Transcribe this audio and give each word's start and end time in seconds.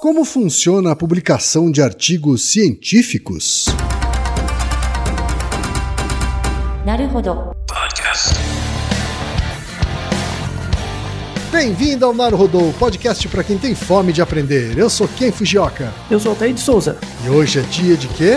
Como 0.00 0.24
funciona 0.24 0.92
a 0.92 0.96
publicação 0.96 1.72
de 1.72 1.82
artigos 1.82 2.52
científicos? 2.52 3.66
Bem-vindo 11.50 12.04
ao 12.06 12.14
Naruhodô, 12.14 12.72
podcast 12.78 13.26
para 13.26 13.42
quem 13.42 13.58
tem 13.58 13.74
fome 13.74 14.12
de 14.12 14.22
aprender. 14.22 14.78
Eu 14.78 14.88
sou 14.88 15.08
Ken 15.08 15.32
Fujioka. 15.32 15.92
Eu 16.08 16.20
sou 16.20 16.30
Altair 16.30 16.54
de 16.54 16.60
Souza. 16.60 16.96
E 17.26 17.28
hoje 17.28 17.58
é 17.58 17.62
dia 17.62 17.96
de 17.96 18.06
quê? 18.06 18.36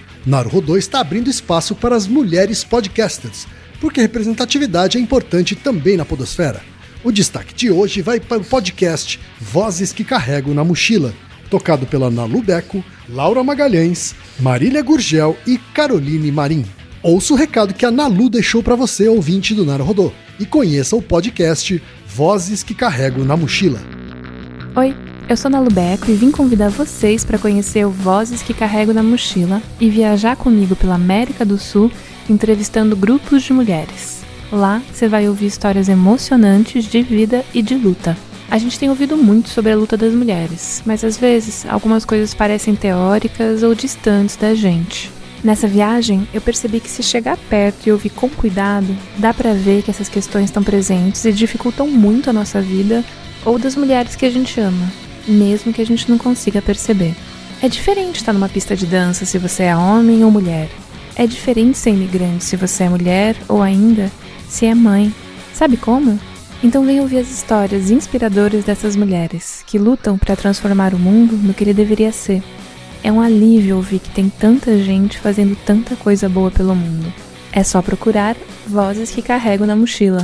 Naruhodô 0.25 0.77
está 0.77 0.99
abrindo 0.99 1.29
espaço 1.29 1.73
para 1.73 1.95
as 1.95 2.07
mulheres 2.07 2.63
podcasters, 2.63 3.47
porque 3.79 4.01
representatividade 4.01 4.97
é 4.97 5.01
importante 5.01 5.55
também 5.55 5.97
na 5.97 6.05
podosfera. 6.05 6.61
O 7.03 7.11
destaque 7.11 7.55
de 7.55 7.71
hoje 7.71 8.01
vai 8.03 8.19
para 8.19 8.37
o 8.37 8.45
podcast 8.45 9.19
Vozes 9.39 9.91
que 9.91 10.03
Carrego 10.03 10.53
na 10.53 10.63
Mochila, 10.63 11.11
tocado 11.49 11.87
pela 11.87 12.11
Nalu 12.11 12.43
Beco, 12.43 12.85
Laura 13.09 13.43
Magalhães, 13.43 14.13
Marília 14.39 14.83
Gurgel 14.83 15.35
e 15.47 15.57
Caroline 15.73 16.31
Marim. 16.31 16.65
Ouça 17.01 17.33
o 17.33 17.37
recado 17.37 17.73
que 17.73 17.85
a 17.85 17.89
Nalu 17.89 18.29
deixou 18.29 18.61
para 18.61 18.75
você, 18.75 19.07
ouvinte 19.07 19.55
do 19.55 19.65
Naruhodô, 19.65 20.11
e 20.39 20.45
conheça 20.45 20.95
o 20.95 21.01
podcast 21.01 21.81
Vozes 22.07 22.61
que 22.61 22.75
Carrego 22.75 23.25
na 23.25 23.35
Mochila. 23.35 23.81
Oi, 24.75 24.95
eu 25.27 25.37
sou 25.37 25.49
Nalu 25.49 25.71
Beco 25.71 26.09
e 26.09 26.13
vim 26.13 26.31
convidar 26.31 26.69
vocês 26.69 27.23
para 27.23 27.37
conhecer 27.37 27.85
o 27.85 27.89
Vozes 27.89 28.41
que 28.41 28.53
Carrego 28.53 28.93
na 28.93 29.03
Mochila 29.03 29.61
e 29.79 29.89
viajar 29.89 30.35
comigo 30.35 30.75
pela 30.75 30.95
América 30.95 31.45
do 31.45 31.57
Sul 31.57 31.91
entrevistando 32.29 32.95
grupos 32.95 33.43
de 33.43 33.53
mulheres. 33.53 34.21
Lá 34.51 34.81
você 34.91 35.07
vai 35.07 35.27
ouvir 35.27 35.47
histórias 35.47 35.87
emocionantes 35.87 36.85
de 36.85 37.01
vida 37.01 37.45
e 37.53 37.61
de 37.61 37.75
luta. 37.75 38.17
A 38.49 38.57
gente 38.57 38.77
tem 38.77 38.89
ouvido 38.89 39.15
muito 39.15 39.49
sobre 39.49 39.71
a 39.71 39.75
luta 39.75 39.95
das 39.95 40.13
mulheres, 40.13 40.81
mas 40.85 41.03
às 41.03 41.17
vezes 41.17 41.65
algumas 41.65 42.03
coisas 42.03 42.33
parecem 42.33 42.75
teóricas 42.75 43.63
ou 43.63 43.73
distantes 43.73 44.35
da 44.35 44.53
gente. 44.53 45.09
Nessa 45.43 45.67
viagem, 45.67 46.27
eu 46.33 46.41
percebi 46.41 46.79
que 46.79 46.89
se 46.89 47.01
chegar 47.01 47.37
perto 47.49 47.87
e 47.87 47.91
ouvir 47.91 48.09
com 48.09 48.29
cuidado, 48.29 48.95
dá 49.17 49.33
para 49.33 49.53
ver 49.53 49.81
que 49.81 49.89
essas 49.89 50.09
questões 50.09 50.45
estão 50.45 50.61
presentes 50.61 51.23
e 51.25 51.31
dificultam 51.31 51.87
muito 51.87 52.29
a 52.29 52.33
nossa 52.33 52.61
vida 52.61 53.03
ou 53.43 53.57
das 53.57 53.75
mulheres 53.75 54.15
que 54.15 54.25
a 54.25 54.29
gente 54.29 54.59
ama, 54.59 54.91
mesmo 55.27 55.73
que 55.73 55.81
a 55.81 55.85
gente 55.85 56.09
não 56.09 56.17
consiga 56.17 56.61
perceber. 56.61 57.15
É 57.61 57.67
diferente 57.67 58.17
estar 58.17 58.33
numa 58.33 58.49
pista 58.49 58.75
de 58.75 58.85
dança 58.85 59.25
se 59.25 59.37
você 59.37 59.63
é 59.63 59.75
homem 59.75 60.23
ou 60.23 60.31
mulher. 60.31 60.69
É 61.15 61.27
diferente 61.27 61.77
ser 61.77 61.91
imigrante 61.91 62.43
se 62.43 62.55
você 62.55 62.85
é 62.85 62.89
mulher 62.89 63.35
ou 63.47 63.61
ainda 63.61 64.11
se 64.47 64.65
é 64.65 64.73
mãe. 64.73 65.13
Sabe 65.53 65.77
como? 65.77 66.19
Então 66.63 66.85
vem 66.85 66.99
ouvir 66.99 67.19
as 67.19 67.29
histórias 67.29 67.89
inspiradoras 67.89 68.63
dessas 68.63 68.95
mulheres 68.95 69.63
que 69.65 69.79
lutam 69.79 70.17
para 70.17 70.35
transformar 70.35 70.93
o 70.93 70.99
mundo 70.99 71.35
no 71.35 71.53
que 71.53 71.63
ele 71.63 71.73
deveria 71.73 72.11
ser. 72.11 72.43
É 73.03 73.11
um 73.11 73.19
alívio 73.19 73.77
ouvir 73.77 73.99
que 73.99 74.11
tem 74.11 74.29
tanta 74.29 74.77
gente 74.77 75.17
fazendo 75.17 75.57
tanta 75.65 75.95
coisa 75.95 76.29
boa 76.29 76.51
pelo 76.51 76.75
mundo. 76.75 77.11
É 77.51 77.63
só 77.63 77.81
procurar 77.81 78.35
Vozes 78.67 79.11
que 79.11 79.21
Carrego 79.21 79.65
na 79.65 79.75
Mochila. 79.75 80.23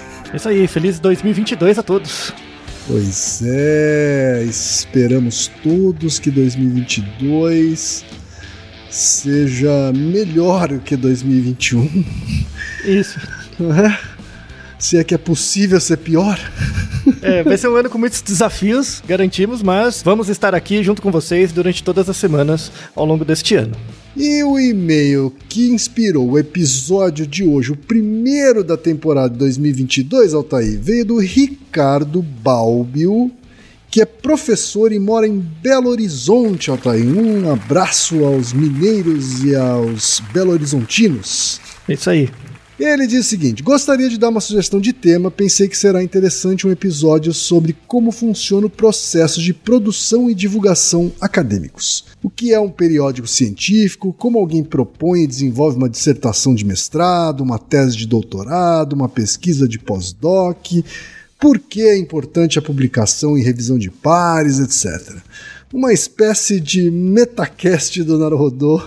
Altair. 0.31 0.35
Isso 0.35 0.49
aí, 0.49 0.67
feliz 0.67 0.99
2022 0.99 1.77
a 1.77 1.83
todos. 1.83 2.33
Pois 2.87 3.41
é, 3.45 4.43
esperamos 4.47 5.49
todos 5.63 6.19
que 6.19 6.31
2022 6.31 8.03
seja 8.89 9.93
melhor 9.93 10.79
que 10.79 10.95
2021. 10.95 12.05
Isso. 12.85 13.19
É? 13.59 13.97
Se 14.77 14.97
é 14.97 15.03
que 15.03 15.13
é 15.13 15.17
possível 15.17 15.79
ser 15.79 15.97
pior. 15.97 16.39
É, 17.21 17.43
vai 17.43 17.57
ser 17.57 17.67
um 17.67 17.75
ano 17.75 17.89
com 17.89 17.97
muitos 17.97 18.21
desafios, 18.21 19.01
garantimos, 19.07 19.61
mas 19.61 20.01
vamos 20.03 20.27
estar 20.29 20.53
aqui 20.55 20.83
junto 20.83 21.01
com 21.01 21.11
vocês 21.11 21.51
durante 21.51 21.83
todas 21.83 22.09
as 22.09 22.17
semanas 22.17 22.71
ao 22.95 23.05
longo 23.05 23.23
deste 23.23 23.55
ano. 23.55 23.75
E 24.15 24.43
o 24.43 24.59
e-mail 24.59 25.33
que 25.47 25.69
inspirou 25.69 26.31
o 26.31 26.37
episódio 26.37 27.25
de 27.25 27.45
hoje, 27.45 27.71
o 27.71 27.77
primeiro 27.77 28.61
da 28.61 28.75
temporada 28.75 29.29
de 29.29 29.39
2022, 29.39 30.33
Altair, 30.33 30.77
veio 30.81 31.05
do 31.05 31.17
Ricardo 31.17 32.21
Balbio, 32.21 33.31
que 33.89 34.01
é 34.01 34.05
professor 34.05 34.91
e 34.91 34.99
mora 34.99 35.25
em 35.25 35.39
Belo 35.39 35.89
Horizonte, 35.89 36.69
Altair. 36.69 37.05
Um 37.05 37.51
abraço 37.51 38.25
aos 38.25 38.51
mineiros 38.51 39.43
e 39.45 39.55
aos 39.55 40.21
belo-horizontinos. 40.33 41.61
É 41.87 41.93
isso 41.93 42.09
aí. 42.09 42.29
Ele 42.83 43.05
diz 43.05 43.27
o 43.27 43.29
seguinte: 43.29 43.61
gostaria 43.61 44.09
de 44.09 44.17
dar 44.17 44.29
uma 44.29 44.41
sugestão 44.41 44.81
de 44.81 44.91
tema. 44.91 45.29
Pensei 45.29 45.67
que 45.67 45.77
será 45.77 46.03
interessante 46.03 46.65
um 46.65 46.71
episódio 46.71 47.31
sobre 47.31 47.77
como 47.85 48.11
funciona 48.11 48.65
o 48.65 48.71
processo 48.71 49.39
de 49.39 49.53
produção 49.53 50.27
e 50.27 50.33
divulgação 50.33 51.11
acadêmicos. 51.21 52.05
O 52.23 52.29
que 52.29 52.51
é 52.51 52.59
um 52.59 52.71
periódico 52.71 53.27
científico, 53.27 54.11
como 54.11 54.39
alguém 54.39 54.63
propõe 54.63 55.21
e 55.21 55.27
desenvolve 55.27 55.77
uma 55.77 55.87
dissertação 55.87 56.55
de 56.55 56.65
mestrado, 56.65 57.41
uma 57.41 57.59
tese 57.59 57.95
de 57.95 58.07
doutorado, 58.07 58.93
uma 58.93 59.07
pesquisa 59.07 59.67
de 59.67 59.77
pós-doc, 59.77 60.65
por 61.39 61.59
que 61.59 61.83
é 61.83 61.95
importante 61.95 62.57
a 62.57 62.63
publicação 62.63 63.37
e 63.37 63.43
revisão 63.43 63.77
de 63.77 63.91
pares, 63.91 64.59
etc. 64.59 65.17
Uma 65.71 65.93
espécie 65.93 66.59
de 66.59 66.89
metacast 66.89 68.03
do 68.03 68.17
Narodô 68.17 68.81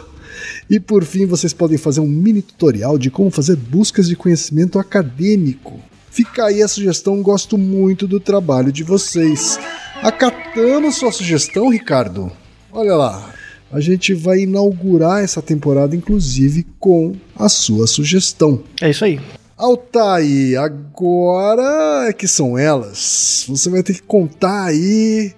e 0.69 0.81
por 0.81 1.05
fim, 1.05 1.27
vocês 1.27 1.53
podem 1.53 1.79
fazer 1.79 2.01
um 2.01 2.07
mini 2.07 2.43
tutorial 2.43 2.99
de 2.99 3.11
como 3.11 3.31
fazer 3.31 3.57
buscas 3.57 4.09
de 4.09 4.17
conhecimento 4.17 4.79
acadêmico. 4.79 5.81
Fica 6.11 6.45
aí 6.45 6.63
a 6.63 6.69
sugestão, 6.69 7.23
gosto 7.23 7.59
muito 7.59 8.07
do 8.07 8.21
trabalho 8.21 8.71
de 8.71 8.85
vocês. 8.85 9.59
Acatamos 10.03 10.97
sua 10.97 11.11
sugestão, 11.11 11.69
Ricardo. 11.69 12.31
Olha 12.73 12.95
lá, 12.95 13.35
a 13.73 13.81
gente 13.81 14.15
vai 14.15 14.41
inaugurar 14.41 15.25
essa 15.25 15.43
temporada, 15.43 15.97
inclusive, 15.97 16.65
com 16.79 17.17
a 17.35 17.49
sua 17.49 17.89
sugestão. 17.89 18.63
É 18.81 18.91
isso 18.91 19.05
aí. 19.05 19.19
Altair, 19.57 20.61
agora 20.61 22.09
é 22.09 22.13
que 22.13 22.29
são 22.29 22.59
elas. 22.59 23.45
Você 23.49 23.71
vai 23.71 23.83
ter 23.83 23.95
que 23.95 24.03
contar 24.03 24.67
aí 24.67 25.33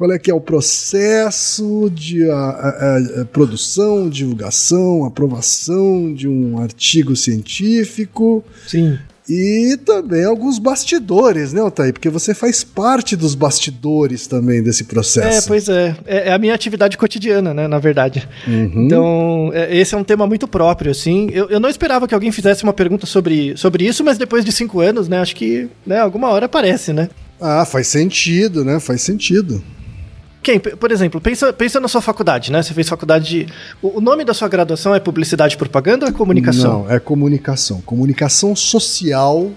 qual 0.00 0.10
é 0.12 0.18
que 0.18 0.30
é 0.30 0.34
o 0.34 0.40
processo 0.40 1.90
de 1.94 2.26
a, 2.30 2.34
a, 2.34 3.20
a 3.20 3.24
produção, 3.26 4.08
divulgação, 4.08 5.04
aprovação 5.04 6.14
de 6.14 6.26
um 6.26 6.58
artigo 6.58 7.14
científico. 7.14 8.42
Sim. 8.66 8.98
E 9.28 9.76
também 9.84 10.24
alguns 10.24 10.58
bastidores, 10.58 11.52
né, 11.52 11.60
Altair? 11.60 11.92
Porque 11.92 12.08
você 12.08 12.32
faz 12.32 12.64
parte 12.64 13.14
dos 13.14 13.34
bastidores 13.34 14.26
também 14.26 14.62
desse 14.62 14.84
processo. 14.84 15.44
É, 15.44 15.46
pois 15.46 15.68
é. 15.68 15.94
É, 16.06 16.28
é 16.30 16.32
a 16.32 16.38
minha 16.38 16.54
atividade 16.54 16.96
cotidiana, 16.96 17.52
né, 17.52 17.68
na 17.68 17.78
verdade. 17.78 18.26
Uhum. 18.48 18.86
Então, 18.86 19.50
é, 19.52 19.76
esse 19.76 19.94
é 19.94 19.98
um 19.98 20.02
tema 20.02 20.26
muito 20.26 20.48
próprio, 20.48 20.92
assim. 20.92 21.28
Eu, 21.30 21.50
eu 21.50 21.60
não 21.60 21.68
esperava 21.68 22.08
que 22.08 22.14
alguém 22.14 22.32
fizesse 22.32 22.64
uma 22.64 22.72
pergunta 22.72 23.04
sobre, 23.04 23.54
sobre 23.54 23.86
isso, 23.86 24.02
mas 24.02 24.16
depois 24.16 24.46
de 24.46 24.50
cinco 24.50 24.80
anos, 24.80 25.08
né, 25.08 25.18
acho 25.18 25.36
que 25.36 25.68
né, 25.86 25.98
alguma 25.98 26.30
hora 26.30 26.46
aparece, 26.46 26.90
né? 26.90 27.10
Ah, 27.38 27.66
faz 27.66 27.86
sentido, 27.86 28.64
né? 28.64 28.80
Faz 28.80 29.02
sentido. 29.02 29.62
Quem, 30.42 30.58
por 30.58 30.90
exemplo, 30.90 31.20
pensa, 31.20 31.52
pensa 31.52 31.78
na 31.78 31.88
sua 31.88 32.00
faculdade, 32.00 32.50
né? 32.50 32.62
Você 32.62 32.72
fez 32.72 32.88
faculdade 32.88 33.28
de. 33.28 33.46
O, 33.82 34.00
nome 34.00 34.24
da 34.24 34.32
sua 34.32 34.48
graduação 34.48 34.94
é 34.94 35.00
publicidade 35.00 35.54
e 35.54 35.58
propaganda 35.58 36.06
ou 36.06 36.10
é 36.10 36.14
comunicação? 36.14 36.84
Não, 36.84 36.90
é 36.90 36.98
comunicação. 36.98 37.80
Comunicação 37.82 38.56
social 38.56 39.50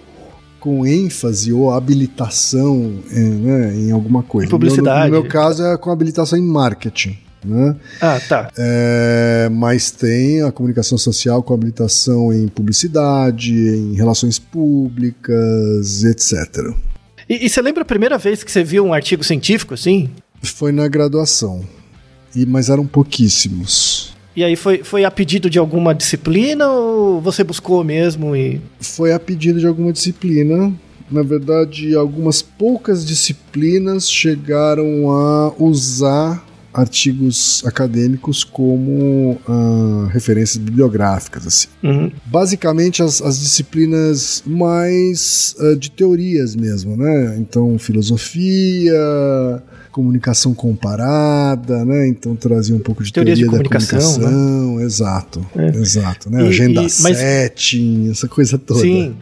com 0.60 0.86
ênfase 0.86 1.54
ou 1.54 1.72
habilitação 1.72 3.00
em, 3.12 3.30
né, 3.30 3.76
em 3.76 3.92
alguma 3.92 4.24
coisa. 4.24 4.48
Em 4.48 4.50
publicidade. 4.50 5.06
No 5.06 5.12
meu, 5.12 5.20
no 5.20 5.22
meu 5.24 5.32
caso 5.32 5.64
é 5.64 5.78
com 5.78 5.90
habilitação 5.90 6.38
em 6.38 6.42
marketing. 6.42 7.18
Né? 7.46 7.76
Ah, 8.02 8.20
tá. 8.28 8.50
É, 8.58 9.50
mas 9.52 9.92
tem 9.92 10.42
a 10.42 10.52
comunicação 10.52 10.98
social 10.98 11.44
com 11.44 11.54
habilitação 11.54 12.32
em 12.32 12.48
publicidade, 12.48 13.54
em 13.54 13.94
relações 13.96 14.40
públicas, 14.40 16.04
etc. 16.04 16.74
E, 17.30 17.46
e 17.46 17.50
você 17.50 17.62
lembra 17.62 17.84
a 17.84 17.86
primeira 17.86 18.18
vez 18.18 18.44
que 18.44 18.52
você 18.52 18.64
viu 18.64 18.86
um 18.86 18.94
artigo 18.94 19.24
científico 19.24 19.74
assim? 19.74 20.10
Foi 20.44 20.72
na 20.72 20.88
graduação. 20.88 21.64
E, 22.36 22.46
mas 22.46 22.70
eram 22.70 22.86
pouquíssimos. 22.86 24.14
E 24.36 24.44
aí 24.44 24.56
foi, 24.56 24.84
foi 24.84 25.06
a 25.06 25.12
pedido 25.12 25.50
de 25.50 25.60
alguma 25.60 25.94
disciplina 25.94 26.68
ou 26.68 27.22
você 27.22 27.44
buscou 27.44 27.84
mesmo 27.84 28.36
e. 28.36 28.60
Foi 28.80 29.14
a 29.14 29.20
pedido 29.20 29.60
de 29.60 29.68
alguma 29.68 29.94
disciplina. 29.94 30.74
Na 31.12 31.22
verdade, 31.22 31.96
algumas 31.96 32.42
poucas 32.42 33.06
disciplinas 33.06 34.10
chegaram 34.10 35.12
a 35.12 35.54
usar 35.60 36.44
artigos 36.74 37.62
acadêmicos 37.68 38.44
como 38.44 39.40
uh, 39.48 40.08
referências 40.08 40.58
bibliográficas. 40.58 41.46
Assim. 41.46 41.68
Uhum. 41.84 42.12
Basicamente, 42.26 43.04
as, 43.04 43.22
as 43.22 43.40
disciplinas 43.40 44.42
mais 44.44 45.56
uh, 45.60 45.76
de 45.76 45.92
teorias 45.92 46.56
mesmo, 46.56 46.98
né? 46.98 47.38
Então, 47.38 47.78
filosofia, 47.78 48.92
comunicação 49.94 50.54
comparada, 50.54 51.86
né? 51.86 52.08
Então 52.08 52.36
trazia 52.36 52.76
um 52.76 52.80
pouco 52.80 53.04
de 53.04 53.14
Teorias 53.14 53.40
teoria 53.40 53.46
de 53.46 53.50
comunicação, 53.70 54.20
da 54.20 54.26
comunicação, 54.28 54.82
exato, 54.82 55.46
É. 55.56 55.68
exato, 55.68 56.30
né? 56.30 56.44
E- 56.44 56.48
Agenda 56.50 56.82
e- 56.82 56.84
mas- 56.84 57.18
setting, 57.18 58.10
essa 58.12 58.28
coisa 58.28 58.58
toda. 58.58 58.82
Sim. 58.82 59.16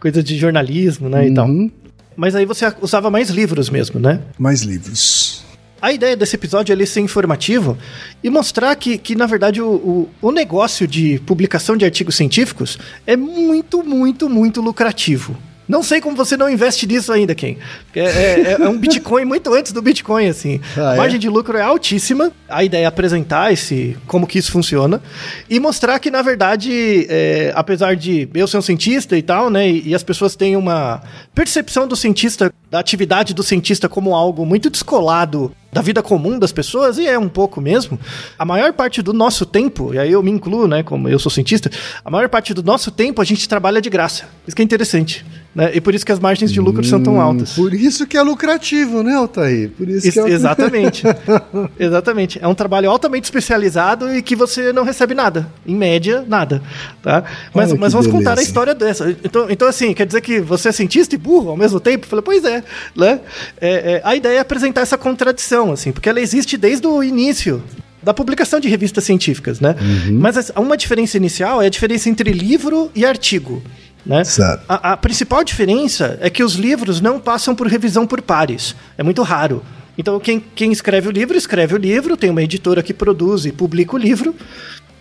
Coisa 0.00 0.22
de 0.22 0.36
jornalismo, 0.38 1.08
né? 1.08 1.26
E 1.28 1.34
tal. 1.34 1.48
Uhum. 1.48 1.68
Mas 2.16 2.34
aí 2.36 2.44
você 2.44 2.64
usava 2.80 3.10
mais 3.10 3.30
livros 3.30 3.68
mesmo, 3.70 3.98
né? 3.98 4.20
Mais 4.38 4.62
livros. 4.62 5.42
A 5.82 5.92
ideia 5.92 6.16
desse 6.16 6.34
episódio 6.36 6.72
é 6.72 6.74
ele 6.76 6.86
ser 6.86 7.00
informativo 7.00 7.76
e 8.22 8.28
mostrar 8.30 8.74
que, 8.76 8.96
que 8.98 9.14
na 9.16 9.26
verdade, 9.26 9.60
o, 9.62 9.66
o, 9.68 10.08
o 10.22 10.30
negócio 10.32 10.86
de 10.86 11.20
publicação 11.26 11.76
de 11.76 11.84
artigos 11.84 12.16
científicos 12.16 12.78
é 13.06 13.16
muito, 13.16 13.82
muito, 13.84 14.28
muito 14.28 14.60
lucrativo. 14.60 15.36
Não 15.68 15.82
sei 15.82 16.00
como 16.00 16.16
você 16.16 16.36
não 16.36 16.48
investe 16.48 16.86
nisso 16.86 17.12
ainda, 17.12 17.34
Ken. 17.34 17.56
É, 17.94 18.00
é- 18.00 18.56
é 18.60 18.68
um 18.68 18.78
Bitcoin 18.78 19.24
muito 19.24 19.52
antes 19.52 19.70
do 19.70 19.82
Bitcoin, 19.82 20.28
assim. 20.28 20.60
Ah, 20.76 20.90
a 20.90 20.94
é? 20.94 20.96
margem 20.96 21.20
de 21.20 21.28
lucro 21.28 21.58
é 21.58 21.62
altíssima. 21.62 22.32
A 22.48 22.64
ideia 22.64 22.84
é 22.84 22.86
apresentar 22.86 23.52
esse, 23.52 23.96
como 24.06 24.26
que 24.26 24.38
isso 24.38 24.50
funciona 24.50 25.02
e 25.50 25.60
mostrar 25.60 25.98
que, 25.98 26.10
na 26.10 26.22
verdade, 26.22 27.06
é, 27.08 27.52
apesar 27.54 27.94
de 27.94 28.28
eu 28.34 28.46
ser 28.46 28.56
um 28.56 28.62
cientista 28.62 29.16
e 29.16 29.22
tal, 29.22 29.50
né, 29.50 29.68
e, 29.68 29.88
e 29.88 29.94
as 29.94 30.02
pessoas 30.02 30.34
têm 30.34 30.56
uma 30.56 31.02
percepção 31.34 31.86
do 31.86 31.94
cientista, 31.94 32.52
da 32.70 32.78
atividade 32.78 33.34
do 33.34 33.42
cientista 33.42 33.88
como 33.88 34.14
algo 34.14 34.46
muito 34.46 34.70
descolado 34.70 35.52
da 35.70 35.82
vida 35.82 36.02
comum 36.02 36.38
das 36.38 36.50
pessoas, 36.50 36.96
e 36.96 37.06
é 37.06 37.18
um 37.18 37.28
pouco 37.28 37.60
mesmo, 37.60 38.00
a 38.38 38.44
maior 38.44 38.72
parte 38.72 39.02
do 39.02 39.12
nosso 39.12 39.44
tempo, 39.44 39.92
e 39.92 39.98
aí 39.98 40.10
eu 40.12 40.22
me 40.22 40.30
incluo, 40.30 40.66
né, 40.66 40.82
como 40.82 41.08
eu 41.10 41.18
sou 41.18 41.30
cientista, 41.30 41.70
a 42.02 42.10
maior 42.10 42.28
parte 42.28 42.54
do 42.54 42.62
nosso 42.62 42.90
tempo 42.90 43.20
a 43.20 43.24
gente 43.24 43.46
trabalha 43.46 43.80
de 43.80 43.90
graça. 43.90 44.24
Isso 44.46 44.56
que 44.56 44.62
é 44.62 44.64
interessante, 44.64 45.24
né? 45.54 45.70
E 45.74 45.80
por 45.80 45.94
isso 45.94 46.04
que 46.06 46.12
as 46.12 46.20
margens 46.20 46.52
de 46.52 46.60
lucro 46.60 46.84
são 46.84 47.02
tão 47.02 47.14
Hum, 47.14 47.20
altas. 47.20 47.52
Por 47.54 47.74
isso 47.74 48.06
que 48.06 48.16
é 48.16 48.22
lucrativo, 48.22 49.02
né, 49.02 49.14
Altair? 49.14 49.70
Por 49.70 49.88
isso 49.88 50.10
que 50.12 50.18
é 50.20 50.28
Exatamente. 50.28 51.02
Exatamente. 51.78 52.38
É 52.40 52.46
um 52.46 52.54
trabalho 52.54 52.90
altamente 52.90 53.24
especializado 53.24 54.14
e 54.14 54.22
que 54.22 54.36
você 54.36 54.72
não 54.72 54.84
recebe 54.84 55.14
nada. 55.14 55.50
Em 55.66 55.74
média, 55.74 56.24
nada. 56.26 56.62
Tá? 57.02 57.24
Mas, 57.54 57.70
Olha 57.70 57.80
mas 57.80 57.92
vamos 57.92 58.06
contar 58.06 58.32
a 58.32 58.34
beleza. 58.34 58.48
história 58.48 58.74
dessa. 58.74 59.10
Então, 59.24 59.46
então, 59.50 59.68
assim, 59.68 59.92
quer 59.94 60.06
dizer 60.06 60.20
que 60.20 60.40
você 60.40 60.68
é 60.68 60.72
cientista 60.72 61.14
e 61.14 61.18
burro 61.18 61.50
ao 61.50 61.56
mesmo 61.56 61.80
tempo? 61.80 62.04
Eu 62.04 62.08
falei, 62.08 62.22
pois 62.22 62.44
é. 62.44 62.62
Né? 62.96 63.20
É, 63.60 63.68
é, 63.94 64.00
a 64.04 64.14
ideia 64.14 64.38
é 64.38 64.40
apresentar 64.40 64.82
essa 64.82 64.98
contradição, 64.98 65.72
assim, 65.72 65.92
porque 65.92 66.08
ela 66.08 66.20
existe 66.20 66.56
desde 66.56 66.86
o 66.86 67.02
início 67.02 67.62
da 68.02 68.14
publicação 68.14 68.60
de 68.60 68.68
revistas 68.68 69.02
científicas, 69.04 69.58
né? 69.60 69.74
Uhum. 69.80 70.18
Mas 70.20 70.36
as- 70.36 70.52
uma 70.56 70.76
diferença 70.76 71.16
inicial 71.16 71.60
é 71.60 71.66
a 71.66 71.70
diferença 71.70 72.08
entre 72.08 72.30
livro 72.32 72.90
e 72.94 73.04
artigo. 73.04 73.60
Né? 74.08 74.24
A, 74.68 74.92
a 74.92 74.96
principal 74.96 75.44
diferença 75.44 76.18
é 76.22 76.30
que 76.30 76.42
os 76.42 76.54
livros 76.54 76.98
não 77.00 77.20
passam 77.20 77.54
por 77.54 77.66
revisão 77.66 78.06
por 78.06 78.22
pares. 78.22 78.74
É 78.96 79.02
muito 79.02 79.22
raro. 79.22 79.62
Então, 79.98 80.18
quem, 80.18 80.40
quem 80.40 80.72
escreve 80.72 81.08
o 81.08 81.10
livro, 81.10 81.36
escreve 81.36 81.74
o 81.74 81.78
livro, 81.78 82.16
tem 82.16 82.30
uma 82.30 82.42
editora 82.42 82.82
que 82.82 82.94
produz 82.94 83.44
e 83.44 83.52
publica 83.52 83.96
o 83.96 83.98
livro, 83.98 84.34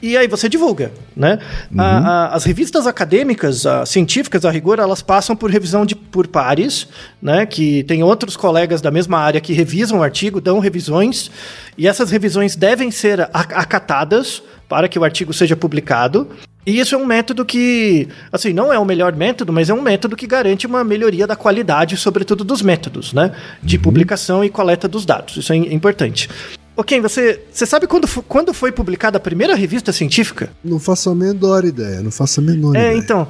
e 0.01 0.17
aí 0.17 0.27
você 0.27 0.49
divulga, 0.49 0.91
né? 1.15 1.39
A- 1.77 1.97
a- 1.97 2.27
as 2.35 2.43
revistas 2.43 2.85
acadêmicas, 2.85 3.65
a- 3.65 3.85
científicas, 3.85 4.43
a 4.43 4.51
rigor, 4.51 4.77
elas 4.79 5.01
passam 5.01 5.35
por 5.35 5.49
revisão 5.49 5.85
de, 5.85 5.95
por 5.95 6.27
pares, 6.27 6.87
né? 7.21 7.45
Que 7.45 7.83
tem 7.83 8.01
outros 8.03 8.35
colegas 8.35 8.81
da 8.81 8.91
mesma 8.91 9.19
área 9.19 9.39
que 9.39 9.53
revisam 9.53 9.99
o 9.99 10.03
artigo, 10.03 10.41
dão 10.41 10.59
revisões, 10.59 11.31
e 11.77 11.87
essas 11.87 12.11
revisões 12.11 12.55
devem 12.55 12.91
ser 12.91 13.21
acatadas 13.31 14.41
para 14.67 14.87
que 14.89 14.99
o 14.99 15.03
artigo 15.03 15.31
seja 15.33 15.55
publicado. 15.55 16.27
E 16.67 16.79
isso 16.81 16.93
é 16.93 16.97
um 16.97 17.05
método 17.05 17.45
que, 17.45 18.09
assim, 18.29 18.51
não 18.51 18.73
é 18.73 18.77
o 18.77 18.83
melhor 18.83 19.15
método, 19.15 19.53
mas 19.53 19.69
é 19.69 19.73
um 19.73 19.81
método 19.81 20.17
que 20.17 20.27
garante 20.27 20.67
uma 20.67 20.83
melhoria 20.83 21.25
da 21.25 21.33
qualidade, 21.33 21.95
sobretudo 21.95 22.43
dos 22.43 22.61
métodos, 22.61 23.13
né? 23.13 23.31
De 23.63 23.79
publicação 23.79 24.43
e 24.43 24.49
coleta 24.49 24.85
dos 24.85 25.05
dados. 25.05 25.37
Isso 25.37 25.53
é 25.53 25.55
im- 25.55 25.73
importante. 25.73 26.29
Ok, 26.75 26.99
você, 26.99 27.39
você 27.51 27.65
sabe 27.65 27.87
quando, 27.87 28.05
quando 28.23 28.53
foi 28.53 28.73
publicada 28.73 29.15
a 29.15 29.19
primeira 29.21 29.55
revista 29.55 29.93
científica? 29.93 30.49
Não 30.61 30.77
faço 30.77 31.09
a 31.09 31.15
menor 31.15 31.63
ideia, 31.63 32.01
não 32.01 32.11
faço 32.11 32.41
a 32.41 32.43
menor 32.43 32.75
É, 32.75 32.79
ideia. 32.89 32.97
então. 32.97 33.27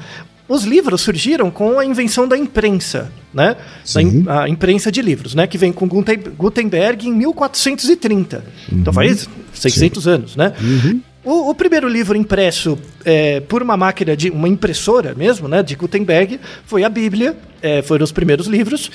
Os 0.50 0.64
livros 0.64 1.02
surgiram 1.02 1.52
com 1.52 1.78
a 1.78 1.84
invenção 1.86 2.26
da 2.26 2.38
imprensa, 2.38 3.12
né? 3.34 3.58
Sim. 3.84 4.24
A 4.30 4.48
imprensa 4.50 4.90
de 4.92 5.02
livros, 5.02 5.36
né? 5.36 5.46
Que 5.46 5.58
vem 5.58 5.72
com 5.74 5.86
Gutenberg 5.88 7.08
em 7.08 7.14
1430. 7.14 8.38
Uhum. 8.72 8.80
Então 8.80 8.94
faz 8.94 9.28
600 9.54 10.04
Sim. 10.06 10.10
anos, 10.10 10.36
né? 10.38 10.54
Uhum. 10.62 11.02
O, 11.28 11.50
o, 11.50 11.54
primeiro 11.54 11.90
livro 11.90 12.16
impresso 12.18 12.80
é, 13.04 13.42
por 13.42 13.62
uma 13.62 13.76
máquina 13.76 14.16
de 14.16 14.30
uma 14.30 14.48
impressora 14.48 15.14
mesmo, 15.14 15.46
né, 15.46 15.62
de 15.62 15.76
Gutenberg, 15.76 16.40
foi 16.66 16.86
a 16.86 16.90
Bíblia. 16.90 17.36
É, 17.62 17.82
foram 17.82 18.04
os 18.06 18.12
primeiros 18.14 18.48
livros 18.48 18.90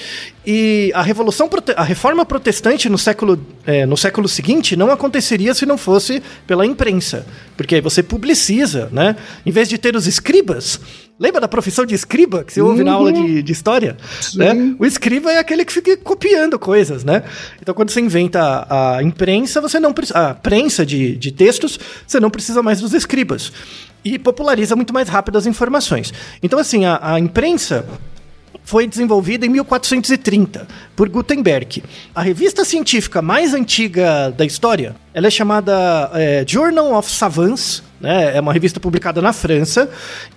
e 0.47 0.93
a 0.95 1.03
revolução, 1.03 1.51
a 1.77 1.83
reforma 1.83 2.25
protestante 2.25 2.89
no 2.89 2.97
século 2.97 3.45
é, 3.67 3.85
no 3.85 3.97
século 3.97 4.29
seguinte 4.29 4.77
não 4.77 4.89
aconteceria 4.89 5.53
se 5.53 5.67
não 5.67 5.77
fosse 5.77 6.23
pela 6.47 6.65
imprensa, 6.65 7.27
porque 7.57 7.75
aí 7.75 7.81
você 7.81 8.05
publiciza, 8.05 8.89
né? 8.93 9.17
Em 9.45 9.51
vez 9.51 9.69
de 9.69 9.77
ter 9.77 9.97
os 9.97 10.07
escribas, 10.07 10.81
Lembra 11.23 11.41
da 11.41 11.47
profissão 11.47 11.87
de 11.87 11.95
escriba 11.95 12.43
que 12.43 12.53
você 12.53 12.61
ouve 12.61 12.81
uhum. 12.81 12.85
na 12.85 12.93
aula 12.95 13.13
de, 13.13 13.45
de 13.45 13.53
história? 13.53 13.97
Né? 14.35 14.75
O 14.77 14.85
escriba 14.85 15.31
é 15.31 15.39
aquele 15.39 15.65
que 15.65 15.73
fica 15.73 15.97
copiando 15.97 16.59
coisas, 16.59 17.05
né? 17.05 17.23
Então, 17.61 17.73
quando 17.73 17.91
você 17.91 18.01
inventa 18.01 18.41
a, 18.41 18.97
a 18.97 19.03
imprensa, 19.05 19.61
você 19.61 19.79
não 19.79 19.95
a 20.15 20.35
prensa 20.35 20.85
de, 20.85 21.15
de 21.15 21.31
textos, 21.31 21.79
você 22.05 22.19
não 22.19 22.29
precisa 22.29 22.61
mais 22.61 22.81
dos 22.81 22.93
escribas. 22.93 23.53
E 24.05 24.19
populariza 24.19 24.75
muito 24.75 24.93
mais 24.93 25.09
rápido 25.09 25.39
as 25.39 25.47
informações. 25.47 26.13
Então, 26.43 26.59
assim, 26.59 26.87
a, 26.87 26.99
a 27.01 27.21
imprensa 27.21 27.87
foi 28.65 28.89
desenvolvida 28.89 29.47
em 29.47 29.49
1430 29.49 30.67
por 30.97 31.09
Gutenberg. 31.09 31.85
A 32.13 32.21
revista 32.21 32.65
científica 32.65 33.23
mais 33.23 33.55
antiga 33.55 34.35
da 34.37 34.45
história, 34.45 34.97
ela 35.15 35.29
é 35.29 35.31
chamada 35.31 36.11
é, 36.15 36.45
Journal 36.45 36.95
of 36.95 37.09
Savants, 37.09 37.81
né? 38.03 38.37
É 38.37 38.41
uma 38.41 38.53
revista 38.53 38.81
publicada 38.81 39.23
na 39.23 39.33
França 39.33 39.89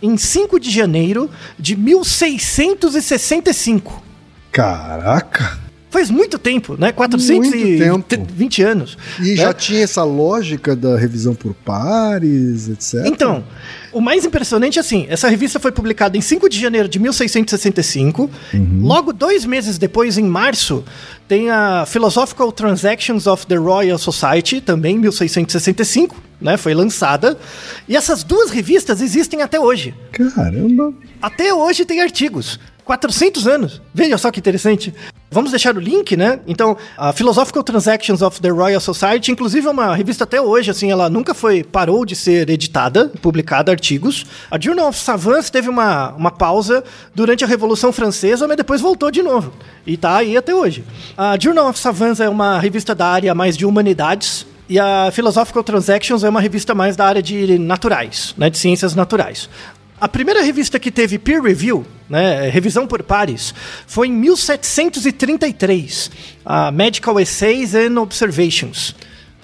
em 0.02 0.16
5 0.16 0.60
de 0.60 0.70
janeiro 0.70 1.30
de 1.60 1.76
1665. 1.76 4.04
Caraca! 4.52 5.65
Faz 5.96 6.12
muito 6.12 6.38
tempo, 6.38 6.76
né? 6.78 6.92
420 6.92 8.62
anos. 8.62 8.98
E 9.18 9.30
né? 9.30 9.36
já 9.38 9.54
tinha 9.54 9.82
essa 9.82 10.04
lógica 10.04 10.76
da 10.76 10.98
revisão 10.98 11.34
por 11.34 11.54
pares, 11.54 12.68
etc. 12.68 13.06
Então, 13.06 13.46
o 13.94 14.02
mais 14.02 14.26
impressionante 14.26 14.78
é 14.78 14.82
assim: 14.82 15.06
essa 15.08 15.30
revista 15.30 15.58
foi 15.58 15.72
publicada 15.72 16.18
em 16.18 16.22
5 16.22 16.50
de 16.50 16.60
janeiro 16.60 16.90
de 16.90 17.00
1665. 17.00 18.30
Uhum. 18.54 18.82
Logo, 18.82 19.14
dois 19.14 19.46
meses 19.46 19.78
depois, 19.78 20.18
em 20.18 20.26
março, 20.26 20.84
tem 21.30 21.50
a 21.50 21.86
Philosophical 21.86 22.52
Transactions 22.52 23.26
of 23.26 23.48
the 23.48 23.56
Royal 23.56 23.98
Society, 23.98 24.60
também 24.60 24.98
em 24.98 25.00
1665, 25.00 26.22
né? 26.42 26.58
Foi 26.58 26.74
lançada. 26.74 27.38
E 27.88 27.96
essas 27.96 28.22
duas 28.22 28.52
revistas 28.52 29.00
existem 29.00 29.42
até 29.42 29.58
hoje. 29.58 29.96
Caramba! 30.12 30.94
Até 31.22 31.54
hoje 31.54 31.86
tem 31.86 32.02
artigos. 32.02 32.60
400 32.86 33.48
anos. 33.48 33.82
Veja 33.94 34.18
só 34.18 34.32
que 34.32 34.40
interessante. 34.40 34.94
Vamos 35.32 35.52
deixar 35.52 35.76
o 35.76 35.80
link, 35.80 36.16
né? 36.16 36.40
Então, 36.48 36.78
a 36.96 37.12
Philosophical 37.12 37.64
Transactions 37.64 38.22
of 38.22 38.40
the 38.40 38.50
Royal 38.50 38.80
Society, 38.80 39.32
inclusive 39.32 39.68
é 39.68 39.70
uma 39.72 39.96
revista 39.96 40.24
até 40.24 40.40
hoje, 40.40 40.72
assim, 40.72 40.92
ela 40.92 41.10
nunca 41.10 41.34
foi, 41.34 41.64
parou 41.64 42.06
de 42.06 42.16
ser 42.16 42.50
editada, 42.50 43.12
publicada 43.22 43.72
artigos. 43.72 44.26
A 44.50 44.60
Journal 44.60 44.88
of 44.88 45.00
Savants 45.00 45.50
teve 45.50 45.68
uma, 45.68 46.12
uma 46.12 46.32
pausa 46.32 46.84
durante 47.14 47.44
a 47.44 47.48
Revolução 47.48 47.92
Francesa, 47.92 48.48
mas 48.48 48.56
depois 48.56 48.80
voltou 48.80 49.10
de 49.10 49.22
novo. 49.24 49.52
E 49.86 49.98
tá 49.98 50.18
aí 50.18 50.38
até 50.38 50.54
hoje. 50.54 50.86
A 51.18 51.38
Journal 51.38 51.68
of 51.68 51.80
Savants 51.80 52.20
é 52.20 52.30
uma 52.30 52.60
revista 52.60 52.94
da 52.94 53.08
área 53.08 53.34
mais 53.34 53.58
de 53.58 53.66
humanidades, 53.66 54.46
e 54.70 54.80
a 54.80 55.12
Philosophical 55.12 55.64
Transactions 55.64 56.24
é 56.24 56.30
uma 56.30 56.42
revista 56.42 56.74
mais 56.74 56.96
da 56.96 57.06
área 57.06 57.22
de 57.22 57.60
naturais, 57.60 58.34
né, 58.38 58.50
de 58.50 58.58
ciências 58.58 58.96
naturais. 58.96 59.50
A 60.00 60.10
primeira 60.10 60.42
revista 60.42 60.78
que 60.78 60.92
teve 60.92 61.18
peer 61.18 61.42
review, 61.42 61.86
né, 62.10 62.50
revisão 62.50 62.86
por 62.86 63.02
pares, 63.02 63.54
foi 63.88 64.10
em 64.10 64.12
1733, 64.12 66.12
a 66.46 66.70
Medical 66.72 67.20
Essays 67.20 67.74
and 67.74 68.00
Observations. 68.00 68.94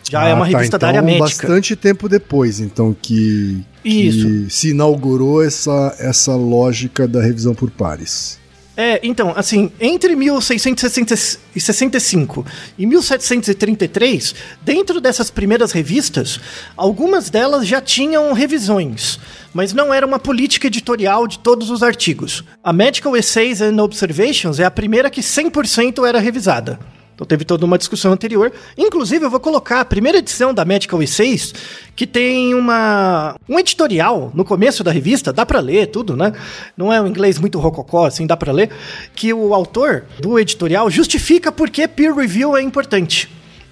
Já 0.10 0.24
é 0.24 0.25
ah, 0.25 0.29
é 0.29 0.34
uma 0.34 0.46
tá, 0.46 0.51
revista 0.51 0.75
então, 0.75 0.79
da 0.79 0.88
área 0.88 1.00
então 1.00 1.25
médica. 1.25 1.48
bastante 1.48 1.75
tempo 1.75 2.10
depois, 2.10 2.60
então, 2.60 2.93
que, 3.00 3.63
que 3.81 4.48
se 4.50 4.72
inaugurou 4.72 5.41
essa, 5.41 5.96
essa 5.98 6.36
lógica 6.36 7.08
da 7.08 7.22
revisão 7.22 7.55
por 7.55 7.72
pares. 7.72 8.40
É, 8.75 9.00
então, 9.04 9.32
assim, 9.36 9.72
entre 9.82 10.16
1665 10.16 12.46
e 12.78 12.86
1733, 12.86 14.34
dentro 14.62 15.01
dessas 15.01 15.30
primeiras 15.30 15.74
revistas, 15.74 16.40
algumas 16.78 17.30
delas 17.30 17.68
já 17.68 17.82
tinham 17.82 18.32
revisões, 18.32 19.20
mas 19.54 19.74
não 19.74 19.94
era 19.94 20.08
uma 20.08 20.20
política 20.20 20.68
editorial 20.68 21.28
de 21.28 21.40
todos 21.40 21.70
os 21.70 21.84
artigos. 21.84 22.46
A 22.63 22.72
Medical 22.72 23.18
Essays 23.18 23.62
and 23.62 23.84
Observations 23.84 24.58
é 24.58 24.63
a 24.63 24.72
primeira 24.72 25.10
que 25.10 25.20
100% 25.20 26.08
era 26.08 26.20
revisada. 26.20 26.80
Então 27.15 27.27
teve 27.27 27.46
toda 27.46 27.65
uma 27.65 27.77
discussão 27.77 28.12
anterior. 28.12 28.51
Inclusive, 28.77 29.25
eu 29.25 29.30
vou 29.30 29.39
colocar 29.39 29.82
a 29.82 29.86
primeira 29.86 30.18
edição 30.18 30.53
da 30.53 30.65
Medical 30.65 31.00
E6, 31.00 31.53
que 31.96 32.08
tem 32.08 32.53
uma 32.53 33.36
um 33.48 33.60
editorial 33.60 34.32
no 34.34 34.44
começo 34.44 34.84
da 34.84 34.91
revista, 34.91 35.32
dá 35.32 35.46
para 35.46 35.60
ler 35.60 35.88
tudo, 35.88 36.15
né? 36.15 36.34
Não 36.75 36.91
é 36.91 37.01
um 37.01 37.08
inglês 37.08 37.38
muito 37.38 37.60
rococó, 37.60 38.06
assim, 38.06 38.25
dá 38.25 38.36
para 38.36 38.51
ler, 38.51 38.72
que 39.15 39.34
o 39.34 39.53
autor 39.53 40.06
do 40.20 40.39
editorial 40.39 40.89
justifica 40.89 41.51
por 41.51 41.70
que 41.70 41.88
peer 41.88 42.15
review 42.15 42.58
é 42.58 42.62
importante. 42.62 43.30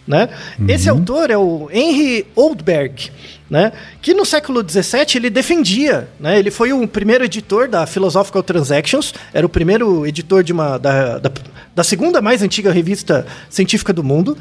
Né? 0.07 0.27
Uhum. 0.57 0.65
Esse 0.67 0.89
autor 0.89 1.29
é 1.29 1.37
o 1.37 1.69
Henry 1.71 2.25
Oldberg, 2.35 3.11
né? 3.49 3.71
que 4.01 4.13
no 4.13 4.25
século 4.25 4.63
XVII 4.67 5.15
ele 5.15 5.29
defendia, 5.29 6.07
né? 6.19 6.37
ele 6.37 6.51
foi 6.51 6.71
o 6.71 6.87
primeiro 6.87 7.23
editor 7.23 7.67
da 7.67 7.85
Philosophical 7.87 8.43
Transactions, 8.43 9.13
era 9.33 9.45
o 9.45 9.49
primeiro 9.49 10.05
editor 10.05 10.43
de 10.43 10.53
uma, 10.53 10.77
da, 10.77 11.17
da, 11.17 11.31
da 11.75 11.83
segunda 11.83 12.21
mais 12.21 12.41
antiga 12.41 12.71
revista 12.71 13.25
científica 13.49 13.91
do 13.91 14.03
mundo, 14.03 14.37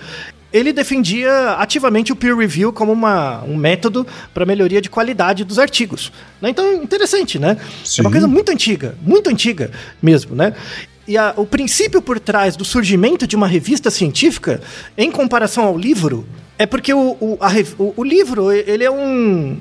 ele 0.53 0.73
defendia 0.73 1.53
ativamente 1.59 2.12
o 2.12 2.17
peer 2.17 2.37
review 2.37 2.73
como 2.73 2.93
uma, 2.93 3.43
um 3.45 3.57
método 3.57 4.07
para 4.33 4.47
melhoria 4.47 4.81
de 4.81 4.88
qualidade 4.88 5.45
dos 5.45 5.59
artigos. 5.59 6.11
Né? 6.41 6.50
Então, 6.50 6.83
interessante, 6.83 7.38
né? 7.38 7.59
Sim. 7.85 8.00
É 8.00 8.05
uma 8.05 8.11
coisa 8.11 8.27
muito 8.27 8.50
antiga, 8.50 8.97
muito 9.03 9.29
antiga 9.29 9.71
mesmo, 10.00 10.35
né? 10.35 10.55
E 11.07 11.17
a, 11.17 11.33
o 11.37 11.47
princípio 11.47 12.03
por 12.03 12.21
trás 12.21 12.57
do 12.57 12.65
surgimento 12.65 13.27
de 13.27 13.37
uma 13.37 13.47
revista 13.47 13.91
científica, 13.91 14.61
em 14.97 15.11
comparação 15.11 15.65
ao 15.65 15.77
livro, 15.77 16.27
é 16.59 16.67
porque 16.67 16.93
o, 16.93 17.17
o, 17.21 17.38
a, 17.41 17.49
o, 17.79 17.95
o 17.97 18.05
livro 18.05 18.50
ele 18.53 18.85
é 18.85 18.91
um, 18.91 19.59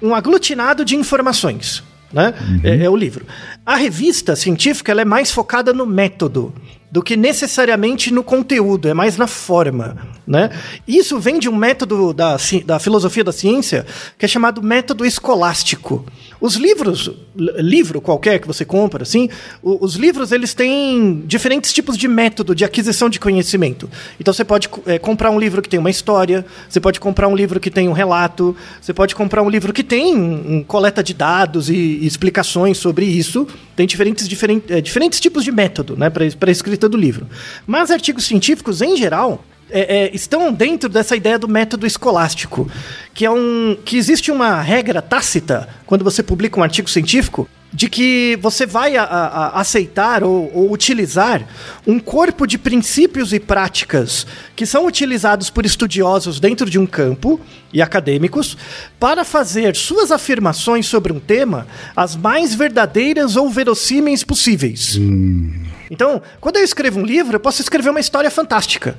um 0.00 0.14
aglutinado 0.14 0.84
de 0.84 0.96
informações. 0.96 1.82
Né? 2.12 2.32
Uhum. 2.40 2.60
É, 2.62 2.84
é, 2.84 2.90
o 2.90 2.96
livro. 2.96 3.26
A 3.64 3.74
revista 3.74 4.36
científica 4.36 4.92
ela 4.92 5.02
é 5.02 5.04
mais 5.04 5.32
focada 5.32 5.72
no 5.72 5.84
método 5.84 6.54
do 6.90 7.02
que 7.02 7.16
necessariamente 7.16 8.12
no 8.12 8.22
conteúdo, 8.22 8.88
é 8.88 8.94
mais 8.94 9.16
na 9.16 9.26
forma, 9.26 9.98
né? 10.26 10.50
Isso 10.86 11.18
vem 11.18 11.38
de 11.38 11.48
um 11.48 11.54
método 11.54 12.14
da, 12.14 12.36
da 12.64 12.78
filosofia 12.78 13.24
da 13.24 13.32
ciência 13.32 13.84
que 14.16 14.24
é 14.24 14.28
chamado 14.28 14.62
método 14.62 15.04
escolástico. 15.04 16.06
Os 16.40 16.54
livros, 16.56 17.10
livro 17.34 18.00
qualquer 18.00 18.38
que 18.38 18.46
você 18.46 18.64
compra, 18.64 19.02
assim, 19.02 19.28
os 19.62 19.94
livros 19.94 20.32
eles 20.32 20.52
têm 20.52 21.22
diferentes 21.26 21.72
tipos 21.72 21.96
de 21.96 22.06
método 22.06 22.54
de 22.54 22.64
aquisição 22.64 23.08
de 23.08 23.18
conhecimento. 23.18 23.88
Então 24.20 24.32
você 24.32 24.44
pode 24.44 24.68
é, 24.86 24.98
comprar 24.98 25.30
um 25.30 25.38
livro 25.38 25.62
que 25.62 25.68
tem 25.68 25.80
uma 25.80 25.90
história, 25.90 26.44
você 26.68 26.80
pode 26.80 27.00
comprar 27.00 27.28
um 27.28 27.34
livro 27.34 27.58
que 27.58 27.70
tem 27.70 27.88
um 27.88 27.92
relato, 27.92 28.54
você 28.80 28.92
pode 28.92 29.14
comprar 29.14 29.42
um 29.42 29.48
livro 29.48 29.72
que 29.72 29.82
tem 29.82 30.14
um, 30.14 30.56
um 30.56 30.62
coleta 30.62 31.02
de 31.02 31.14
dados 31.14 31.70
e, 31.70 31.74
e, 31.74 32.06
explicações 32.06 32.76
sobre 32.76 33.06
isso. 33.06 33.46
Tem 33.74 33.86
diferentes, 33.86 34.28
diferent, 34.28 34.64
é, 34.68 34.80
diferentes 34.80 35.20
tipos 35.20 35.42
de 35.42 35.52
método, 35.52 35.96
né, 35.96 36.10
para 36.10 36.24
a 36.24 36.50
escrita 36.50 36.88
do 36.88 36.96
livro. 36.96 37.26
Mas 37.66 37.90
artigos 37.90 38.24
científicos, 38.24 38.82
em 38.82 38.96
geral, 38.96 39.42
é, 39.70 40.04
é, 40.04 40.14
estão 40.14 40.52
dentro 40.52 40.88
dessa 40.88 41.16
ideia 41.16 41.38
do 41.38 41.48
método 41.48 41.86
escolástico, 41.86 42.70
que 43.12 43.24
é 43.24 43.30
um 43.30 43.76
que 43.84 43.96
existe 43.96 44.30
uma 44.30 44.60
regra 44.60 45.02
tácita 45.02 45.68
quando 45.84 46.04
você 46.04 46.22
publica 46.22 46.58
um 46.58 46.62
artigo 46.62 46.88
científico 46.88 47.48
de 47.72 47.90
que 47.90 48.38
você 48.40 48.64
vai 48.64 48.96
a, 48.96 49.02
a, 49.02 49.60
aceitar 49.60 50.22
ou, 50.22 50.50
ou, 50.54 50.72
utilizar 50.72 51.46
um 51.86 51.98
corpo 51.98 52.46
de 52.46 52.56
princípios 52.56 53.32
e 53.32 53.40
práticas 53.40 54.26
que 54.54 54.64
são 54.64 54.86
utilizados 54.86 55.50
por 55.50 55.66
estudiosos 55.66 56.40
dentro 56.40 56.70
de 56.70 56.78
um 56.78 56.86
campo 56.86 57.40
e 57.72 57.82
acadêmicos 57.82 58.56
para 58.98 59.24
fazer 59.24 59.74
suas 59.74 60.10
afirmações 60.10 60.86
sobre 60.86 61.12
um 61.12 61.18
tema 61.18 61.66
as 61.94 62.16
mais 62.16 62.54
verdadeiras 62.54 63.36
ou 63.36 63.50
verossímeis 63.50 64.22
possíveis. 64.22 64.96
Hum. 64.96 65.64
Então, 65.90 66.22
quando 66.40 66.56
eu 66.56 66.64
escrevo 66.64 67.00
um 67.00 67.04
livro, 67.04 67.36
eu 67.36 67.40
posso 67.40 67.60
escrever 67.60 67.90
uma 67.90 68.00
história 68.00 68.30
fantástica 68.30 68.96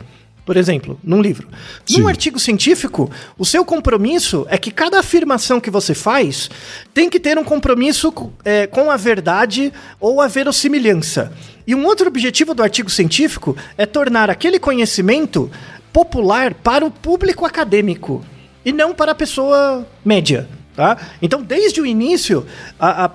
por 0.47 0.55
exemplo, 0.55 0.97
num 1.03 1.21
livro. 1.21 1.45
Sim. 1.85 1.99
Num 1.99 2.07
artigo 2.07 2.39
científico, 2.39 3.11
o 3.37 3.45
seu 3.45 3.65
compromisso 3.65 4.47
é 4.49 4.57
que 4.57 4.71
cada 4.71 4.97
afirmação 4.97 5.59
que 5.59 5.69
você 5.69 5.93
faz 5.93 6.49
tem 6.93 7.09
que 7.09 7.19
ter 7.19 7.37
um 7.37 7.43
compromisso 7.43 8.13
é, 8.45 8.65
com 8.65 8.89
a 8.89 8.95
verdade 8.95 9.73
ou 9.99 10.21
a 10.21 10.27
verossimilhança. 10.29 11.33
E 11.67 11.75
um 11.75 11.85
outro 11.85 12.07
objetivo 12.07 12.53
do 12.53 12.63
artigo 12.63 12.89
científico 12.89 13.57
é 13.77 13.85
tornar 13.85 14.29
aquele 14.29 14.57
conhecimento 14.57 15.51
popular 15.91 16.53
para 16.53 16.85
o 16.85 16.89
público 16.89 17.45
acadêmico 17.45 18.23
e 18.63 18.71
não 18.71 18.95
para 18.95 19.11
a 19.11 19.15
pessoa 19.15 19.85
média. 20.05 20.47
Tá? 20.77 20.95
Então, 21.21 21.41
desde 21.41 21.81
o 21.81 21.85
início, 21.85 22.45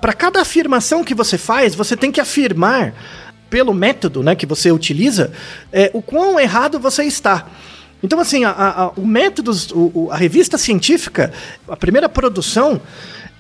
para 0.03 0.13
cada 0.13 0.43
afirmação 0.43 1.03
que 1.03 1.15
você 1.15 1.39
faz, 1.39 1.75
você 1.75 1.97
tem 1.97 2.13
que 2.13 2.21
afirmar 2.21 2.93
pelo 3.53 3.75
método 3.75 4.23
né, 4.23 4.35
que 4.35 4.47
você 4.47 4.73
utiliza 4.73 5.31
é, 5.71 5.91
o 5.93 6.01
quão 6.01 6.41
errado 6.41 6.81
você 6.81 7.05
está. 7.05 7.47
Então, 8.03 8.19
assim, 8.19 8.45
a, 8.45 8.51
a, 8.51 8.89
o 8.97 9.07
método, 9.07 9.53
o, 9.75 10.11
a 10.11 10.17
revista 10.17 10.57
científica, 10.57 11.31
a 11.69 11.77
primeira 11.77 12.09
produção, 12.09 12.81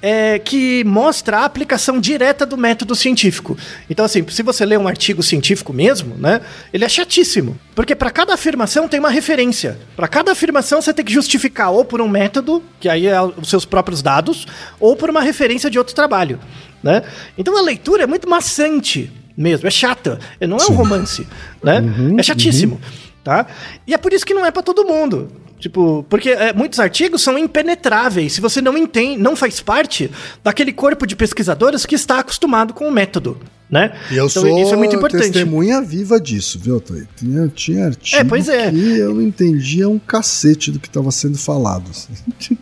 é, 0.02 0.38
que 0.38 0.84
mostra 0.84 1.38
a 1.38 1.44
aplicação 1.46 1.98
direta 1.98 2.44
do 2.44 2.58
método 2.58 2.94
científico. 2.94 3.56
Então, 3.88 4.04
assim, 4.04 4.22
se 4.28 4.42
você 4.42 4.66
lê 4.66 4.76
um 4.76 4.86
artigo 4.86 5.22
científico 5.22 5.72
mesmo, 5.72 6.14
né, 6.18 6.42
ele 6.74 6.84
é 6.84 6.88
chatíssimo. 6.90 7.58
Porque 7.74 7.94
para 7.94 8.10
cada 8.10 8.34
afirmação 8.34 8.86
tem 8.86 9.00
uma 9.00 9.10
referência. 9.10 9.78
Para 9.96 10.08
cada 10.08 10.32
afirmação 10.32 10.82
você 10.82 10.92
tem 10.92 11.06
que 11.06 11.12
justificar 11.12 11.70
ou 11.70 11.86
por 11.86 12.02
um 12.02 12.08
método, 12.08 12.62
que 12.78 12.88
aí 12.88 13.06
é 13.06 13.18
os 13.22 13.48
seus 13.48 13.64
próprios 13.64 14.02
dados, 14.02 14.46
ou 14.78 14.94
por 14.94 15.08
uma 15.08 15.22
referência 15.22 15.70
de 15.70 15.78
outro 15.78 15.94
trabalho. 15.94 16.38
Né? 16.82 17.02
Então 17.38 17.56
a 17.56 17.62
leitura 17.62 18.02
é 18.02 18.06
muito 18.06 18.28
maçante 18.28 19.10
mesmo, 19.36 19.66
é 19.66 19.70
chata. 19.70 20.18
Não 20.40 20.56
é 20.56 20.60
Sim. 20.60 20.72
um 20.72 20.76
romance, 20.76 21.26
né? 21.62 21.80
Uhum, 21.80 22.18
é 22.18 22.22
chatíssimo. 22.22 22.74
Uhum. 22.74 23.12
Tá? 23.24 23.46
E 23.86 23.94
é 23.94 23.98
por 23.98 24.12
isso 24.12 24.26
que 24.26 24.34
não 24.34 24.44
é 24.44 24.50
para 24.50 24.62
todo 24.62 24.84
mundo. 24.84 25.30
Tipo, 25.62 26.04
porque 26.08 26.30
é, 26.30 26.52
muitos 26.52 26.80
artigos 26.80 27.22
são 27.22 27.38
impenetráveis 27.38 28.32
se 28.32 28.40
você 28.40 28.60
não 28.60 28.76
entende, 28.76 29.22
não 29.22 29.36
faz 29.36 29.60
parte 29.60 30.10
daquele 30.42 30.72
corpo 30.72 31.06
de 31.06 31.14
pesquisadores 31.14 31.86
que 31.86 31.94
está 31.94 32.18
acostumado 32.18 32.74
com 32.74 32.88
o 32.88 32.90
método. 32.90 33.38
Né? 33.70 33.92
E 34.10 34.16
eu 34.16 34.26
então, 34.26 34.42
sou 34.42 34.58
isso 34.60 34.74
é 34.74 34.76
muito 34.76 34.96
importante. 34.96 35.30
testemunha 35.30 35.80
viva 35.80 36.20
disso, 36.20 36.58
viu, 36.58 36.78
Toy? 36.78 37.06
Tinha, 37.16 37.48
tinha 37.48 37.86
artigo 37.86 38.20
é, 38.20 38.24
pois 38.24 38.46
é. 38.46 38.70
que 38.70 38.98
eu 38.98 39.14
não 39.14 39.22
entendia 39.22 39.88
um 39.88 39.98
cacete 40.00 40.70
do 40.70 40.80
que 40.80 40.88
estava 40.88 41.10
sendo 41.10 41.38
falado. 41.38 41.90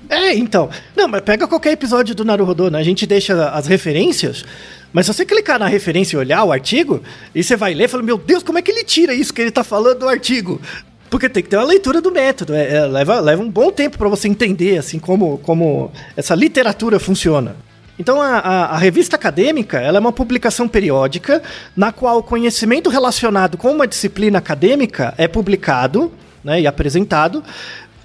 É, 0.09 0.35
então. 0.35 0.69
Não, 0.97 1.09
mas 1.09 1.23
pega 1.23 1.47
qualquer 1.47 1.73
episódio 1.73 2.15
do 2.15 2.25
Naruhodô, 2.25 2.69
né? 2.69 2.79
A 2.79 2.83
gente 2.83 3.07
deixa 3.07 3.49
as 3.51 3.67
referências, 3.67 4.45
mas 4.93 5.07
se 5.07 5.15
você 5.15 5.25
clicar 5.25 5.59
na 5.59 5.67
referência 5.67 6.17
e 6.17 6.19
olhar 6.19 6.45
o 6.45 6.53
artigo, 6.53 7.03
e 7.35 7.43
você 7.43 7.57
vai 7.57 7.75
ler 7.75 7.85
e 7.85 7.89
fala, 7.89 8.03
meu 8.03 8.19
Deus, 8.19 8.43
como 8.43 8.59
é 8.59 8.63
que 8.63 8.71
ele 8.71 8.85
tira 8.85 9.15
isso 9.15 9.33
que 9.33 9.41
ele 9.41 9.51
está 9.51 9.63
falando 9.63 10.01
do 10.01 10.09
artigo? 10.09 10.61
Porque 11.09 11.29
tem 11.29 11.43
que 11.43 11.49
ter 11.49 11.57
uma 11.57 11.67
leitura 11.67 12.01
do 12.01 12.13
método. 12.13 12.55
É, 12.55 12.77
é, 12.77 12.87
leva, 12.87 13.21
leva 13.21 13.43
um 13.43 13.51
bom 13.51 13.71
tempo 13.71 13.99
para 13.99 14.09
você 14.09 14.29
entender 14.29 14.79
assim 14.79 14.99
como, 14.99 15.39
como 15.39 15.91
essa 16.17 16.35
literatura 16.35 16.99
funciona. 17.01 17.57
Então, 17.99 18.21
a, 18.21 18.39
a, 18.39 18.65
a, 18.67 18.79
revista 18.79 19.17
acadêmica 19.17 19.79
ela 19.79 19.99
é 19.99 20.01
uma 20.01 20.13
publicação 20.13 20.67
periódica 20.67 21.43
na 21.77 21.93
qual 21.93 22.19
o 22.19 22.23
conhecimento 22.23 22.89
relacionado 22.89 23.59
com 23.59 23.71
uma 23.71 23.87
disciplina 23.87 24.39
acadêmica 24.39 25.13
é 25.19 25.29
publicado 25.29 26.11
né, 26.43 26.63
e 26.63 26.67
apresentado, 26.67 27.45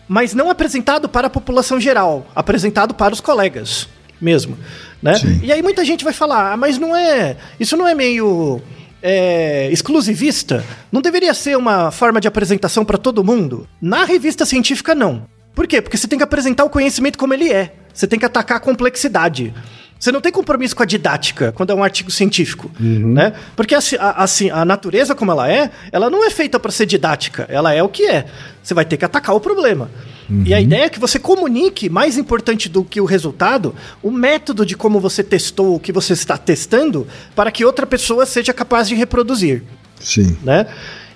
mas 0.05 0.33
não 0.33 0.49
apresentado 0.49 1.07
para 1.07 1.27
a 1.27 1.29
população 1.29 1.79
geral, 1.79 2.27
apresentado 2.35 2.93
para 2.93 3.13
os 3.13 3.21
colegas 3.21 3.87
mesmo. 4.19 4.57
Né? 5.05 5.39
E 5.43 5.53
aí 5.53 5.61
muita 5.61 5.85
gente 5.85 6.03
vai 6.03 6.13
falar, 6.13 6.53
ah, 6.53 6.57
mas 6.57 6.79
não 6.79 6.95
é. 6.95 7.37
Isso 7.59 7.77
não 7.77 7.87
é 7.87 7.93
meio 7.93 8.59
é, 9.03 9.69
exclusivista, 9.71 10.65
não 10.91 10.99
deveria 10.99 11.31
ser 11.31 11.55
uma 11.55 11.91
forma 11.91 12.19
de 12.19 12.27
apresentação 12.27 12.83
para 12.83 12.97
todo 12.97 13.23
mundo? 13.23 13.67
Na 13.79 14.03
revista 14.03 14.47
científica, 14.47 14.95
não. 14.95 15.27
Por 15.53 15.67
quê? 15.67 15.79
Porque 15.79 15.95
você 15.95 16.07
tem 16.07 16.17
que 16.17 16.23
apresentar 16.23 16.63
o 16.63 16.71
conhecimento 16.71 17.19
como 17.19 17.35
ele 17.35 17.53
é. 17.53 17.75
Você 17.93 18.07
tem 18.07 18.17
que 18.17 18.25
atacar 18.25 18.57
a 18.57 18.59
complexidade. 18.59 19.53
Você 19.99 20.11
não 20.11 20.21
tem 20.21 20.31
compromisso 20.31 20.75
com 20.75 20.83
a 20.83 20.85
didática 20.85 21.51
quando 21.53 21.71
é 21.71 21.75
um 21.75 21.83
artigo 21.83 22.11
científico, 22.11 22.69
uhum. 22.79 23.13
né? 23.13 23.33
Porque 23.55 23.73
assim 23.73 23.95
a, 23.97 24.23
assim, 24.23 24.49
a 24.49 24.65
natureza 24.65 25.15
como 25.15 25.31
ela 25.31 25.49
é, 25.49 25.71
ela 25.91 26.09
não 26.09 26.23
é 26.25 26.29
feita 26.29 26.59
para 26.59 26.71
ser 26.71 26.85
didática, 26.85 27.45
ela 27.49 27.73
é 27.73 27.81
o 27.81 27.89
que 27.89 28.05
é. 28.05 28.25
Você 28.61 28.73
vai 28.73 28.83
ter 28.83 28.97
que 28.97 29.05
atacar 29.05 29.35
o 29.35 29.39
problema. 29.39 29.89
Uhum. 30.29 30.43
E 30.45 30.53
a 30.53 30.57
uhum. 30.57 30.63
ideia 30.63 30.83
é 30.85 30.89
que 30.89 30.99
você 30.99 31.17
comunique, 31.17 31.89
mais 31.89 32.17
importante 32.17 32.67
do 32.67 32.83
que 32.83 32.99
o 32.99 33.05
resultado, 33.05 33.73
o 34.03 34.11
método 34.11 34.65
de 34.65 34.75
como 34.75 34.99
você 34.99 35.23
testou 35.23 35.75
o 35.75 35.79
que 35.79 35.91
você 35.91 36.13
está 36.13 36.37
testando, 36.37 37.07
para 37.35 37.51
que 37.51 37.63
outra 37.63 37.85
pessoa 37.85 38.25
seja 38.25 38.53
capaz 38.53 38.87
de 38.87 38.95
reproduzir. 38.95 39.63
Sim. 39.99 40.37
Né? 40.43 40.67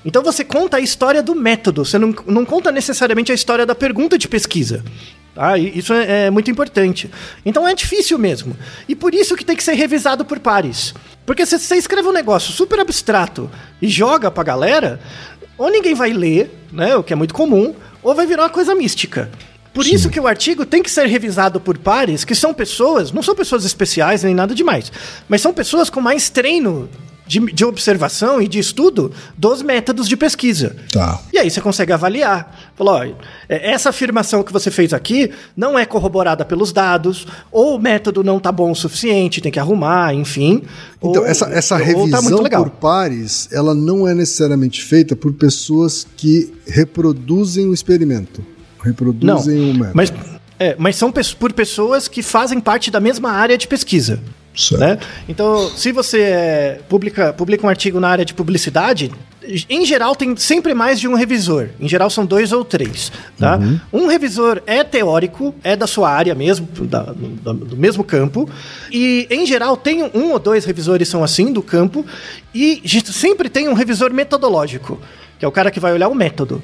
Então 0.06 0.24
você 0.24 0.44
conta 0.44 0.78
a 0.78 0.80
história 0.80 1.22
do 1.22 1.36
método, 1.36 1.84
você 1.84 1.98
não, 1.98 2.16
não 2.26 2.46
conta 2.46 2.72
necessariamente 2.72 3.32
a 3.32 3.36
história 3.36 3.66
da 3.66 3.76
pergunta 3.76 4.18
de 4.18 4.28
pesquisa. 4.28 4.84
Tá? 5.40 5.58
Isso 5.58 5.94
é, 5.94 6.26
é, 6.26 6.30
muito 6.30 6.52
importante. 6.52 7.10
Então 7.46 7.66
é 7.66 7.74
difícil 7.74 8.20
mesmo. 8.20 8.58
E 8.90 8.94
por 8.94 9.16
isso 9.16 9.38
que 9.38 9.46
tem 9.46 9.56
que 9.56 9.64
ser 9.64 9.72
revisado 9.72 10.26
por 10.26 10.38
pares. 10.38 10.94
Porque 11.26 11.46
se 11.46 11.58
você 11.58 11.78
escreve 11.78 12.10
um 12.10 12.12
negócio 12.12 12.52
super 12.52 12.78
abstrato 12.78 13.50
e 13.82 13.88
joga 13.88 14.30
pra 14.30 14.44
galera, 14.44 15.00
ou 15.58 15.72
ninguém 15.72 15.94
vai 15.94 16.12
ler, 16.12 16.52
né? 16.74 16.94
O 16.98 17.04
que 17.04 17.14
é 17.14 17.16
muito 17.16 17.34
comum, 17.34 17.74
ou 18.04 18.14
vai 18.14 18.28
virar 18.28 18.44
uma 18.44 18.50
coisa 18.50 18.76
mística. 18.76 19.32
Por 19.74 19.86
Sim. 19.86 19.96
isso 19.96 20.10
que 20.10 20.20
o 20.20 20.28
artigo 20.28 20.66
tem 20.66 20.84
que 20.84 20.92
ser 20.92 21.06
revisado 21.06 21.58
por 21.58 21.78
pares, 21.78 22.26
que 22.26 22.36
são 22.36 22.54
pessoas, 22.54 23.14
não 23.14 23.24
são 23.24 23.34
pessoas 23.34 23.64
especiais 23.64 24.24
nem 24.24 24.36
nada 24.36 24.54
demais, 24.54 24.92
mas 25.30 25.40
são 25.40 25.54
pessoas 25.54 25.90
com 25.90 26.02
mais 26.02 26.30
treino 26.30 26.90
de, 27.30 27.40
de, 27.54 27.64
observação 27.64 28.42
e 28.42 28.48
de 28.48 28.58
estudo 28.58 29.12
dos 29.38 29.62
métodos 29.62 30.10
de 30.10 30.18
pesquisa. 30.18 30.76
Tá. 30.92 31.22
E 31.32 31.38
aí 31.38 31.48
você 31.48 31.62
consegue 31.62 31.94
avaliar. 31.94 32.72
Falou, 32.76 32.96
ó, 32.96 33.04
é, 33.04 33.14
essa 33.48 33.90
afirmação 33.90 34.42
que 34.42 34.52
você 34.52 34.72
fez 34.72 34.94
aqui 34.94 35.30
não 35.56 35.78
é 35.78 35.86
corroborada 35.86 36.44
pelos 36.44 36.74
dados, 36.74 37.28
ou 37.52 37.76
o 37.76 37.80
método 37.80 38.24
não 38.24 38.40
tá 38.40 38.52
bom 38.52 38.72
o 38.72 38.76
suficiente, 38.76 39.42
tem 39.42 39.52
que 39.52 39.60
arrumar, 39.60 40.12
enfim. 40.16 40.64
Então, 40.98 41.22
ou, 41.22 41.28
essa, 41.28 41.46
essa 41.46 41.78
tá 41.78 41.84
revisão 41.84 42.44
tá 42.44 42.58
por 42.58 42.72
pares, 42.72 43.48
ela 43.52 43.76
não 43.76 44.08
é 44.08 44.16
necessariamente 44.16 44.84
feita 44.84 45.16
por 45.16 45.32
pessoas 45.34 46.08
que 46.18 46.52
reproduzem 46.66 47.68
o 47.68 47.76
experimento. 47.76 48.44
Reproduzem 48.84 49.56
não, 49.56 49.70
o 49.70 49.74
método. 49.74 49.92
Mas, 49.94 50.12
é, 50.58 50.76
mas 50.80 50.96
são 50.96 51.12
por 51.12 51.54
pessoas 51.54 52.08
que 52.08 52.24
fazem 52.24 52.60
parte 52.60 52.90
da 52.90 53.00
mesma 53.00 53.30
área 53.30 53.56
de 53.56 53.68
pesquisa. 53.68 54.20
Né? 54.78 54.98
Então, 55.28 55.70
se 55.70 55.92
você 55.92 56.22
é, 56.22 56.80
publica, 56.90 57.34
publica 57.34 57.66
um 57.66 57.70
artigo 57.70 58.00
na 58.00 58.10
área 58.10 58.26
de 58.26 58.34
publicidade, 58.34 59.12
em 59.70 59.86
geral 59.86 60.16
tem 60.16 60.36
sempre 60.36 60.74
mais 60.74 61.00
de 61.00 61.08
um 61.08 61.16
revisor. 61.16 61.70
Em 61.80 61.88
geral 61.88 62.10
são 62.10 62.26
dois 62.26 62.52
ou 62.52 62.64
três. 62.64 63.12
Tá? 63.38 63.58
Uhum. 63.58 63.80
Um 63.94 64.08
revisor 64.08 64.62
é 64.68 64.84
teórico, 64.84 65.56
é 65.64 65.76
da 65.76 65.88
sua 65.88 66.10
área 66.12 66.36
mesmo, 66.36 66.68
da, 66.82 67.04
do, 67.04 67.54
do, 67.54 67.78
mesmo 67.78 68.04
campo. 68.04 68.50
E 68.92 69.28
em 69.30 69.46
geral 69.46 69.76
tem 69.78 70.04
um 70.14 70.32
ou 70.32 70.40
dois 70.40 70.66
revisores 70.66 71.08
são 71.08 71.24
assim 71.24 71.52
do 71.52 71.62
campo. 71.62 72.06
E 72.54 72.82
sempre 73.06 73.50
tem 73.50 73.68
um 73.68 73.74
revisor 73.74 74.14
metodológico, 74.14 75.00
que 75.40 75.46
é 75.46 75.48
o 75.48 75.52
cara 75.52 75.72
que 75.72 75.80
vai 75.80 75.94
olhar 75.94 76.10
o 76.10 76.16
método. 76.16 76.62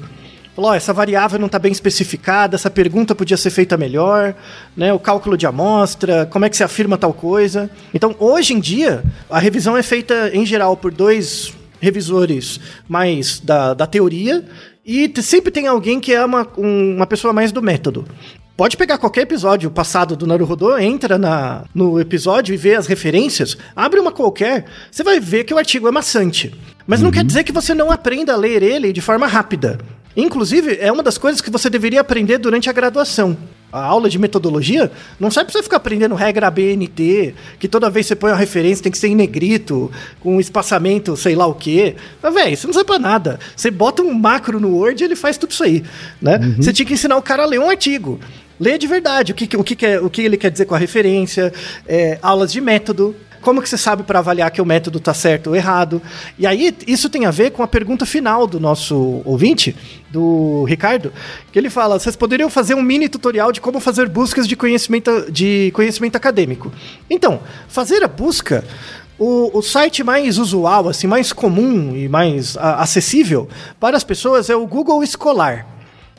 Falou, 0.56 0.70
oh, 0.70 0.74
essa 0.74 0.90
variável 0.90 1.38
não 1.38 1.46
está 1.46 1.58
bem 1.58 1.70
especificada, 1.70 2.56
essa 2.56 2.70
pergunta 2.70 3.14
podia 3.14 3.36
ser 3.36 3.50
feita 3.50 3.76
melhor, 3.76 4.34
né? 4.74 4.90
O 4.90 4.98
cálculo 4.98 5.36
de 5.36 5.46
amostra, 5.46 6.24
como 6.24 6.46
é 6.46 6.48
que 6.48 6.56
se 6.56 6.64
afirma 6.64 6.96
tal 6.96 7.12
coisa. 7.12 7.70
Então, 7.92 8.16
hoje 8.18 8.54
em 8.54 8.58
dia, 8.58 9.04
a 9.28 9.38
revisão 9.38 9.76
é 9.76 9.82
feita, 9.82 10.30
em 10.32 10.46
geral, 10.46 10.74
por 10.74 10.90
dois 10.90 11.52
revisores 11.78 12.58
mais 12.88 13.38
da, 13.38 13.74
da 13.74 13.86
teoria 13.86 14.46
e 14.82 15.12
sempre 15.20 15.50
tem 15.50 15.66
alguém 15.66 16.00
que 16.00 16.14
é 16.14 16.24
uma, 16.24 16.48
um, 16.56 16.96
uma 16.96 17.06
pessoa 17.06 17.34
mais 17.34 17.52
do 17.52 17.60
método. 17.60 18.06
Pode 18.56 18.78
pegar 18.78 18.96
qualquer 18.96 19.22
episódio 19.22 19.70
passado 19.70 20.16
do 20.16 20.26
Naruhodô, 20.26 20.78
entra 20.78 21.18
na, 21.18 21.64
no 21.74 22.00
episódio 22.00 22.54
e 22.54 22.56
vê 22.56 22.76
as 22.76 22.86
referências, 22.86 23.58
abre 23.76 24.00
uma 24.00 24.10
qualquer, 24.10 24.64
você 24.90 25.02
vai 25.04 25.20
ver 25.20 25.44
que 25.44 25.52
o 25.52 25.58
artigo 25.58 25.86
é 25.86 25.90
maçante. 25.90 26.54
Mas 26.86 27.00
uhum. 27.00 27.06
não 27.06 27.12
quer 27.12 27.24
dizer 27.24 27.44
que 27.44 27.52
você 27.52 27.74
não 27.74 27.90
aprenda 27.90 28.32
a 28.32 28.36
ler 28.36 28.62
ele 28.62 28.94
de 28.94 29.02
forma 29.02 29.26
rápida. 29.26 29.78
Inclusive, 30.16 30.78
é 30.80 30.90
uma 30.90 31.02
das 31.02 31.18
coisas 31.18 31.40
que 31.40 31.50
você 31.50 31.68
deveria 31.68 32.00
aprender 32.00 32.38
durante 32.38 32.70
a 32.70 32.72
graduação. 32.72 33.36
A 33.72 33.84
aula 33.84 34.08
de 34.08 34.18
metodologia 34.18 34.90
não 35.20 35.30
serve 35.30 35.50
pra 35.50 35.58
você 35.58 35.62
ficar 35.62 35.76
aprendendo 35.76 36.14
regra 36.14 36.50
BNT, 36.50 37.34
que 37.58 37.68
toda 37.68 37.90
vez 37.90 38.06
que 38.06 38.08
você 38.08 38.16
põe 38.16 38.30
uma 38.30 38.36
referência 38.36 38.82
tem 38.82 38.92
que 38.92 38.96
ser 38.96 39.08
em 39.08 39.14
negrito, 39.14 39.90
com 40.20 40.40
espaçamento 40.40 41.16
sei 41.16 41.34
lá 41.34 41.46
o 41.46 41.54
quê. 41.54 41.96
Mas, 42.22 42.32
velho, 42.32 42.54
isso 42.54 42.66
não 42.66 42.72
serve 42.72 42.86
pra 42.86 42.98
nada. 42.98 43.38
Você 43.54 43.70
bota 43.70 44.02
um 44.02 44.14
macro 44.14 44.58
no 44.58 44.76
Word 44.76 45.02
e 45.02 45.04
ele 45.04 45.16
faz 45.16 45.36
tudo 45.36 45.50
isso 45.50 45.64
aí. 45.64 45.84
Né? 46.22 46.38
Uhum. 46.38 46.56
Você 46.56 46.72
tinha 46.72 46.86
que 46.86 46.94
ensinar 46.94 47.16
o 47.18 47.22
cara 47.22 47.42
a 47.42 47.46
ler 47.46 47.60
um 47.60 47.68
artigo. 47.68 48.18
Lê 48.58 48.78
de 48.78 48.86
verdade 48.86 49.32
o 49.32 49.34
que, 49.34 49.56
o 49.56 49.62
que, 49.62 49.98
o 49.98 50.08
que 50.08 50.22
ele 50.22 50.38
quer 50.38 50.50
dizer 50.50 50.64
com 50.64 50.74
a 50.74 50.78
referência, 50.78 51.52
é, 51.86 52.18
aulas 52.22 52.50
de 52.50 52.60
método, 52.60 53.14
como 53.40 53.62
que 53.62 53.68
você 53.68 53.78
sabe 53.78 54.02
para 54.02 54.18
avaliar 54.18 54.50
que 54.50 54.60
o 54.60 54.66
método 54.66 54.98
está 54.98 55.14
certo 55.14 55.48
ou 55.48 55.56
errado? 55.56 56.02
E 56.38 56.46
aí, 56.46 56.74
isso 56.86 57.08
tem 57.08 57.26
a 57.26 57.30
ver 57.30 57.50
com 57.50 57.62
a 57.62 57.68
pergunta 57.68 58.04
final 58.04 58.46
do 58.46 58.58
nosso 58.58 59.22
ouvinte, 59.24 59.76
do 60.10 60.64
Ricardo, 60.64 61.12
que 61.52 61.58
ele 61.58 61.70
fala: 61.70 61.98
vocês 61.98 62.16
poderiam 62.16 62.50
fazer 62.50 62.74
um 62.74 62.82
mini 62.82 63.08
tutorial 63.08 63.52
de 63.52 63.60
como 63.60 63.80
fazer 63.80 64.08
buscas 64.08 64.46
de 64.46 64.56
conhecimento, 64.56 65.30
de 65.30 65.70
conhecimento 65.74 66.16
acadêmico. 66.16 66.72
Então, 67.08 67.40
fazer 67.68 68.02
a 68.02 68.08
busca. 68.08 68.64
O, 69.18 69.56
o, 69.56 69.62
site 69.62 70.04
mais 70.04 70.36
usual, 70.36 70.90
assim, 70.90 71.06
mais 71.06 71.32
comum 71.32 71.96
e 71.96 72.06
mais 72.06 72.54
a, 72.58 72.82
acessível 72.82 73.48
para 73.80 73.96
as 73.96 74.04
pessoas 74.04 74.50
é 74.50 74.54
o 74.54 74.66
Google 74.66 75.02
Escolar. 75.02 75.66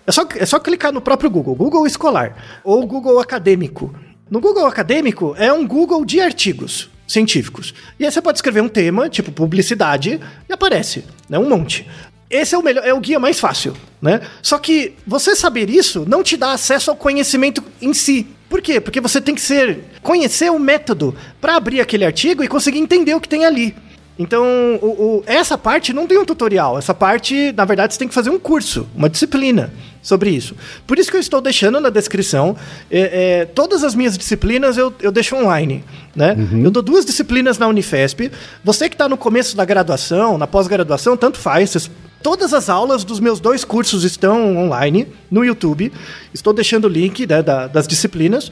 É 0.08 0.12
só, 0.12 0.28
é 0.36 0.46
só 0.48 0.58
clicar 0.58 0.92
no 0.92 1.00
próprio 1.00 1.30
Google, 1.30 1.54
Google 1.54 1.86
Escolar 1.86 2.36
ou 2.64 2.88
Google 2.88 3.20
Acadêmico. 3.20 3.94
No 4.32 4.40
Google 4.40 4.66
Acadêmico 4.66 5.36
é 5.38 5.54
um 5.54 5.68
Google 5.68 6.04
de 6.04 6.20
artigos 6.20 6.90
científicos. 7.08 7.74
E 8.00 8.06
aí 8.06 8.12
você 8.12 8.22
pode 8.22 8.38
escrever 8.38 8.62
um 8.62 8.68
tema, 8.68 9.10
tipo 9.10 9.32
publicidade, 9.32 10.20
e 10.48 10.54
aparece, 10.54 11.06
né? 11.30 11.40
Um 11.40 11.48
monte. 11.48 11.88
Esse 12.30 12.54
é 12.54 12.58
o 12.58 12.64
melhor, 12.64 12.86
é 12.86 12.94
o 12.94 13.00
guia 13.00 13.20
mais 13.20 13.40
fácil, 13.40 13.74
né? 14.02 14.20
Só 14.42 14.58
que 14.58 14.94
você 15.08 15.36
saber 15.36 15.70
isso 15.70 16.06
não 16.08 16.22
te 16.22 16.36
dá 16.36 16.52
acesso 16.52 16.92
ao 16.92 16.98
conhecimento 16.98 17.64
em 17.82 17.94
si. 17.94 18.28
Por 18.50 18.62
quê? 18.62 18.82
Porque 18.82 19.00
você 19.00 19.22
tem 19.22 19.34
que 19.34 19.42
ser 19.42 19.80
conhecer 20.02 20.52
o 20.52 20.60
método 20.60 21.16
para 21.40 21.56
abrir 21.56 21.80
aquele 21.80 22.06
artigo 22.06 22.44
e 22.44 22.48
conseguir 22.48 22.80
entender 22.80 23.14
o 23.14 23.22
que 23.22 23.30
tem 23.30 23.46
ali. 23.46 23.74
Então, 24.20 24.46
o, 24.82 24.88
o, 24.88 25.24
essa 25.26 25.58
parte 25.58 25.94
não 25.94 26.08
tem 26.08 26.18
um 26.18 26.26
tutorial. 26.26 26.78
Essa 26.78 26.94
parte, 26.94 27.52
na 27.56 27.66
verdade, 27.66 27.94
você 27.94 28.00
tem 28.00 28.08
que 28.08 28.14
fazer 28.14 28.30
um 28.30 28.40
curso, 28.40 28.88
uma 28.96 29.10
disciplina 29.10 29.72
sobre 30.02 30.30
isso. 30.30 30.56
Por 30.88 30.98
isso 30.98 31.12
que 31.12 31.18
eu 31.18 31.22
estou 31.22 31.40
deixando 31.40 31.80
na 31.80 31.90
descrição. 31.90 32.56
É, 32.90 33.42
é, 33.42 33.46
todas 33.46 33.84
as 33.84 33.94
minhas 33.94 34.18
disciplinas 34.18 34.78
eu, 34.78 34.94
eu 35.02 35.12
deixo 35.12 35.36
online. 35.36 35.84
Né? 36.16 36.34
Uhum. 36.34 36.64
Eu 36.64 36.72
dou 36.72 36.82
duas 36.82 37.06
disciplinas 37.06 37.60
na 37.60 37.68
Unifesp. 37.68 38.32
Você 38.64 38.90
que 38.90 38.96
está 38.96 39.08
no 39.08 39.18
começo 39.18 39.56
da 39.56 39.66
graduação, 39.66 40.38
na 40.38 40.48
pós-graduação, 40.48 41.16
tanto 41.16 41.38
faz. 41.38 41.70
Vocês, 41.70 41.92
todas 42.24 42.54
as 42.54 42.70
aulas 42.70 43.04
dos 43.04 43.20
meus 43.20 43.40
dois 43.40 43.64
cursos 43.64 44.04
estão 44.04 44.58
online 44.58 45.08
no 45.30 45.46
YouTube. 45.46 45.92
Estou 46.34 46.54
deixando 46.54 46.86
o 46.86 46.90
link 46.90 47.28
né, 47.28 47.44
da, 47.44 47.68
das 47.68 47.88
disciplinas. 47.88 48.52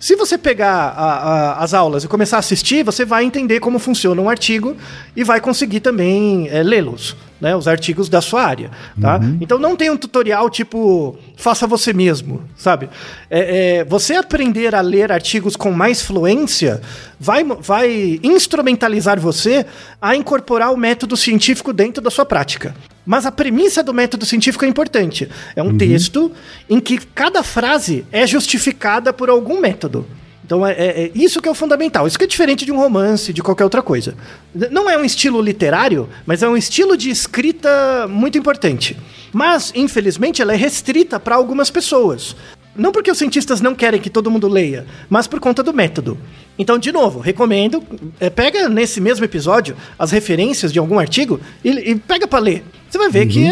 Se 0.00 0.16
você 0.16 0.38
pegar 0.38 0.72
a, 0.72 1.04
a, 1.04 1.62
as 1.62 1.74
aulas 1.74 2.02
e 2.02 2.08
começar 2.08 2.36
a 2.36 2.40
assistir, 2.40 2.82
você 2.82 3.04
vai 3.04 3.22
entender 3.22 3.60
como 3.60 3.78
funciona 3.78 4.20
um 4.20 4.30
artigo 4.30 4.74
e 5.14 5.22
vai 5.22 5.42
conseguir 5.42 5.80
também 5.80 6.48
é, 6.48 6.62
lê-los 6.62 7.14
né, 7.40 7.56
os 7.56 7.66
artigos 7.66 8.08
da 8.08 8.20
sua 8.20 8.42
área, 8.42 8.70
tá? 9.00 9.16
Uhum. 9.16 9.38
Então 9.40 9.58
não 9.58 9.74
tem 9.74 9.90
um 9.90 9.96
tutorial 9.96 10.50
tipo 10.50 11.16
faça 11.36 11.66
você 11.66 11.92
mesmo, 11.92 12.42
sabe? 12.54 12.90
É, 13.30 13.78
é, 13.78 13.84
você 13.84 14.14
aprender 14.14 14.74
a 14.74 14.80
ler 14.80 15.10
artigos 15.10 15.56
com 15.56 15.70
mais 15.70 16.02
fluência 16.02 16.82
vai, 17.18 17.42
vai 17.42 18.20
instrumentalizar 18.22 19.18
você 19.18 19.64
a 20.00 20.14
incorporar 20.14 20.72
o 20.72 20.76
método 20.76 21.16
científico 21.16 21.72
dentro 21.72 22.02
da 22.02 22.10
sua 22.10 22.26
prática. 22.26 22.74
Mas 23.10 23.26
a 23.26 23.32
premissa 23.32 23.82
do 23.82 23.92
método 23.92 24.24
científico 24.24 24.64
é 24.64 24.68
importante. 24.68 25.28
É 25.56 25.60
um 25.60 25.70
uhum. 25.70 25.76
texto 25.76 26.30
em 26.68 26.78
que 26.78 26.96
cada 26.96 27.42
frase 27.42 28.06
é 28.12 28.24
justificada 28.24 29.12
por 29.12 29.28
algum 29.28 29.60
método. 29.60 30.06
Então 30.44 30.64
é, 30.64 30.70
é, 30.74 30.86
é, 30.86 31.10
isso 31.12 31.42
que 31.42 31.48
é 31.48 31.50
o 31.50 31.54
fundamental. 31.54 32.06
Isso 32.06 32.16
que 32.16 32.22
é 32.22 32.28
diferente 32.28 32.64
de 32.64 32.70
um 32.70 32.76
romance, 32.76 33.32
de 33.32 33.42
qualquer 33.42 33.64
outra 33.64 33.82
coisa. 33.82 34.14
Não 34.54 34.88
é 34.88 34.96
um 34.96 35.04
estilo 35.04 35.42
literário, 35.42 36.08
mas 36.24 36.40
é 36.44 36.48
um 36.48 36.56
estilo 36.56 36.96
de 36.96 37.10
escrita 37.10 38.06
muito 38.08 38.38
importante. 38.38 38.96
Mas, 39.32 39.72
infelizmente, 39.74 40.40
ela 40.40 40.52
é 40.52 40.56
restrita 40.56 41.18
para 41.18 41.34
algumas 41.34 41.68
pessoas. 41.68 42.36
Não 42.76 42.92
porque 42.92 43.10
os 43.10 43.18
cientistas 43.18 43.60
não 43.60 43.74
querem 43.74 44.00
que 44.00 44.08
todo 44.08 44.30
mundo 44.30 44.46
leia, 44.46 44.86
mas 45.08 45.26
por 45.26 45.40
conta 45.40 45.64
do 45.64 45.74
método. 45.74 46.16
Então, 46.56 46.78
de 46.78 46.92
novo, 46.92 47.18
recomendo, 47.18 47.82
é, 48.20 48.30
pega 48.30 48.68
nesse 48.68 49.00
mesmo 49.00 49.24
episódio 49.24 49.76
as 49.98 50.12
referências 50.12 50.72
de 50.72 50.78
algum 50.78 51.00
artigo 51.00 51.40
e, 51.64 51.70
e 51.70 51.94
pega 51.96 52.28
para 52.28 52.38
ler. 52.38 52.64
Você 52.90 52.98
vai 52.98 53.08
ver 53.08 53.22
uhum. 53.22 53.28
que 53.28 53.44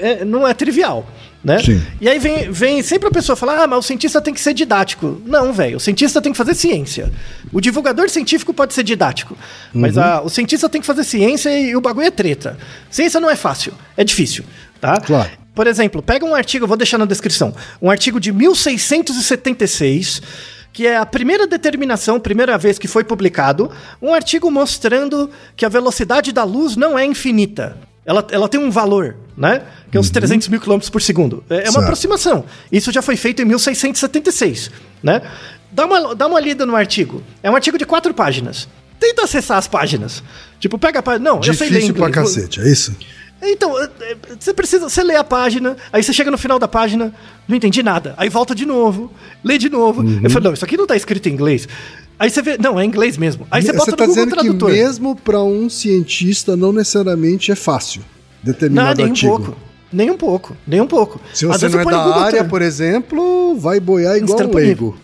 é, 0.00 0.20
é, 0.22 0.24
não 0.24 0.48
é 0.48 0.54
trivial 0.54 1.06
né? 1.46 1.62
Sim. 1.62 1.80
E 2.00 2.08
aí 2.08 2.18
vem, 2.18 2.50
vem 2.50 2.82
sempre 2.82 3.06
a 3.06 3.10
pessoa 3.10 3.36
falar: 3.36 3.62
ah, 3.62 3.66
mas 3.68 3.78
o 3.78 3.82
cientista 3.82 4.20
tem 4.20 4.34
que 4.34 4.40
ser 4.40 4.52
didático. 4.52 5.22
Não, 5.24 5.52
velho, 5.52 5.76
o 5.76 5.80
cientista 5.80 6.20
tem 6.20 6.32
que 6.32 6.38
fazer 6.38 6.54
ciência. 6.54 7.12
O 7.52 7.60
divulgador 7.60 8.10
científico 8.10 8.52
pode 8.52 8.74
ser 8.74 8.82
didático, 8.82 9.34
uhum. 9.72 9.80
mas 9.80 9.96
a, 9.96 10.20
o 10.22 10.28
cientista 10.28 10.68
tem 10.68 10.80
que 10.80 10.86
fazer 10.86 11.04
ciência 11.04 11.48
e, 11.50 11.70
e 11.70 11.76
o 11.76 11.80
bagulho 11.80 12.08
é 12.08 12.10
treta. 12.10 12.58
Ciência 12.90 13.20
não 13.20 13.30
é 13.30 13.36
fácil, 13.36 13.72
é 13.96 14.02
difícil, 14.02 14.44
tá? 14.80 15.00
Claro. 15.00 15.30
Por 15.54 15.68
exemplo, 15.68 16.02
pega 16.02 16.26
um 16.26 16.34
artigo, 16.34 16.66
vou 16.66 16.76
deixar 16.76 16.98
na 16.98 17.06
descrição, 17.06 17.54
um 17.80 17.88
artigo 17.88 18.18
de 18.18 18.32
1676 18.32 20.20
que 20.72 20.86
é 20.86 20.98
a 20.98 21.06
primeira 21.06 21.46
determinação, 21.46 22.20
primeira 22.20 22.58
vez 22.58 22.78
que 22.78 22.86
foi 22.86 23.02
publicado, 23.02 23.70
um 24.02 24.12
artigo 24.12 24.50
mostrando 24.50 25.30
que 25.56 25.64
a 25.64 25.70
velocidade 25.70 26.32
da 26.32 26.44
luz 26.44 26.76
não 26.76 26.98
é 26.98 27.04
infinita. 27.06 27.78
Ela, 28.06 28.24
ela 28.30 28.48
tem 28.48 28.60
um 28.60 28.70
valor, 28.70 29.16
né? 29.36 29.62
Que 29.90 29.96
é 29.96 30.00
uns 30.00 30.06
uhum. 30.06 30.12
300 30.12 30.48
mil 30.48 30.60
quilômetros 30.60 30.88
por 30.88 31.02
segundo. 31.02 31.44
É, 31.50 31.66
é 31.66 31.70
uma 31.70 31.80
aproximação. 31.80 32.44
Isso 32.70 32.92
já 32.92 33.02
foi 33.02 33.16
feito 33.16 33.42
em 33.42 33.44
1676, 33.44 34.70
né? 35.02 35.20
Dá 35.72 35.84
uma, 35.84 36.14
dá 36.14 36.26
uma 36.28 36.38
lida 36.38 36.64
no 36.64 36.76
artigo. 36.76 37.20
É 37.42 37.50
um 37.50 37.56
artigo 37.56 37.76
de 37.76 37.84
quatro 37.84 38.14
páginas. 38.14 38.68
Tenta 39.00 39.24
acessar 39.24 39.58
as 39.58 39.66
páginas. 39.66 40.22
Tipo, 40.60 40.78
pega 40.78 41.00
a 41.00 41.02
página. 41.02 41.30
Não, 41.30 41.40
Difícil 41.40 41.66
eu 41.66 41.72
sei 41.72 41.78
ler 41.80 41.84
inglês. 41.84 42.12
pra 42.12 42.22
cacete, 42.22 42.60
é 42.60 42.68
isso? 42.68 42.96
Então, 43.42 43.78
é, 43.78 43.90
é, 44.00 44.16
você 44.38 44.52
precisa, 44.54 44.88
você 44.88 45.02
lê 45.02 45.14
a 45.14 45.24
página, 45.24 45.76
aí 45.92 46.02
você 46.02 46.12
chega 46.12 46.30
no 46.30 46.38
final 46.38 46.58
da 46.58 46.66
página, 46.66 47.14
não 47.46 47.56
entendi 47.56 47.82
nada. 47.82 48.14
Aí 48.16 48.28
volta 48.28 48.54
de 48.54 48.64
novo, 48.64 49.12
lê 49.44 49.58
de 49.58 49.68
novo. 49.68 50.02
Uhum. 50.02 50.20
Eu 50.22 50.30
falo, 50.30 50.44
não, 50.44 50.52
isso 50.54 50.64
aqui 50.64 50.76
não 50.76 50.86
tá 50.86 50.96
escrito 50.96 51.28
em 51.28 51.32
inglês. 51.32 51.68
Aí 52.18 52.30
você 52.30 52.40
vê, 52.40 52.56
não, 52.56 52.80
é 52.80 52.84
inglês 52.84 53.18
mesmo. 53.18 53.46
Aí 53.50 53.62
você 53.62 53.72
bota 53.72 53.90
você 53.90 53.96
tá 53.96 54.04
no 54.04 54.08
Google 54.08 54.24
dizendo 54.24 54.40
Tradutor. 54.40 54.70
que 54.70 54.76
mesmo 54.76 55.16
para 55.16 55.42
um 55.42 55.68
cientista 55.68 56.56
não 56.56 56.72
necessariamente 56.72 57.52
é 57.52 57.54
fácil 57.54 58.02
determinado 58.42 59.00
não, 59.00 59.04
nem 59.04 59.12
artigo. 59.12 59.34
um 59.34 59.36
pouco. 59.36 59.66
Nem 59.92 60.10
um 60.10 60.16
pouco, 60.16 60.56
nem 60.66 60.80
um 60.80 60.86
pouco. 60.86 61.20
Se 61.32 61.46
você 61.46 61.68
não 61.68 61.80
é 61.80 61.84
da 61.84 62.16
área, 62.16 62.44
por 62.44 62.60
exemplo, 62.60 63.56
vai 63.56 63.78
boiar 63.78 64.16
igual 64.16 64.40
um 64.42 64.54
leigo. 64.54 64.98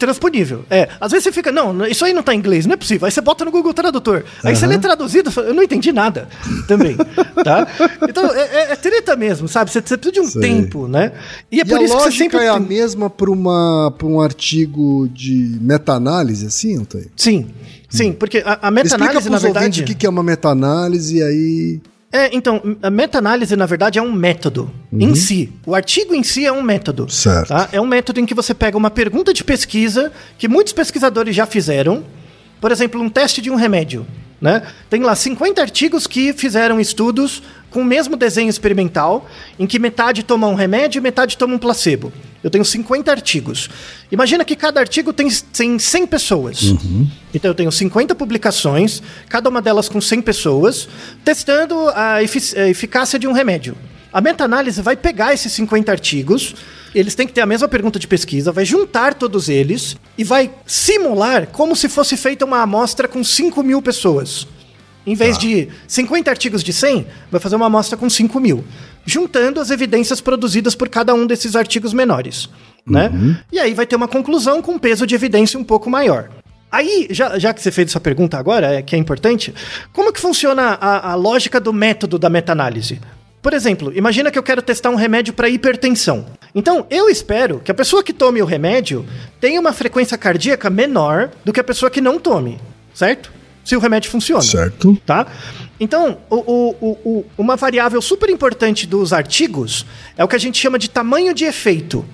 Intransponível. 0.00 0.64
É, 0.70 0.88
às 0.98 1.12
vezes 1.12 1.24
você 1.24 1.32
fica, 1.32 1.52
não, 1.52 1.86
isso 1.86 2.04
aí 2.04 2.14
não 2.14 2.22
tá 2.22 2.34
em 2.34 2.38
inglês, 2.38 2.64
não 2.64 2.72
é 2.72 2.76
possível. 2.76 3.04
Aí 3.04 3.12
você 3.12 3.20
bota 3.20 3.44
no 3.44 3.50
Google 3.50 3.74
Tradutor. 3.74 4.24
Aí 4.42 4.52
uhum. 4.52 4.58
você 4.58 4.66
lê 4.66 4.78
traduzido, 4.78 5.30
eu 5.42 5.52
não 5.52 5.62
entendi 5.62 5.92
nada 5.92 6.28
também, 6.66 6.96
tá? 7.44 7.66
Então, 8.08 8.26
é, 8.34 8.40
é, 8.40 8.72
é 8.72 8.76
treta 8.76 9.14
mesmo, 9.14 9.46
sabe? 9.46 9.70
Você, 9.70 9.80
você 9.80 9.96
precisa 9.96 10.12
de 10.12 10.20
um 10.20 10.30
Sei. 10.30 10.40
tempo, 10.40 10.88
né? 10.88 11.12
E 11.52 11.60
é 11.60 11.62
e 11.62 11.64
por 11.64 11.78
a 11.78 11.82
isso 11.82 11.96
que 11.96 12.02
você 12.02 12.12
sempre... 12.12 12.38
é 12.38 12.48
a 12.48 12.58
mesma 12.58 13.10
para 13.10 13.30
um 13.30 14.20
artigo 14.20 15.08
de 15.12 15.58
meta-análise, 15.60 16.46
assim, 16.46 16.78
Antônio? 16.78 17.10
Sim, 17.16 17.48
sim, 17.88 18.12
porque 18.12 18.42
a, 18.44 18.68
a 18.68 18.70
meta-análise, 18.70 19.28
na 19.28 19.38
verdade... 19.38 19.82
o 19.82 19.84
que 19.84 20.06
é 20.06 20.08
uma 20.08 20.22
meta-análise 20.22 21.18
e 21.18 21.22
aí... 21.22 21.80
É, 22.12 22.34
então, 22.34 22.60
a 22.82 22.90
meta-análise, 22.90 23.54
na 23.54 23.66
verdade, 23.66 23.98
é 23.98 24.02
um 24.02 24.12
método 24.12 24.70
uhum. 24.90 25.00
em 25.00 25.14
si. 25.14 25.52
O 25.64 25.74
artigo 25.74 26.12
em 26.12 26.24
si 26.24 26.44
é 26.44 26.50
um 26.50 26.62
método. 26.62 27.08
Certo. 27.08 27.48
Tá? 27.48 27.68
É 27.72 27.80
um 27.80 27.86
método 27.86 28.18
em 28.18 28.26
que 28.26 28.34
você 28.34 28.52
pega 28.52 28.76
uma 28.76 28.90
pergunta 28.90 29.32
de 29.32 29.44
pesquisa 29.44 30.12
que 30.36 30.48
muitos 30.48 30.72
pesquisadores 30.72 31.36
já 31.36 31.46
fizeram. 31.46 32.04
Por 32.60 32.72
exemplo, 32.72 33.00
um 33.00 33.08
teste 33.08 33.40
de 33.40 33.48
um 33.48 33.54
remédio. 33.54 34.04
Né? 34.40 34.66
Tem 34.88 35.02
lá 35.02 35.14
50 35.14 35.60
artigos 35.60 36.06
que 36.06 36.32
fizeram 36.32 36.80
estudos 36.80 37.42
com 37.70 37.82
o 37.82 37.84
mesmo 37.84 38.16
desenho 38.16 38.48
experimental, 38.48 39.28
em 39.58 39.66
que 39.66 39.78
metade 39.78 40.24
toma 40.24 40.48
um 40.48 40.54
remédio 40.54 40.98
e 40.98 41.02
metade 41.02 41.36
toma 41.36 41.54
um 41.54 41.58
placebo. 41.58 42.12
Eu 42.42 42.50
tenho 42.50 42.64
50 42.64 43.10
artigos. 43.10 43.68
Imagina 44.10 44.44
que 44.44 44.56
cada 44.56 44.80
artigo 44.80 45.12
tem, 45.12 45.28
tem 45.28 45.78
100 45.78 46.06
pessoas. 46.06 46.62
Uhum. 46.62 47.06
Então 47.34 47.50
eu 47.50 47.54
tenho 47.54 47.70
50 47.70 48.14
publicações, 48.14 49.02
cada 49.28 49.48
uma 49.48 49.60
delas 49.60 49.88
com 49.88 50.00
100 50.00 50.22
pessoas, 50.22 50.88
testando 51.24 51.76
a, 51.94 52.22
efic 52.22 52.56
a 52.56 52.68
eficácia 52.68 53.18
de 53.18 53.28
um 53.28 53.32
remédio. 53.32 53.76
A 54.12 54.20
meta-análise 54.20 54.82
vai 54.82 54.96
pegar 54.96 55.32
esses 55.32 55.52
50 55.52 55.92
artigos, 55.92 56.54
eles 56.92 57.14
têm 57.14 57.26
que 57.26 57.32
ter 57.32 57.42
a 57.42 57.46
mesma 57.46 57.68
pergunta 57.68 57.98
de 57.98 58.08
pesquisa, 58.08 58.50
vai 58.50 58.64
juntar 58.64 59.14
todos 59.14 59.48
eles 59.48 59.96
e 60.18 60.24
vai 60.24 60.50
simular 60.66 61.46
como 61.46 61.76
se 61.76 61.88
fosse 61.88 62.16
feita 62.16 62.44
uma 62.44 62.62
amostra 62.62 63.06
com 63.06 63.22
5 63.22 63.62
mil 63.62 63.80
pessoas. 63.80 64.48
Em 65.06 65.14
vez 65.14 65.36
tá. 65.36 65.42
de 65.42 65.68
50 65.86 66.30
artigos 66.30 66.62
de 66.62 66.72
100, 66.72 67.06
vai 67.30 67.40
fazer 67.40 67.56
uma 67.56 67.66
amostra 67.66 67.96
com 67.96 68.10
5 68.10 68.38
mil. 68.40 68.64
Juntando 69.04 69.60
as 69.60 69.70
evidências 69.70 70.20
produzidas 70.20 70.74
por 70.74 70.88
cada 70.88 71.14
um 71.14 71.26
desses 71.26 71.56
artigos 71.56 71.92
menores. 71.92 72.48
Né? 72.86 73.10
Uhum. 73.12 73.36
E 73.52 73.58
aí 73.58 73.74
vai 73.74 73.86
ter 73.86 73.96
uma 73.96 74.08
conclusão 74.08 74.62
com 74.62 74.78
peso 74.78 75.06
de 75.06 75.14
evidência 75.14 75.58
um 75.58 75.64
pouco 75.64 75.90
maior. 75.90 76.28
Aí, 76.70 77.08
já, 77.10 77.38
já 77.38 77.52
que 77.52 77.60
você 77.60 77.70
fez 77.70 77.90
essa 77.90 78.00
pergunta 78.00 78.38
agora, 78.38 78.74
é, 78.74 78.82
que 78.82 78.94
é 78.94 78.98
importante, 78.98 79.52
como 79.92 80.12
que 80.12 80.20
funciona 80.20 80.78
a, 80.80 81.12
a 81.12 81.14
lógica 81.14 81.58
do 81.58 81.72
método 81.72 82.18
da 82.18 82.30
meta-análise? 82.30 83.00
Por 83.42 83.54
exemplo, 83.54 83.92
imagina 83.96 84.30
que 84.30 84.38
eu 84.38 84.42
quero 84.42 84.62
testar 84.62 84.90
um 84.90 84.94
remédio 84.94 85.32
para 85.32 85.48
hipertensão. 85.48 86.26
Então, 86.54 86.86
eu 86.90 87.08
espero 87.08 87.58
que 87.58 87.70
a 87.70 87.74
pessoa 87.74 88.04
que 88.04 88.12
tome 88.12 88.42
o 88.42 88.44
remédio 88.44 89.04
tenha 89.40 89.58
uma 89.58 89.72
frequência 89.72 90.16
cardíaca 90.18 90.68
menor 90.68 91.30
do 91.44 91.52
que 91.52 91.60
a 91.60 91.64
pessoa 91.64 91.90
que 91.90 92.00
não 92.00 92.18
tome, 92.18 92.60
certo? 92.94 93.32
Se 93.70 93.76
o 93.76 93.78
remédio 93.78 94.10
funciona. 94.10 94.42
Certo. 94.42 95.00
Tá? 95.06 95.28
Então, 95.78 96.18
o, 96.28 96.36
o, 96.80 96.98
o, 97.04 97.24
uma 97.38 97.54
variável 97.54 98.02
super 98.02 98.28
importante 98.28 98.84
dos 98.84 99.12
artigos 99.12 99.86
é 100.16 100.24
o 100.24 100.28
que 100.28 100.34
a 100.34 100.40
gente 100.40 100.58
chama 100.58 100.76
de 100.76 100.90
tamanho 100.90 101.32
de 101.32 101.44
efeito, 101.44 102.04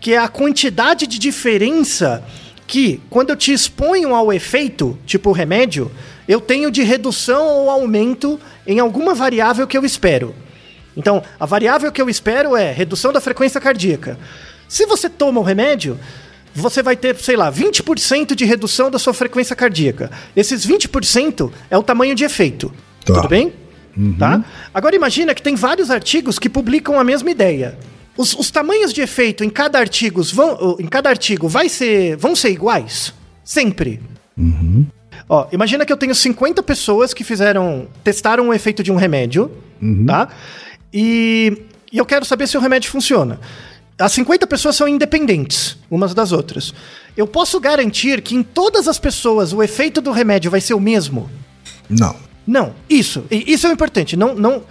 que 0.00 0.12
é 0.12 0.18
a 0.18 0.26
quantidade 0.26 1.06
de 1.06 1.16
diferença 1.16 2.24
que, 2.66 3.00
quando 3.08 3.30
eu 3.30 3.36
te 3.36 3.52
exponho 3.52 4.16
ao 4.16 4.32
efeito, 4.32 4.98
tipo 5.06 5.30
o 5.30 5.32
remédio, 5.32 5.92
eu 6.26 6.40
tenho 6.40 6.72
de 6.72 6.82
redução 6.82 7.46
ou 7.46 7.70
aumento 7.70 8.40
em 8.66 8.80
alguma 8.80 9.14
variável 9.14 9.64
que 9.64 9.78
eu 9.78 9.84
espero. 9.84 10.34
Então, 10.96 11.22
a 11.38 11.46
variável 11.46 11.92
que 11.92 12.02
eu 12.02 12.10
espero 12.10 12.56
é 12.56 12.72
redução 12.72 13.12
da 13.12 13.20
frequência 13.20 13.60
cardíaca. 13.60 14.18
Se 14.66 14.84
você 14.86 15.08
toma 15.08 15.38
o 15.38 15.44
remédio, 15.44 16.00
você 16.56 16.82
vai 16.82 16.96
ter, 16.96 17.16
sei 17.16 17.36
lá, 17.36 17.52
20% 17.52 18.34
de 18.34 18.44
redução 18.44 18.90
da 18.90 18.98
sua 18.98 19.12
frequência 19.12 19.54
cardíaca. 19.54 20.10
Esses 20.34 20.66
20% 20.66 21.50
é 21.70 21.76
o 21.76 21.82
tamanho 21.82 22.14
de 22.14 22.24
efeito. 22.24 22.72
Tá. 23.04 23.14
Tudo 23.14 23.28
bem? 23.28 23.52
Uhum. 23.96 24.14
Tá? 24.14 24.44
Agora 24.74 24.96
imagina 24.96 25.34
que 25.34 25.42
tem 25.42 25.54
vários 25.54 25.90
artigos 25.90 26.38
que 26.38 26.48
publicam 26.48 26.98
a 26.98 27.04
mesma 27.04 27.30
ideia. 27.30 27.78
Os, 28.16 28.34
os 28.34 28.50
tamanhos 28.50 28.92
de 28.92 29.00
efeito 29.00 29.44
em 29.44 29.50
cada 29.50 29.78
artigo 29.78 30.22
vão, 30.22 30.76
em 30.80 30.86
cada 30.86 31.08
artigo 31.08 31.48
vai 31.48 31.68
ser, 31.68 32.16
vão 32.16 32.34
ser 32.34 32.50
iguais? 32.50 33.12
Sempre. 33.44 34.00
Uhum. 34.36 34.86
Ó, 35.28 35.46
imagina 35.52 35.84
que 35.84 35.92
eu 35.92 35.96
tenho 35.96 36.14
50 36.14 36.62
pessoas 36.62 37.12
que 37.12 37.24
fizeram. 37.24 37.88
testaram 38.02 38.48
o 38.48 38.54
efeito 38.54 38.82
de 38.82 38.92
um 38.92 38.96
remédio, 38.96 39.50
uhum. 39.80 40.06
tá? 40.06 40.28
E, 40.92 41.62
e 41.92 41.98
eu 41.98 42.06
quero 42.06 42.24
saber 42.24 42.46
se 42.46 42.56
o 42.56 42.60
remédio 42.60 42.90
funciona. 42.90 43.40
As 43.98 44.12
50 44.12 44.46
pessoas 44.46 44.76
são 44.76 44.86
independentes 44.86 45.76
umas 45.90 46.12
das 46.12 46.32
outras. 46.32 46.74
Eu 47.16 47.26
posso 47.26 47.58
garantir 47.58 48.20
que 48.20 48.34
em 48.34 48.42
todas 48.42 48.86
as 48.88 48.98
pessoas 48.98 49.52
o 49.52 49.62
efeito 49.62 50.00
do 50.00 50.10
remédio 50.10 50.50
vai 50.50 50.60
ser 50.60 50.74
o 50.74 50.80
mesmo? 50.80 51.30
Não. 51.88 52.14
Não, 52.46 52.74
isso, 52.88 53.24
isso 53.28 53.66
é 53.66 53.72
importante. 53.72 54.16
Não, 54.16 54.32
não, 54.32 54.62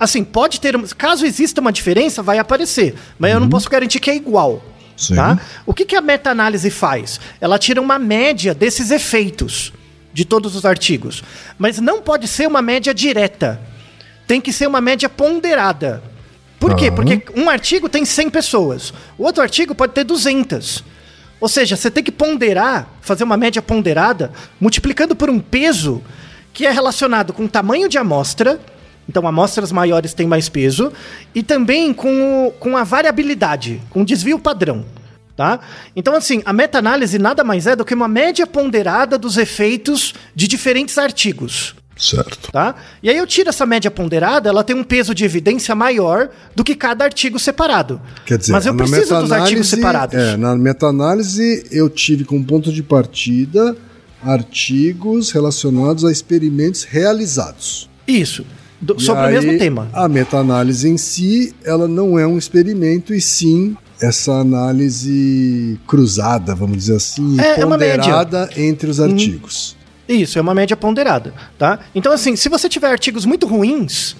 assim, 0.00 0.24
pode 0.24 0.60
ter, 0.60 0.76
caso 0.94 1.24
exista 1.24 1.60
uma 1.60 1.70
diferença, 1.70 2.20
vai 2.20 2.38
aparecer, 2.38 2.96
mas 3.16 3.32
eu 3.32 3.38
não 3.38 3.48
posso 3.48 3.70
garantir 3.70 4.00
que 4.00 4.10
é 4.10 4.16
igual. 4.16 4.60
Sim. 4.96 5.14
Tá? 5.14 5.38
O 5.64 5.72
que, 5.72 5.84
que 5.84 5.94
a 5.94 6.00
meta-análise 6.00 6.68
faz? 6.68 7.20
Ela 7.40 7.60
tira 7.60 7.80
uma 7.80 7.96
média 7.98 8.52
desses 8.52 8.90
efeitos 8.90 9.72
de 10.12 10.24
todos 10.24 10.56
os 10.56 10.64
artigos, 10.64 11.22
mas 11.56 11.78
não 11.78 12.02
pode 12.02 12.26
ser 12.26 12.48
uma 12.48 12.60
média 12.60 12.92
direta. 12.92 13.60
Tem 14.26 14.40
que 14.40 14.52
ser 14.52 14.66
uma 14.66 14.80
média 14.80 15.08
ponderada. 15.08 16.02
Por 16.68 16.76
quê? 16.76 16.90
Porque 16.90 17.22
um 17.34 17.50
artigo 17.50 17.88
tem 17.88 18.04
100 18.04 18.30
pessoas, 18.30 18.92
o 19.18 19.24
outro 19.24 19.42
artigo 19.42 19.74
pode 19.74 19.92
ter 19.92 20.04
200. 20.04 20.84
Ou 21.40 21.48
seja, 21.48 21.74
você 21.76 21.90
tem 21.90 22.04
que 22.04 22.12
ponderar, 22.12 22.88
fazer 23.00 23.24
uma 23.24 23.36
média 23.36 23.60
ponderada, 23.60 24.30
multiplicando 24.60 25.16
por 25.16 25.28
um 25.28 25.40
peso 25.40 26.00
que 26.52 26.66
é 26.66 26.70
relacionado 26.70 27.32
com 27.32 27.44
o 27.44 27.48
tamanho 27.48 27.88
de 27.88 27.98
amostra, 27.98 28.60
então 29.08 29.26
amostras 29.26 29.72
maiores 29.72 30.14
têm 30.14 30.26
mais 30.26 30.48
peso, 30.48 30.92
e 31.34 31.42
também 31.42 31.92
com, 31.92 32.46
o- 32.46 32.52
com 32.52 32.76
a 32.76 32.84
variabilidade, 32.84 33.82
com 33.90 34.02
o 34.02 34.04
desvio 34.04 34.38
padrão. 34.38 34.84
Tá? 35.36 35.58
Então, 35.96 36.14
assim, 36.14 36.42
a 36.44 36.52
meta-análise 36.52 37.18
nada 37.18 37.42
mais 37.42 37.66
é 37.66 37.74
do 37.74 37.84
que 37.86 37.94
uma 37.94 38.06
média 38.06 38.46
ponderada 38.46 39.16
dos 39.18 39.38
efeitos 39.38 40.14
de 40.36 40.46
diferentes 40.46 40.98
artigos. 40.98 41.74
Certo. 42.02 42.50
Tá? 42.50 42.74
E 43.00 43.08
aí 43.08 43.16
eu 43.16 43.26
tiro 43.28 43.48
essa 43.48 43.64
média 43.64 43.88
ponderada, 43.88 44.48
ela 44.48 44.64
tem 44.64 44.74
um 44.74 44.82
peso 44.82 45.14
de 45.14 45.24
evidência 45.24 45.72
maior 45.72 46.30
do 46.54 46.64
que 46.64 46.74
cada 46.74 47.04
artigo 47.04 47.38
separado. 47.38 48.00
Quer 48.26 48.38
dizer, 48.38 48.50
Mas 48.50 48.66
eu 48.66 48.74
preciso 48.74 49.20
dos 49.20 49.30
artigos 49.30 49.68
separados. 49.68 50.16
É, 50.16 50.36
na 50.36 50.56
meta-análise 50.56 51.64
eu 51.70 51.88
tive 51.88 52.24
como 52.24 52.44
ponto 52.44 52.72
de 52.72 52.82
partida 52.82 53.76
artigos 54.20 55.30
relacionados 55.30 56.04
a 56.04 56.10
experimentos 56.10 56.82
realizados. 56.82 57.88
Isso. 58.06 58.44
Do- 58.80 58.98
sobre 59.00 59.22
aí, 59.22 59.38
o 59.38 59.42
mesmo 59.42 59.58
tema. 59.58 59.88
A 59.92 60.08
meta-análise 60.08 60.88
em 60.88 60.98
si, 60.98 61.54
ela 61.64 61.86
não 61.86 62.18
é 62.18 62.26
um 62.26 62.36
experimento, 62.36 63.14
e 63.14 63.20
sim 63.20 63.76
essa 64.00 64.32
análise 64.32 65.78
cruzada, 65.86 66.52
vamos 66.56 66.76
dizer 66.78 66.96
assim, 66.96 67.40
É, 67.40 67.60
é 67.60 67.64
uma 67.64 67.78
ponderada 67.78 68.50
entre 68.56 68.90
os 68.90 68.98
artigos. 69.00 69.76
Isso, 70.12 70.38
é 70.38 70.42
uma 70.42 70.54
média 70.54 70.76
ponderada, 70.76 71.32
tá? 71.58 71.78
Então, 71.94 72.12
assim, 72.12 72.36
se 72.36 72.48
você 72.48 72.68
tiver 72.68 72.90
artigos 72.90 73.24
muito 73.24 73.46
ruins, 73.46 74.14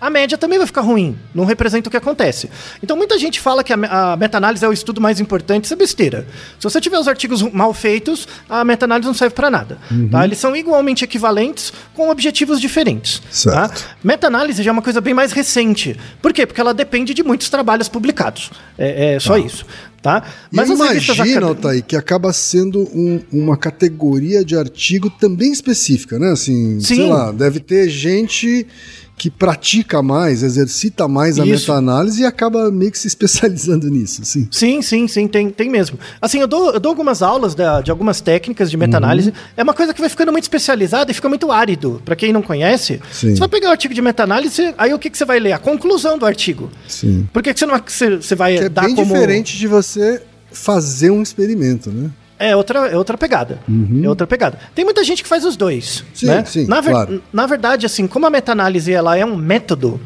a 0.00 0.10
média 0.10 0.36
também 0.36 0.58
vai 0.58 0.66
ficar 0.66 0.80
ruim, 0.80 1.16
não 1.32 1.44
representa 1.44 1.88
o 1.88 1.90
que 1.90 1.96
acontece. 1.96 2.50
Então, 2.82 2.96
muita 2.96 3.16
gente 3.20 3.38
fala 3.38 3.62
que 3.62 3.72
a, 3.72 3.76
me- 3.76 3.86
a 3.88 4.16
meta-análise 4.16 4.64
é 4.64 4.68
o 4.68 4.72
estudo 4.72 5.00
mais 5.00 5.20
importante, 5.20 5.64
isso 5.66 5.74
é 5.74 5.76
besteira. 5.76 6.26
Se 6.58 6.64
você 6.64 6.80
tiver 6.80 6.98
os 6.98 7.06
artigos 7.06 7.40
mal 7.40 7.72
feitos, 7.72 8.26
a 8.50 8.64
meta-análise 8.64 9.06
não 9.06 9.14
serve 9.14 9.32
para 9.36 9.48
nada, 9.48 9.78
Uhum. 9.92 10.08
tá? 10.08 10.24
Eles 10.24 10.38
são 10.38 10.56
igualmente 10.56 11.04
equivalentes 11.04 11.72
com 11.94 12.10
objetivos 12.10 12.60
diferentes, 12.60 13.22
tá? 13.44 13.70
Meta-análise 14.02 14.60
já 14.60 14.70
é 14.70 14.72
uma 14.72 14.82
coisa 14.82 15.00
bem 15.00 15.14
mais 15.14 15.30
recente. 15.30 15.96
Por 16.20 16.32
quê? 16.32 16.46
Porque 16.46 16.60
ela 16.60 16.74
depende 16.74 17.14
de 17.14 17.22
muitos 17.22 17.48
trabalhos 17.48 17.88
publicados. 17.88 18.50
É, 18.76 19.14
é 19.14 19.20
só 19.20 19.36
isso, 19.38 19.64
tá? 20.02 20.24
Eu 20.52 20.60
as 20.62 20.68
revistas 20.68 21.16
imagino, 21.16 21.50
acad- 21.52 21.82
que 21.82 21.96
acaba 21.96 22.32
sendo 22.32 22.80
um- 22.94 23.20
uma 23.32 23.56
categoria 23.56 24.44
de 24.44 24.56
artigo 24.56 25.08
também 25.08 25.52
específica, 25.52 26.18
né? 26.18 26.32
Assim, 26.32 26.80
sei 26.80 26.96
Sim. 26.96 27.08
lá, 27.08 27.30
deve 27.30 27.60
ter 27.60 27.88
gente 27.88 28.66
que 29.16 29.30
pratica 29.30 30.02
mais, 30.02 30.42
exercita 30.42 31.06
mais 31.06 31.38
a 31.38 31.46
meta-análise 31.46 32.22
e 32.22 32.24
acaba 32.24 32.70
meio 32.72 32.90
que 32.90 32.98
se 32.98 33.06
especializando 33.06 33.88
nisso, 33.88 34.22
assim. 34.22 34.48
Sim, 34.50 34.82
sim, 34.82 35.06
sim, 35.06 35.28
tem, 35.28 35.48
tem 35.50 35.70
mesmo. 35.70 35.96
Assim, 36.20 36.40
eu 36.40 36.46
dou, 36.48 36.72
eu 36.72 36.80
dou 36.80 36.90
algumas 36.90 37.22
aulas 37.22 37.54
da- 37.54 37.80
de 37.82 37.90
algumas 37.90 38.20
técnicas 38.20 38.68
de 38.70 38.76
meta-análise. 38.76 39.28
Uhum. 39.28 39.34
É 39.56 39.62
uma 39.62 39.74
coisa 39.74 39.94
que 39.94 40.00
vai 40.00 40.08
ficando 40.10 40.32
muito 40.32 40.44
especializada 40.44 41.10
e 41.10 41.14
fica 41.14 41.28
muito 41.28 41.52
árido. 41.52 42.02
Pra 42.04 42.16
quem 42.16 42.32
não 42.32 42.42
conhece, 42.42 43.00
Sim. 43.12 43.34
você 43.34 43.38
vai 43.38 43.48
pegar 43.48 43.68
o 43.68 43.70
artigo 43.72 43.94
de 43.94 44.02
meta-análise, 44.02 44.74
aí 44.76 44.92
o 44.92 44.98
que, 44.98 45.08
que 45.08 45.16
você 45.16 45.24
vai 45.24 45.38
ler? 45.38 45.52
A 45.52 45.58
conclusão 45.58 46.18
do 46.18 46.26
artigo. 46.26 46.68
Sim. 46.88 47.28
Por 47.32 47.42
que, 47.42 47.52
que 47.54 47.60
você 47.60 47.66
não 47.66 47.78
você, 47.78 48.16
você 48.16 48.34
vai 48.34 48.56
Que 48.58 48.64
é 48.64 48.68
dar 48.68 48.86
bem 48.86 48.94
como... 48.96 49.12
diferente 49.12 49.56
de 49.56 49.66
você 49.68 50.20
fazer 50.50 51.10
um 51.10 51.22
experimento, 51.22 51.90
né? 51.90 52.10
É 52.44 52.56
outra, 52.56 52.88
é 52.88 52.96
outra 52.96 53.16
pegada. 53.16 53.60
É 54.02 54.08
outra 54.08 54.26
pegada. 54.26 54.58
Tem 54.74 54.84
muita 54.84 55.04
gente 55.04 55.22
que 55.22 55.28
faz 55.28 55.44
os 55.44 55.56
dois. 55.56 56.00
Uhum. 56.00 56.06
Sim, 56.14 56.26
né? 56.26 56.44
sim, 56.44 56.66
na, 56.66 56.80
ver- 56.80 56.90
claro. 56.90 57.22
na 57.32 57.46
verdade, 57.46 57.86
assim, 57.86 58.06
como 58.06 58.26
a 58.26 58.30
meta-análise 58.30 58.92
ela 58.92 59.16
é 59.16 59.24
um 59.24 59.36
método, 59.36 60.00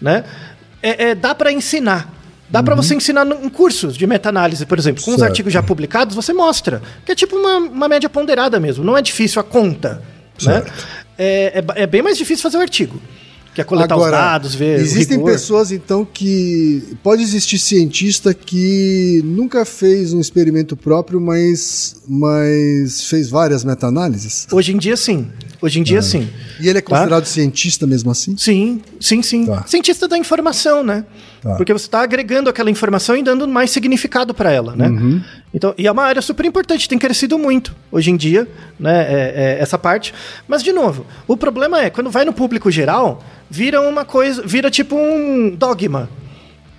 né? 0.00 0.24
É, 0.82 1.10
é- 1.10 1.14
dá 1.14 1.34
para 1.34 1.52
ensinar. 1.52 2.10
Dá 2.48 2.62
pra 2.62 2.74
você 2.74 2.94
ensinar 2.94 3.26
em 3.26 3.48
cursos 3.48 3.96
de 3.96 4.06
meta-análise, 4.06 4.66
por 4.66 4.78
exemplo. 4.78 5.02
Com 5.02 5.10
os 5.10 5.14
Uhum. 5.14 5.20
Certo. 5.20 5.30
artigos 5.30 5.52
já 5.52 5.62
publicados, 5.62 6.14
você 6.14 6.32
mostra. 6.34 6.82
Que 7.06 7.12
é 7.12 7.14
tipo 7.14 7.34
uma, 7.36 7.56
uma 7.56 7.88
média 7.88 8.08
ponderada 8.10 8.60
mesmo. 8.60 8.84
Não 8.84 8.96
é 8.96 9.00
difícil 9.00 9.40
a 9.40 9.44
conta. 9.44 10.02
Né? 10.42 10.54
Certo. 10.54 10.72
É, 11.18 11.58
é 11.58 11.62
ba- 11.62 11.74
é 11.76 11.86
bem 11.86 12.02
mais 12.02 12.18
difícil 12.18 12.42
fazer 12.42 12.58
o 12.58 12.60
artigo. 12.60 13.00
Que 13.54 13.60
é 13.60 13.64
coletar 13.64 13.96
os 13.96 14.10
dados, 14.10 14.54
ver. 14.54 14.80
Existem 14.80 15.22
pessoas, 15.22 15.70
então, 15.70 16.04
que. 16.04 16.96
Pode 17.02 17.22
existir 17.22 17.58
cientista 17.58 18.32
que 18.32 19.20
nunca 19.24 19.64
fez 19.64 20.12
um 20.12 20.20
experimento 20.20 20.76
próprio, 20.76 21.20
mas, 21.20 21.96
mas 22.08 23.04
fez 23.04 23.28
várias 23.28 23.62
meta-análises. 23.64 24.46
Hoje 24.50 24.72
em 24.72 24.78
dia, 24.78 24.96
sim. 24.96 25.28
Hoje 25.62 25.78
em 25.78 25.82
dia, 25.84 26.02
sim. 26.02 26.28
E 26.60 26.68
ele 26.68 26.78
é 26.78 26.82
Tá? 26.82 26.88
considerado 26.90 27.24
cientista 27.24 27.86
mesmo 27.86 28.10
assim? 28.10 28.36
Sim, 28.36 28.82
sim, 29.00 29.22
sim. 29.22 29.46
Tá. 29.46 29.62
Cientista 29.64 30.08
da 30.08 30.18
informação, 30.18 30.82
né? 30.82 31.04
Tá. 31.40 31.54
Porque 31.54 31.72
você 31.72 31.86
está 31.86 32.02
agregando 32.02 32.50
aquela 32.50 32.68
informação 32.68 33.16
e 33.16 33.22
dando 33.22 33.46
mais 33.46 33.70
significado 33.70 34.34
para 34.34 34.50
ela, 34.50 34.74
né? 34.74 34.88
Uhum. 34.88 35.22
Então, 35.54 35.72
e 35.78 35.86
é 35.86 35.92
uma 35.92 36.02
área 36.02 36.20
super 36.20 36.44
importante, 36.44 36.88
tem 36.88 36.98
crescido 36.98 37.38
muito 37.38 37.76
hoje 37.92 38.10
em 38.10 38.16
dia, 38.16 38.48
né? 38.78 39.02
é- 39.08 39.32
é 39.36 39.62
essa 39.62 39.78
parte. 39.78 40.12
Mas, 40.48 40.64
de 40.64 40.72
novo, 40.72 41.06
o 41.28 41.36
problema 41.36 41.80
é, 41.80 41.90
quando 41.90 42.10
vai 42.10 42.24
no 42.24 42.32
público 42.32 42.68
geral, 42.68 43.22
vira 43.48 43.80
uma 43.80 44.04
coisa, 44.04 44.42
vira 44.44 44.68
tipo 44.68 44.96
um 44.96 45.54
dogma. 45.56 46.10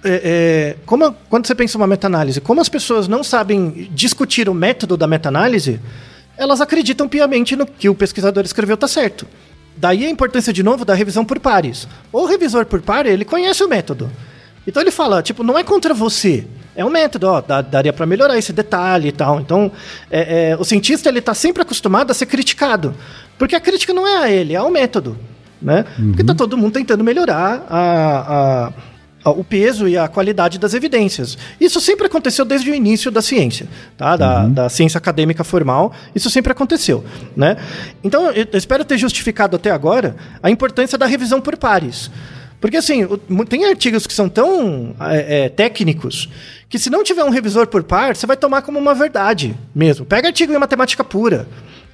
É, 0.04 0.76
é, 0.76 0.76
como, 0.86 1.16
quando 1.30 1.48
você 1.48 1.56
pensa 1.56 1.78
uma 1.78 1.88
meta-análise, 1.88 2.42
como 2.42 2.60
as 2.60 2.68
pessoas 2.68 3.08
não 3.08 3.24
sabem 3.24 3.88
discutir 3.94 4.50
o 4.50 4.54
método 4.54 4.98
da 4.98 5.08
meta-análise, 5.08 5.80
elas 6.38 6.62
acreditam 6.62 7.08
piamente 7.08 7.56
no 7.56 7.66
que 7.66 7.90
o 7.90 7.96
pesquisador 7.96 8.44
escreveu 8.44 8.76
tá 8.78 8.88
certo. 8.88 9.28
Daí 9.76 10.06
a 10.06 10.10
importância, 10.10 10.54
de 10.54 10.62
novo, 10.64 10.86
da 10.86 10.94
revisão 10.94 11.26
por 11.26 11.40
pares. 11.40 11.88
O 12.12 12.26
revisor 12.26 12.66
por 12.66 12.82
par, 12.82 13.06
ele 13.06 13.26
conhece 13.26 13.64
o 13.64 13.68
método. 13.70 14.10
Então 14.68 14.82
ele 14.82 14.92
fala, 14.92 15.22
tipo, 15.22 15.44
não 15.44 15.58
é 15.58 15.64
contra 15.64 15.94
você. 15.94 16.46
É 16.76 16.84
um 16.86 16.90
método, 16.90 17.28
ó, 17.28 17.42
dá- 17.42 17.62
daria 17.62 17.92
para 17.94 18.06
melhorar 18.06 18.38
esse 18.38 18.54
detalhe 18.54 19.10
e 19.10 19.12
tal. 19.12 19.40
Então, 19.40 19.72
é, 20.10 20.52
é, 20.52 20.58
o 20.58 20.64
cientista, 20.64 21.10
ele 21.10 21.22
tá 21.22 21.34
sempre 21.34 21.62
acostumado 21.62 22.12
a 22.12 22.14
ser 22.14 22.26
criticado. 22.28 22.96
Porque 23.38 23.56
a 23.56 23.60
crítica 23.60 23.94
não 23.94 24.08
é 24.08 24.18
a 24.24 24.32
ele, 24.32 24.54
é 24.54 24.58
ao 24.58 24.70
método, 24.72 25.18
né? 25.62 25.86
Porque 25.96 26.24
tá 26.24 26.34
todo 26.34 26.58
mundo 26.58 26.72
tentando 26.74 27.04
melhorar 27.04 27.66
a, 27.70 27.80
a- 28.68 28.74
o 29.32 29.44
peso 29.44 29.88
e 29.88 29.98
a 29.98 30.08
qualidade 30.08 30.60
das 30.60 30.74
evidências. 30.74 31.38
Isso 31.60 31.80
sempre 31.80 32.08
aconteceu 32.08 32.46
desde 32.46 32.70
o 32.70 32.76
início 32.76 33.10
da 33.10 33.22
ciência, 33.22 33.68
tá? 33.98 34.16
da, 34.16 34.48
da 34.48 34.70
ciência 34.70 34.98
acadêmica 34.98 35.44
formal, 35.44 35.94
isso 36.14 36.30
sempre 36.30 36.52
aconteceu. 36.52 37.04
Né? 37.36 37.58
Então, 38.04 38.32
eu 38.32 38.48
espero 38.54 38.84
ter 38.84 38.98
justificado 38.98 39.56
até 39.56 39.72
agora 39.72 40.16
a 40.42 40.50
importância 40.50 40.98
da 40.98 41.06
revisão 41.06 41.40
por 41.40 41.58
pares. 41.58 42.12
Porque, 42.60 42.78
assim, 42.78 43.06
tem 43.50 43.66
artigos 43.66 44.08
que 44.08 44.14
são 44.14 44.30
tão 44.30 44.96
é, 45.02 45.46
é, 45.46 45.50
técnicos 45.50 46.30
que, 46.70 46.80
se 46.80 46.90
não 46.90 47.04
tiver 47.04 47.24
um 47.24 47.30
revisor 47.30 47.68
por 47.68 47.84
par, 47.84 48.16
você 48.16 48.26
vai 48.26 48.38
tomar 48.38 48.62
como 48.62 48.80
uma 48.80 48.96
verdade 48.96 49.54
mesmo. 49.76 50.06
Pega 50.06 50.30
artigo 50.30 50.54
em 50.54 50.58
matemática 50.58 51.04
pura. 51.04 51.46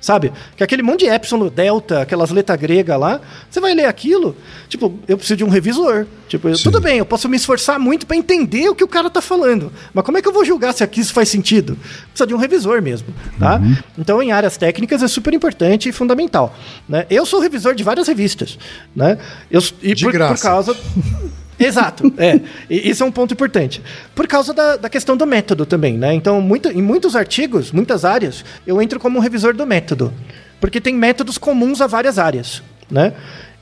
Sabe? 0.02 0.32
Que 0.56 0.64
aquele 0.64 0.82
monte 0.82 1.02
de 1.02 1.08
epsilon, 1.08 1.50
delta, 1.50 2.02
aquelas 2.02 2.30
letras 2.32 2.58
gregas 2.58 2.98
lá, 2.98 3.20
você 3.50 3.60
vai 3.60 3.74
ler 3.74 3.86
aquilo, 3.86 4.34
tipo, 4.70 4.98
eu 5.08 5.18
preciso 5.18 5.36
de 5.38 5.44
um 5.44 5.50
revisor. 5.50 6.06
Tipo, 6.30 6.48
eu- 6.48 6.58
tudo 6.58 6.80
bem, 6.80 7.00
eu 7.00 7.06
posso 7.06 7.28
me 7.28 7.36
esforçar 7.36 7.78
muito 7.78 8.06
para 8.08 8.16
entender 8.16 8.70
o 8.70 8.76
que 8.76 8.84
o 8.84 8.88
cara 8.88 9.10
tá 9.10 9.22
falando. 9.22 9.72
Mas 9.94 10.06
como 10.06 10.18
é 10.18 10.22
que 10.22 10.28
eu 10.28 10.32
vou 10.32 10.46
julgar 10.46 10.74
se 10.74 10.84
aqui 10.86 11.02
isso 11.02 11.12
faz 11.12 11.28
sentido? 11.28 11.78
Precisa 12.08 12.26
de 12.26 12.34
um 12.34 12.38
revisor 12.38 12.82
mesmo, 12.82 13.08
tá? 13.38 13.60
Então, 13.98 14.24
em 14.24 14.32
áreas 14.32 14.56
técnicas 14.56 15.04
é 15.04 15.08
super 15.08 15.34
importante 15.34 15.90
e 15.90 15.92
fundamental, 15.92 16.56
né? 16.88 17.06
Eu 17.10 17.26
sou 17.26 17.42
revisor 17.42 17.76
de 17.76 17.84
várias 17.84 18.08
revistas, 18.08 18.58
né? 18.96 19.18
Eu, 19.52 19.62
e 19.82 19.94
De 19.94 20.06
por, 20.06 20.12
por 20.12 20.18
graça. 20.18 20.42
causa 20.48 20.78
Exato, 21.60 22.12
é. 22.17 22.39
E 22.69 22.89
isso 22.89 23.04
é 23.04 23.06
um 23.06 23.12
ponto 23.12 23.34
importante. 23.34 23.82
Por 24.15 24.28
causa 24.28 24.54
da, 24.54 24.78
da 24.78 24.89
questão 24.89 25.17
do 25.17 25.26
método 25.28 25.65
também, 25.65 25.98
né? 25.98 26.13
Então, 26.13 26.39
muito, 26.41 26.69
em 26.69 26.82
muitos 26.82 27.15
artigos, 27.15 27.72
muitas 27.72 28.06
áreas, 28.06 28.45
eu 28.65 28.82
entro 28.82 29.00
como 29.00 29.19
revisor 29.19 29.54
do 29.56 29.65
método. 29.67 30.13
Porque 30.62 30.80
tem 30.82 30.93
métodos 30.95 31.38
comuns 31.38 31.82
a 31.82 31.88
várias 31.88 32.17
áreas, 32.19 32.62
né? 32.89 33.13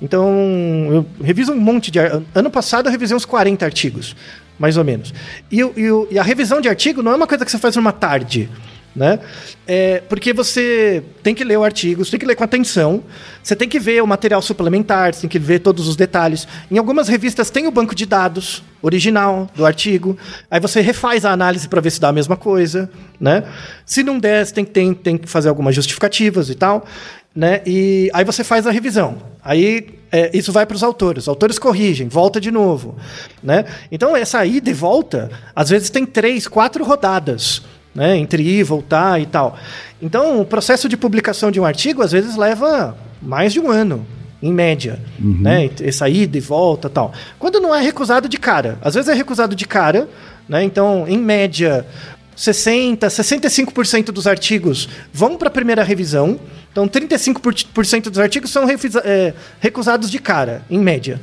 Então, 0.01 0.27
eu 0.91 1.05
reviso 1.23 1.51
um 1.53 1.60
monte 1.60 1.89
de... 1.89 1.99
Ano 2.36 2.51
passado 2.51 2.86
eu 2.88 2.91
revisei 2.91 3.17
uns 3.17 3.25
40 3.25 3.65
artigos, 3.65 4.15
mais 4.60 4.77
ou 4.77 4.83
menos. 4.83 5.13
E, 5.51 5.57
e 5.57 5.91
o- 5.91 6.07
e 6.12 6.19
a 6.19 6.23
revisão 6.23 6.62
de 6.62 6.69
artigo 6.69 7.01
não 7.01 7.12
é 7.12 7.15
uma 7.15 7.25
coisa 7.27 7.43
que 7.43 7.49
você 7.51 7.57
faz 7.57 7.75
numa 7.75 7.91
tarde. 7.91 8.47
Né? 8.97 9.19
É, 9.67 10.01
porque 10.10 10.33
você 10.33 11.03
tem 11.21 11.36
que 11.36 11.43
ler 11.43 11.57
o 11.57 11.63
artigo, 11.63 12.03
você 12.03 12.12
tem 12.12 12.19
que 12.19 12.25
ler 12.25 12.36
com 12.36 12.43
atenção, 12.43 13.03
você 13.43 13.55
tem 13.55 13.69
que 13.69 13.79
ver 13.79 14.01
o 14.01 14.07
material 14.07 14.41
suplementar, 14.41 15.13
você 15.13 15.21
tem 15.21 15.29
que 15.29 15.38
ver 15.38 15.60
todos 15.60 15.88
os 15.88 15.95
detalhes. 15.95 16.47
Em 16.71 16.79
algumas 16.79 17.07
revistas 17.07 17.51
tem 17.51 17.67
o 17.67 17.71
banco 17.71 17.93
de 17.93 18.07
dados 18.07 18.63
original 18.81 19.47
do 19.55 19.67
artigo, 19.67 20.17
aí 20.49 20.60
você 20.60 20.81
refaz 20.81 21.25
a 21.25 21.31
análise 21.31 21.69
para 21.69 21.79
ver 21.79 21.91
se 21.91 22.01
dá 22.01 22.10
a 22.10 22.12
mesma 22.12 22.36
coisa, 22.36 22.89
né? 23.19 23.43
Se 23.86 24.01
não 24.01 24.17
der, 24.17 24.43
você 24.43 24.53
tem, 24.53 24.65
tem, 24.65 24.93
tem 24.95 25.17
que 25.17 25.29
fazer 25.29 25.49
algumas 25.49 25.75
justificativas 25.75 26.49
e 26.49 26.55
tal, 26.55 26.83
né? 27.36 27.62
E 27.67 28.10
aí 28.13 28.25
você 28.25 28.43
faz 28.43 28.65
a 28.65 28.71
revisão. 28.71 29.17
Aí 29.43 29.89
é, 30.12 30.36
isso 30.36 30.51
vai 30.51 30.65
para 30.65 30.75
os 30.75 30.81
autores. 30.81 31.25
Os 31.25 31.27
autores 31.27 31.60
corrigem, 31.60 32.07
volta 32.07 32.41
de 32.41 32.49
novo, 32.49 32.95
né? 33.43 33.63
Então 33.91 34.17
essa 34.17 34.43
ida 34.43 34.71
e 34.71 34.73
volta, 34.73 35.29
às 35.55 35.69
vezes 35.69 35.91
tem 35.91 36.03
três, 36.03 36.47
quatro 36.47 36.83
rodadas 36.83 37.62
né, 37.97 38.15
entre 38.15 38.43
ir, 38.43 38.63
voltar 38.63 39.19
e 39.19 39.25
tal. 39.25 39.57
Então, 39.99 40.39
o 40.39 40.45
processo 40.45 40.88
de 40.88 40.95
publicação 40.95 41.49
de 41.49 41.60
um 41.60 41.65
artigo 41.65 42.03
às 42.03 42.12
vezes 42.12 42.36
leva 42.36 42.95
mais 43.19 43.51
de 43.51 43.60
um 43.60 43.71
ano, 43.71 44.05
em 44.39 44.53
média, 44.53 44.99
uhum. 45.19 45.39
né, 45.41 45.67
essa 45.81 46.07
ida 46.07 46.38
e 46.38 46.39
volta 46.39 46.91
tal. 46.91 47.12
Quando 47.39 47.60
não 47.60 47.73
é 47.73 47.81
recusado 47.81 48.29
de 48.29 48.38
cara, 48.38 48.77
às 48.83 48.93
vezes 48.93 49.10
é 49.10 49.15
recusado 49.15 49.55
de 49.55 49.65
cara, 49.65 50.07
né, 50.47 50.63
então, 50.63 51.05
em 51.07 51.17
média, 51.17 51.88
60, 52.36 53.07
65% 53.07 54.12
dos 54.12 54.27
artigos 54.27 54.88
vão 55.12 55.36
para 55.36 55.47
a 55.47 55.51
primeira 55.51 55.83
revisão, 55.83 56.39
então 56.71 56.88
35% 56.88 58.12
dos 58.12 58.19
artigos 58.19 58.51
são 58.51 58.67
é, 59.03 59.33
recusados 59.60 60.12
de 60.12 60.19
cara, 60.19 60.62
em 60.69 60.77
média. 60.77 61.19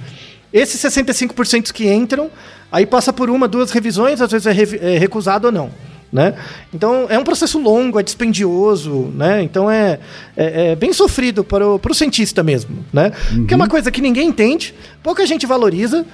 Esses 0.53 0.81
65% 0.81 1.71
que 1.71 1.89
entram, 1.89 2.29
aí 2.73 2.85
passa 2.85 3.13
por 3.13 3.31
uma, 3.31 3.47
duas 3.47 3.71
revisões, 3.71 4.21
às 4.21 4.33
vezes 4.33 4.49
é, 4.49 4.95
é 4.95 4.99
recusado 4.99 5.47
ou 5.47 5.53
não. 5.53 5.71
Né? 6.15 6.33
Então 6.73 7.07
é 7.09 7.19
um 7.19 7.25
processo 7.25 7.59
longo, 7.59 7.99
é 7.99 8.03
dispendioso, 8.05 9.13
né? 9.17 9.43
Então 9.43 9.69
é, 9.69 9.99
é, 10.37 10.71
é 10.71 10.77
bem 10.77 10.93
sofrido 10.93 11.43
para 11.43 11.67
o, 11.67 11.77
para 11.77 11.91
o 11.91 11.95
cientista 11.95 12.41
mesmo, 12.41 12.85
né? 12.93 13.11
Uhum. 13.33 13.49
Que 13.49 13.53
é 13.53 13.57
uma 13.57 13.67
coisa 13.67 13.91
que 13.91 14.01
ninguém 14.01 14.29
entende, 14.29 14.73
pouca 15.03 15.27
gente 15.27 15.45
valoriza 15.45 16.07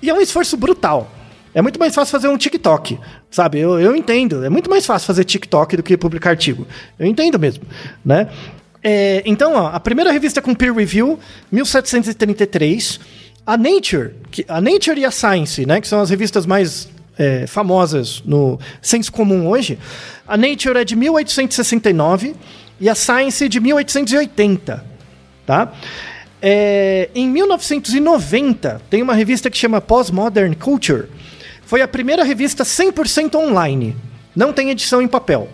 e 0.00 0.08
é 0.08 0.14
um 0.14 0.22
esforço 0.22 0.56
brutal. 0.56 1.12
É 1.54 1.60
muito 1.60 1.78
mais 1.78 1.94
fácil 1.94 2.12
fazer 2.12 2.28
um 2.28 2.38
TikTok, 2.38 2.98
sabe? 3.30 3.58
Eu, 3.58 3.78
eu 3.78 3.94
entendo. 3.94 4.42
É 4.42 4.48
muito 4.48 4.70
mais 4.70 4.86
fácil 4.86 5.06
fazer 5.06 5.24
TikTok 5.24 5.76
do 5.76 5.82
que 5.82 5.98
publicar 5.98 6.30
artigo. 6.30 6.66
Eu 6.98 7.06
entendo 7.06 7.38
mesmo, 7.38 7.64
né? 8.02 8.28
É, 8.82 9.22
então, 9.26 9.54
ó, 9.54 9.66
a 9.66 9.78
primeira 9.78 10.10
revista 10.10 10.40
com 10.40 10.54
peer 10.54 10.74
review, 10.74 11.18
1733. 11.50 13.00
A 13.44 13.56
Nature, 13.56 14.12
que, 14.30 14.44
a 14.48 14.60
Nature 14.60 15.00
e 15.00 15.04
a 15.04 15.10
Science, 15.10 15.66
né, 15.66 15.80
que 15.80 15.88
são 15.88 16.00
as 16.00 16.10
revistas 16.10 16.46
mais 16.46 16.88
é, 17.18 17.46
famosas 17.46 18.22
no 18.24 18.58
senso 18.80 19.12
comum 19.12 19.48
hoje, 19.48 19.78
a 20.26 20.36
Nature 20.36 20.78
é 20.78 20.84
de 20.84 20.96
1869 20.96 22.34
e 22.80 22.88
a 22.88 22.94
Science 22.94 23.48
de 23.48 23.60
1880, 23.60 24.84
tá? 25.46 25.72
É, 26.40 27.08
em 27.14 27.28
1990, 27.28 28.82
tem 28.90 29.00
uma 29.00 29.14
revista 29.14 29.48
que 29.48 29.56
chama 29.56 29.80
Postmodern 29.80 30.56
Culture. 30.56 31.06
Foi 31.64 31.80
a 31.80 31.86
primeira 31.86 32.24
revista 32.24 32.64
100% 32.64 33.36
online. 33.36 33.96
Não 34.34 34.52
tem 34.52 34.70
edição 34.70 35.00
em 35.00 35.06
papel. 35.06 35.48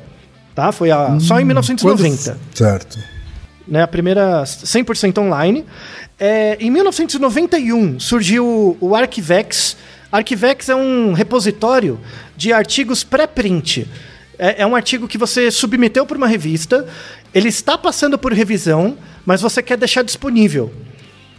Tá? 0.55 0.73
Foi 0.73 0.91
a, 0.91 1.09
hum, 1.11 1.21
só 1.21 1.39
em 1.39 1.45
1990. 1.45 2.17
Quando... 2.17 2.57
Certo. 2.57 2.99
Né, 3.67 3.83
a 3.83 3.87
primeira 3.87 4.43
100% 4.45 5.19
online. 5.19 5.67
É, 6.19 6.57
em 6.59 6.71
1991 6.71 8.01
surgiu 8.01 8.77
o 8.81 8.95
Arquivex, 8.95 9.77
Arquivex 10.11 10.69
é 10.69 10.75
um 10.75 11.13
repositório 11.13 12.01
de 12.37 12.53
artigos 12.53 13.05
pré-print. 13.05 13.87
É, 14.39 14.63
é, 14.63 14.67
um 14.67 14.75
artigo 14.75 15.09
que 15.09 15.19
você 15.19 15.51
submeteu 15.51 16.07
para 16.07 16.17
uma 16.17 16.29
revista, 16.29 16.87
ele 17.35 17.49
está 17.49 17.77
passando 17.77 18.19
por 18.19 18.33
revisão, 18.33 18.97
mas 19.27 19.41
você 19.41 19.63
quer 19.63 19.77
deixar 19.77 20.03
disponível. 20.03 20.73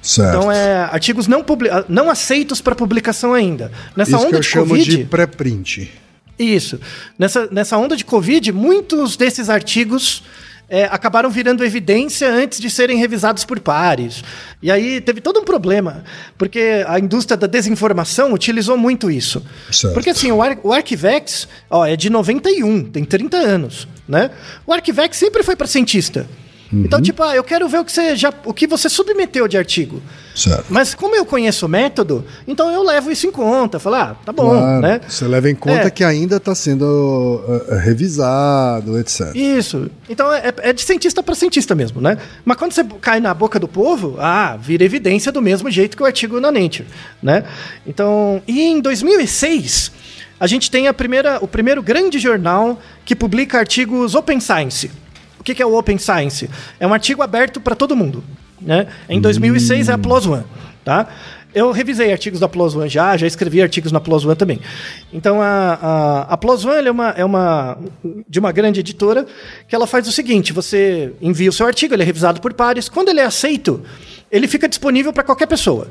Certo. 0.02 0.30
Então 0.30 0.52
é 0.52 0.84
artigos 0.92 1.28
não, 1.28 1.44
não 1.88 2.10
aceitos 2.10 2.62
para 2.62 2.76
publicação 2.76 3.34
ainda. 3.34 3.72
Nessa 3.96 4.12
Isso 4.12 4.20
onda 4.20 4.30
que 4.30 4.36
eu 4.36 4.40
de 4.42 4.48
chamo 4.48 4.68
COVID, 4.68 4.98
de 4.98 5.04
pré-print. 5.06 5.92
Isso. 6.38 6.80
Nessa, 7.18 7.48
nessa 7.52 7.78
onda 7.78 7.98
de 7.98 8.06
Covid, 8.06 8.52
muitos 8.52 9.18
desses 9.18 9.50
artigos 9.50 10.24
é, 10.70 10.86
acabaram 10.86 11.30
virando 11.30 11.66
evidência 11.66 12.30
antes 12.32 12.60
de 12.60 12.70
serem 12.70 12.98
revisados 12.98 13.44
por 13.44 13.60
pares. 13.60 14.24
E 14.62 14.72
aí 14.72 15.02
teve 15.02 15.20
todo 15.20 15.40
um 15.40 15.44
problema, 15.44 16.04
porque 16.38 16.84
a 16.88 17.00
indústria 17.00 17.36
da 17.36 17.48
desinformação 17.48 18.34
utilizou 18.34 18.78
muito 18.78 19.10
isso. 19.10 19.44
Certo. 19.72 19.94
Porque 19.94 20.12
assim, 20.12 20.32
o, 20.32 20.42
Ar 20.42 20.58
o 20.64 20.72
Arquivex 20.72 21.48
ó, 21.70 21.86
é 21.86 21.96
de 21.96 22.10
91, 22.10 22.86
tem 22.86 23.04
30 23.04 23.38
anos. 23.38 23.88
Né? 24.08 24.32
O 24.66 24.74
Arquivex 24.74 25.18
sempre 25.18 25.44
foi 25.44 25.56
para 25.56 25.68
cientista. 25.68 26.28
Uhum. 26.72 26.84
Então, 26.86 27.02
tipo, 27.02 27.24
ah, 27.24 27.36
eu 27.36 27.44
quero 27.44 27.68
ver 27.68 27.80
o 27.80 27.86
que 27.86 27.92
você 27.92 28.16
já, 28.16 28.32
o 28.46 28.54
que 28.54 28.68
você 28.68 28.88
submeteu 28.88 29.48
de 29.48 29.58
artigo. 29.58 30.02
Certo. 30.36 30.66
Mas 30.70 30.94
como 30.94 31.16
eu 31.16 31.26
conheço 31.26 31.66
o 31.66 31.70
método, 31.70 32.24
então 32.48 32.72
eu 32.72 32.84
levo 32.84 33.12
isso 33.12 33.26
em 33.28 33.32
conta. 33.32 33.80
Falar, 33.80 34.12
ah, 34.12 34.26
tá 34.26 34.32
bom, 34.32 34.52
claro, 34.52 34.82
né? 34.82 35.02
Você 35.08 35.28
leva 35.28 35.50
em 35.50 35.56
conta 35.56 35.88
é. 35.88 35.90
que 35.90 36.04
ainda 36.04 36.38
está 36.38 36.54
sendo 36.54 36.84
uh, 36.86 37.76
revisado, 37.80 39.00
etc. 39.00 39.36
Isso. 39.36 39.90
Então 40.08 40.32
é, 40.32 40.54
é 40.60 40.72
de 40.72 40.82
cientista 40.82 41.24
para 41.24 41.34
cientista 41.34 41.74
mesmo, 41.74 42.00
né? 42.00 42.18
Mas 42.46 42.58
quando 42.58 42.72
você 42.72 42.84
cai 43.02 43.20
na 43.20 43.34
boca 43.34 43.60
do 43.60 43.68
povo, 43.68 44.16
ah, 44.20 44.56
vira 44.62 44.84
evidência 44.84 45.32
do 45.32 45.42
mesmo 45.42 45.70
jeito 45.72 45.98
que 45.98 46.04
o 46.04 46.06
artigo 46.06 46.40
na 46.40 46.52
Nature, 46.52 46.86
né? 47.22 47.44
Então, 47.86 48.42
e 48.48 48.62
em 48.62 48.80
2006 48.80 49.92
a 50.40 50.48
gente 50.48 50.72
tem 50.72 50.88
a 50.88 50.94
primeira, 50.94 51.40
o 51.42 51.48
primeiro 51.48 51.84
grande 51.84 52.18
jornal 52.18 52.80
que 53.04 53.16
publica 53.16 53.60
artigos 53.60 54.16
open 54.16 54.40
science. 54.40 54.90
O 55.52 55.56
que 55.56 55.62
é 55.62 55.66
o 55.66 55.78
Open 55.78 55.98
Science? 55.98 56.50
É 56.80 56.88
um 56.88 56.94
artigo 56.94 57.22
aberto 57.22 57.60
para 57.60 57.76
todo 57.76 57.96
mundo. 57.96 58.24
Né? 58.62 58.88
Em 59.08 59.20
2006 59.20 59.88
hum. 59.88 59.92
é 59.92 59.96
a 59.96 59.98
PLOS 59.98 60.26
ONE. 60.26 60.44
Tá? 60.84 61.08
Eu 61.54 61.72
revisei 61.72 62.12
artigos 62.12 62.40
da 62.40 62.48
PLOS 62.48 62.76
ONE 62.76 62.90
já, 62.90 63.18
já 63.18 63.26
escrevi 63.26 63.62
artigos 63.62 63.92
na 63.92 64.00
PLOS 64.00 64.26
ONE 64.26 64.36
também. 64.36 64.60
Então, 65.12 65.42
a, 65.42 65.80
a, 65.82 66.22
a 66.34 66.38
PLOS 66.38 66.66
ONE 66.66 66.88
é, 66.88 66.92
uma, 66.92 67.10
é 67.10 67.26
uma 67.26 67.78
de 68.28 68.40
uma 68.40 68.52
grande 68.52 68.80
editora 68.82 69.26
que 69.68 69.74
ela 69.74 69.88
faz 69.88 70.08
o 70.08 70.12
seguinte, 70.12 70.54
você 70.54 71.12
envia 71.20 71.50
o 71.50 71.54
seu 71.54 71.66
artigo, 71.66 71.96
ele 71.96 72.04
é 72.04 72.06
revisado 72.06 72.40
por 72.40 72.54
pares, 72.54 72.88
quando 72.88 73.10
ele 73.10 73.20
é 73.20 73.26
aceito, 73.26 73.84
ele 74.32 74.48
fica 74.48 74.70
disponível 74.70 75.12
para 75.12 75.24
qualquer 75.24 75.48
pessoa. 75.48 75.88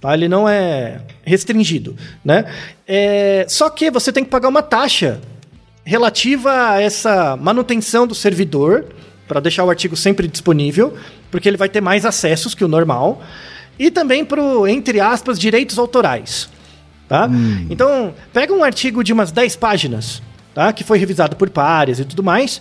Tá? 0.00 0.14
Ele 0.14 0.28
não 0.28 0.48
é 0.48 1.00
restringido. 1.24 1.94
Né? 2.24 2.46
É, 2.88 3.44
só 3.48 3.68
que 3.68 3.90
você 3.90 4.10
tem 4.12 4.24
que 4.24 4.30
pagar 4.30 4.48
uma 4.48 4.62
taxa 4.62 5.20
relativa 5.86 6.72
a 6.72 6.82
essa 6.82 7.36
manutenção 7.36 8.08
do 8.08 8.14
servidor, 8.14 8.86
para 9.28 9.38
deixar 9.38 9.64
o 9.64 9.70
artigo 9.70 9.96
sempre 9.96 10.26
disponível, 10.26 10.94
porque 11.30 11.48
ele 11.48 11.56
vai 11.56 11.68
ter 11.68 11.80
mais 11.80 12.04
acessos 12.04 12.54
que 12.54 12.64
o 12.64 12.68
normal, 12.68 13.22
e 13.78 13.88
também 13.88 14.24
para 14.24 14.42
entre 14.68 14.98
aspas, 15.00 15.38
direitos 15.38 15.78
autorais. 15.78 16.48
Tá? 17.08 17.26
Hum. 17.26 17.68
Então, 17.70 18.12
pega 18.32 18.52
um 18.52 18.64
artigo 18.64 19.04
de 19.04 19.12
umas 19.12 19.30
10 19.30 19.54
páginas, 19.56 20.20
tá? 20.52 20.72
que 20.72 20.82
foi 20.82 20.98
revisado 20.98 21.36
por 21.36 21.48
pares 21.48 22.00
e 22.00 22.04
tudo 22.04 22.22
mais, 22.22 22.60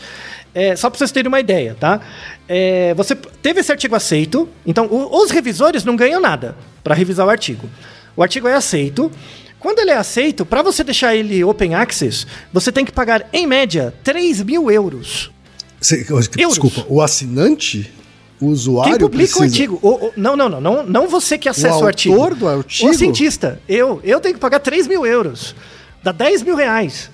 é, 0.53 0.75
só 0.75 0.87
para 0.87 0.99
vocês 0.99 1.11
terem 1.11 1.27
uma 1.27 1.39
ideia, 1.39 1.75
tá? 1.77 1.99
É, 2.47 2.93
você 2.93 3.13
teve 3.13 3.59
esse 3.59 3.71
artigo 3.71 3.93
aceito, 3.93 4.47
então 4.65 4.85
o, 4.85 5.21
os 5.21 5.29
revisores 5.29 5.83
não 5.83 5.97
ganham 5.97 6.21
nada 6.21 6.55
para 6.81 6.95
revisar 6.95 7.25
o 7.25 7.29
artigo. 7.29 7.69
O 8.15 8.23
artigo 8.23 8.47
é 8.47 8.53
aceito, 8.53 9.11
quando 9.59 9.79
ele 9.79 9.91
é 9.91 9.97
aceito, 9.97 10.45
para 10.45 10.61
você 10.61 10.83
deixar 10.83 11.15
ele 11.15 11.43
open 11.43 11.73
access, 11.73 12.25
você 12.53 12.71
tem 12.71 12.85
que 12.85 12.91
pagar, 12.91 13.27
em 13.33 13.47
média, 13.47 13.93
3 14.03 14.43
mil 14.43 14.69
euros. 14.69 15.31
Cê, 15.81 15.97
desculpa, 15.97 16.79
euros. 16.79 16.85
o 16.87 17.01
assinante? 17.01 17.91
O 18.39 18.47
usuário 18.47 18.91
Quem 18.91 18.99
publica 18.99 19.39
precisa... 19.39 19.39
o 19.39 19.43
artigo. 19.43 19.79
O, 19.81 20.07
o, 20.07 20.13
não, 20.17 20.35
não, 20.35 20.49
não, 20.49 20.61
não. 20.61 20.83
Não 20.85 21.07
você 21.07 21.37
que 21.37 21.47
acessa 21.47 21.77
o, 21.77 21.83
o 21.83 21.87
artigo. 21.87 22.15
O 22.15 22.21
autor 22.21 22.35
do 22.35 22.47
artigo? 22.47 22.89
O 22.89 22.93
cientista. 22.93 23.61
Eu. 23.67 24.01
Eu 24.03 24.19
tenho 24.19 24.35
que 24.35 24.41
pagar 24.41 24.59
3 24.59 24.87
mil 24.87 25.05
euros. 25.05 25.55
Dá 26.03 26.11
10 26.11 26.43
mil 26.43 26.55
reais. 26.55 27.09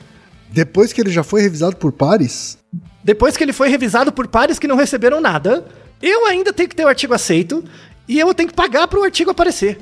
Depois 0.49 0.91
que 0.91 0.99
ele 0.99 1.11
já 1.11 1.23
foi 1.23 1.41
revisado 1.41 1.75
por 1.75 1.91
pares? 1.91 2.57
Depois 3.03 3.37
que 3.37 3.43
ele 3.43 3.53
foi 3.53 3.69
revisado 3.69 4.11
por 4.11 4.27
pares 4.27 4.57
que 4.57 4.67
não 4.67 4.75
receberam 4.75 5.21
nada, 5.21 5.65
eu 6.01 6.25
ainda 6.25 6.51
tenho 6.51 6.67
que 6.67 6.75
ter 6.75 6.85
o 6.85 6.87
artigo 6.87 7.13
aceito 7.13 7.63
e 8.07 8.19
eu 8.19 8.33
tenho 8.33 8.49
que 8.49 8.55
pagar 8.55 8.87
para 8.87 8.99
o 8.99 9.03
artigo 9.03 9.29
aparecer. 9.31 9.79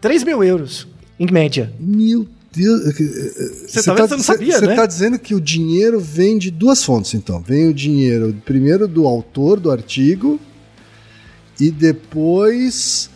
3 0.00 0.24
mil 0.24 0.42
euros 0.42 0.91
em 1.22 1.32
média. 1.32 1.72
Meu 1.78 2.26
Deus. 2.52 2.82
Você 3.66 3.82
talvez 3.82 4.10
tá, 4.10 4.16
não 4.16 4.22
sabia, 4.22 4.58
Você 4.58 4.66
né? 4.66 4.72
está 4.72 4.86
dizendo 4.86 5.18
que 5.18 5.34
o 5.34 5.40
dinheiro 5.40 6.00
vem 6.00 6.36
de 6.36 6.50
duas 6.50 6.82
fontes, 6.82 7.14
então. 7.14 7.40
Vem 7.40 7.68
o 7.68 7.74
dinheiro, 7.74 8.36
primeiro, 8.44 8.88
do 8.88 9.06
autor 9.06 9.60
do 9.60 9.70
artigo 9.70 10.40
e 11.60 11.70
depois 11.70 13.08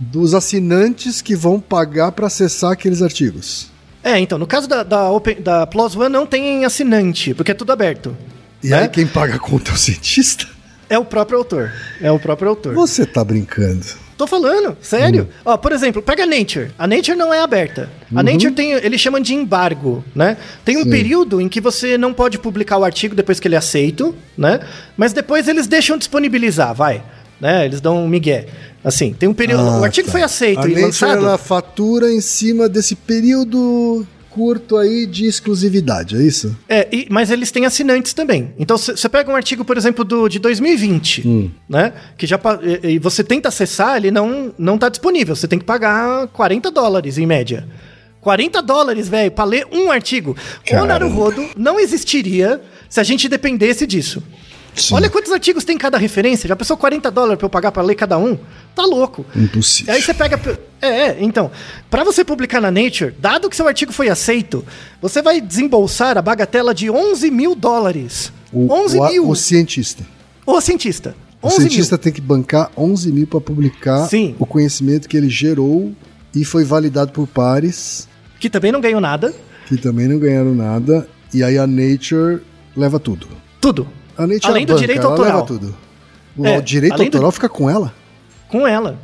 dos 0.00 0.34
assinantes 0.34 1.22
que 1.22 1.36
vão 1.36 1.60
pagar 1.60 2.12
para 2.12 2.26
acessar 2.26 2.72
aqueles 2.72 3.02
artigos. 3.02 3.70
É, 4.02 4.18
então, 4.18 4.38
no 4.38 4.46
caso 4.46 4.68
da, 4.68 4.82
da, 4.82 5.10
Open, 5.10 5.40
da 5.40 5.66
Plus 5.66 5.94
One 5.94 6.08
não 6.08 6.26
tem 6.26 6.64
assinante, 6.64 7.34
porque 7.34 7.52
é 7.52 7.54
tudo 7.54 7.72
aberto. 7.72 8.16
E 8.62 8.68
né? 8.68 8.82
aí 8.82 8.88
quem 8.88 9.06
paga 9.06 9.36
a 9.36 9.38
conta 9.38 9.70
é 9.70 9.74
o 9.74 9.76
cientista? 9.76 10.46
É 10.90 10.98
o 10.98 11.04
próprio 11.04 11.38
autor. 11.38 11.72
É 12.00 12.10
o 12.10 12.18
próprio 12.18 12.48
autor. 12.48 12.74
Você 12.74 13.06
tá 13.06 13.22
brincando. 13.22 13.86
Tô 14.18 14.26
falando, 14.26 14.76
sério. 14.82 15.28
Ó, 15.44 15.56
por 15.56 15.70
exemplo, 15.70 16.02
pega 16.02 16.24
a 16.24 16.26
Nature. 16.26 16.72
A 16.76 16.88
Nature 16.88 17.16
não 17.16 17.32
é 17.32 17.38
aberta. 17.40 17.88
A 18.14 18.20
Nature 18.20 18.50
tem, 18.50 18.72
eles 18.72 19.00
chamam 19.00 19.20
de 19.20 19.32
embargo, 19.32 20.04
né? 20.14 20.36
Tem 20.64 20.76
um 20.76 20.82
Sim. 20.82 20.90
período 20.90 21.40
em 21.40 21.48
que 21.48 21.60
você 21.60 21.96
não 21.96 22.12
pode 22.12 22.36
publicar 22.36 22.78
o 22.78 22.84
artigo 22.84 23.14
depois 23.14 23.38
que 23.38 23.46
ele 23.46 23.54
é 23.54 23.58
aceito, 23.58 24.14
né? 24.36 24.58
Mas 24.96 25.12
depois 25.12 25.46
eles 25.46 25.68
deixam 25.68 25.96
disponibilizar, 25.96 26.74
vai. 26.74 27.00
Né? 27.40 27.64
Eles 27.64 27.80
dão 27.80 28.04
um 28.04 28.08
migué. 28.08 28.46
Assim, 28.82 29.12
tem 29.12 29.28
um 29.28 29.34
período. 29.34 29.62
o 29.62 29.82
Ah, 29.82 29.84
artigo 29.84 30.06
tá. 30.06 30.12
foi 30.12 30.22
aceito 30.22 30.58
a 30.58 30.64
e 30.66 30.68
Nature, 30.70 30.82
lançado. 30.86 31.18
ela 31.18 31.38
fatura 31.38 32.10
em 32.12 32.20
cima 32.20 32.68
desse 32.68 32.96
período 32.96 34.04
curto 34.38 34.76
aí 34.76 35.04
de 35.04 35.26
exclusividade, 35.26 36.14
é 36.16 36.22
isso? 36.22 36.56
É, 36.68 36.86
e- 36.92 37.08
mas 37.10 37.28
eles 37.32 37.50
têm 37.50 37.66
assinantes 37.66 38.12
também. 38.12 38.54
Então 38.56 38.78
você 38.78 39.08
pega 39.08 39.28
um 39.28 39.34
artigo, 39.34 39.64
por 39.64 39.76
exemplo, 39.76 40.04
do, 40.04 40.28
de 40.28 40.38
2020, 40.38 41.26
Hum. 41.26 41.50
né? 41.68 41.92
Que 42.16 42.24
já 42.24 42.38
e, 42.84 42.92
e 42.92 42.98
você 43.00 43.24
tenta 43.24 43.48
acessar, 43.48 43.96
ele 43.96 44.12
não 44.12 44.54
não 44.56 44.78
tá 44.78 44.88
disponível. 44.88 45.34
Você 45.34 45.48
tem 45.48 45.58
que 45.58 45.64
pagar 45.64 46.28
40 46.28 46.70
dólares 46.70 47.18
em 47.18 47.26
média. 47.26 47.66
40 48.20 48.62
dólares, 48.62 49.08
velho, 49.08 49.30
pra 49.32 49.44
ler 49.44 49.66
um 49.72 49.90
artigo. 49.90 50.36
O 50.60 50.70
Caramba. 50.70 50.86
Naruhodo 50.86 51.44
não 51.56 51.80
existiria 51.80 52.60
se 52.88 53.00
a 53.00 53.02
gente 53.02 53.28
dependesse 53.28 53.86
disso. 53.88 54.22
Sim. 54.78 54.94
Olha 54.94 55.10
quantos 55.10 55.32
artigos 55.32 55.64
tem 55.64 55.76
cada 55.76 55.98
referência. 55.98 56.48
Já 56.48 56.56
pensou 56.56 56.76
40 56.76 57.10
dólares 57.10 57.38
pra 57.38 57.46
eu 57.46 57.50
pagar 57.50 57.72
pra 57.72 57.82
ler 57.82 57.94
cada 57.94 58.16
um? 58.18 58.38
Tá 58.74 58.84
louco. 58.84 59.24
Impossível. 59.34 59.92
Aí 59.94 60.02
você 60.02 60.14
pega. 60.14 60.40
É, 60.80 60.88
é, 60.88 61.16
então. 61.20 61.50
Pra 61.90 62.04
você 62.04 62.24
publicar 62.24 62.60
na 62.60 62.70
Nature, 62.70 63.14
dado 63.18 63.50
que 63.50 63.56
seu 63.56 63.66
artigo 63.66 63.92
foi 63.92 64.08
aceito, 64.08 64.64
você 65.02 65.20
vai 65.20 65.40
desembolsar 65.40 66.16
a 66.16 66.22
bagatela 66.22 66.72
de 66.74 66.90
11 66.90 67.30
mil 67.30 67.54
dólares. 67.54 68.32
O, 68.52 68.72
11 68.72 68.98
o, 68.98 69.08
mil. 69.08 69.28
o 69.28 69.34
cientista. 69.36 70.04
O 70.46 70.60
cientista. 70.60 71.14
O 71.42 71.46
11 71.48 71.56
cientista 71.56 71.96
mil. 71.96 72.02
tem 72.02 72.12
que 72.12 72.20
bancar 72.20 72.70
11 72.76 73.12
mil 73.12 73.26
para 73.26 73.40
publicar 73.40 74.06
Sim. 74.08 74.34
o 74.38 74.46
conhecimento 74.46 75.08
que 75.08 75.16
ele 75.16 75.28
gerou 75.28 75.92
e 76.34 76.44
foi 76.44 76.64
validado 76.64 77.12
por 77.12 77.26
pares 77.28 78.08
Que 78.40 78.48
também 78.50 78.72
não 78.72 78.80
ganhou 78.80 79.00
nada. 79.00 79.32
que 79.66 79.76
também 79.76 80.08
não 80.08 80.18
ganharam 80.18 80.54
nada. 80.54 81.06
E 81.32 81.42
aí 81.44 81.58
a 81.58 81.66
Nature 81.66 82.40
leva 82.76 82.98
tudo. 82.98 83.28
Tudo. 83.60 83.86
A 84.18 84.26
Nature 84.26 84.46
Além 84.50 84.66
do 84.66 84.72
banca, 84.74 84.80
direito 84.80 85.06
autoral. 85.06 85.46
O 86.36 86.46
É, 86.46 86.60
direito 86.60 86.92
além 86.94 87.08
do- 87.08 87.16
autoral 87.16 87.32
fica 87.32 87.48
com 87.48 87.70
ela. 87.70 87.94
Com 88.48 88.66
ela. 88.66 88.98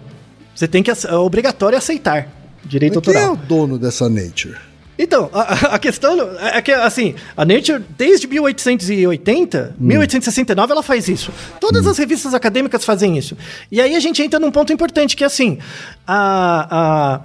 Você 0.54 0.66
tem 0.68 0.82
que. 0.82 0.90
É 0.90 1.14
obrigatório 1.14 1.78
aceitar. 1.78 2.28
Direito 2.64 2.96
Mas 2.96 3.04
quem 3.04 3.14
é 3.14 3.24
autoral. 3.24 3.44
o 3.44 3.46
dono 3.46 3.78
dessa 3.78 4.08
Nature? 4.08 4.56
Então, 4.96 5.28
a, 5.32 5.74
a 5.74 5.78
questão 5.78 6.16
é 6.40 6.62
que, 6.62 6.70
assim, 6.70 7.16
a 7.36 7.44
Nature, 7.44 7.82
desde 7.98 8.28
1880, 8.28 9.74
1869, 9.78 10.72
ela 10.72 10.82
faz 10.84 11.08
isso. 11.08 11.32
Todas 11.60 11.84
as 11.86 11.98
revistas 11.98 12.32
acadêmicas 12.32 12.84
fazem 12.84 13.18
isso. 13.18 13.36
E 13.72 13.80
aí 13.80 13.96
a 13.96 14.00
gente 14.00 14.22
entra 14.22 14.38
num 14.38 14.52
ponto 14.52 14.72
importante, 14.72 15.16
que 15.16 15.24
é 15.24 15.26
assim, 15.26 15.58
a 16.06 17.20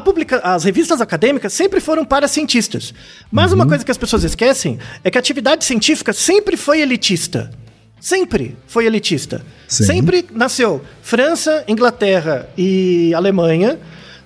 publica, 0.00 0.38
as 0.38 0.64
revistas 0.64 1.00
acadêmicas 1.00 1.52
sempre 1.52 1.80
foram 1.80 2.04
para 2.04 2.26
cientistas. 2.28 2.92
Mas 3.30 3.52
uma 3.52 3.66
coisa 3.66 3.84
que 3.84 3.90
as 3.90 3.98
pessoas 3.98 4.24
esquecem 4.24 4.78
é 5.02 5.10
que 5.10 5.18
a 5.18 5.20
atividade 5.20 5.64
científica 5.64 6.12
sempre 6.12 6.56
foi 6.56 6.80
elitista. 6.80 7.50
Sempre 8.00 8.56
foi 8.66 8.86
elitista. 8.86 9.42
Sim. 9.66 9.84
Sempre 9.84 10.26
nasceu 10.32 10.82
França, 11.02 11.64
Inglaterra 11.66 12.48
e 12.56 13.14
Alemanha, 13.14 13.78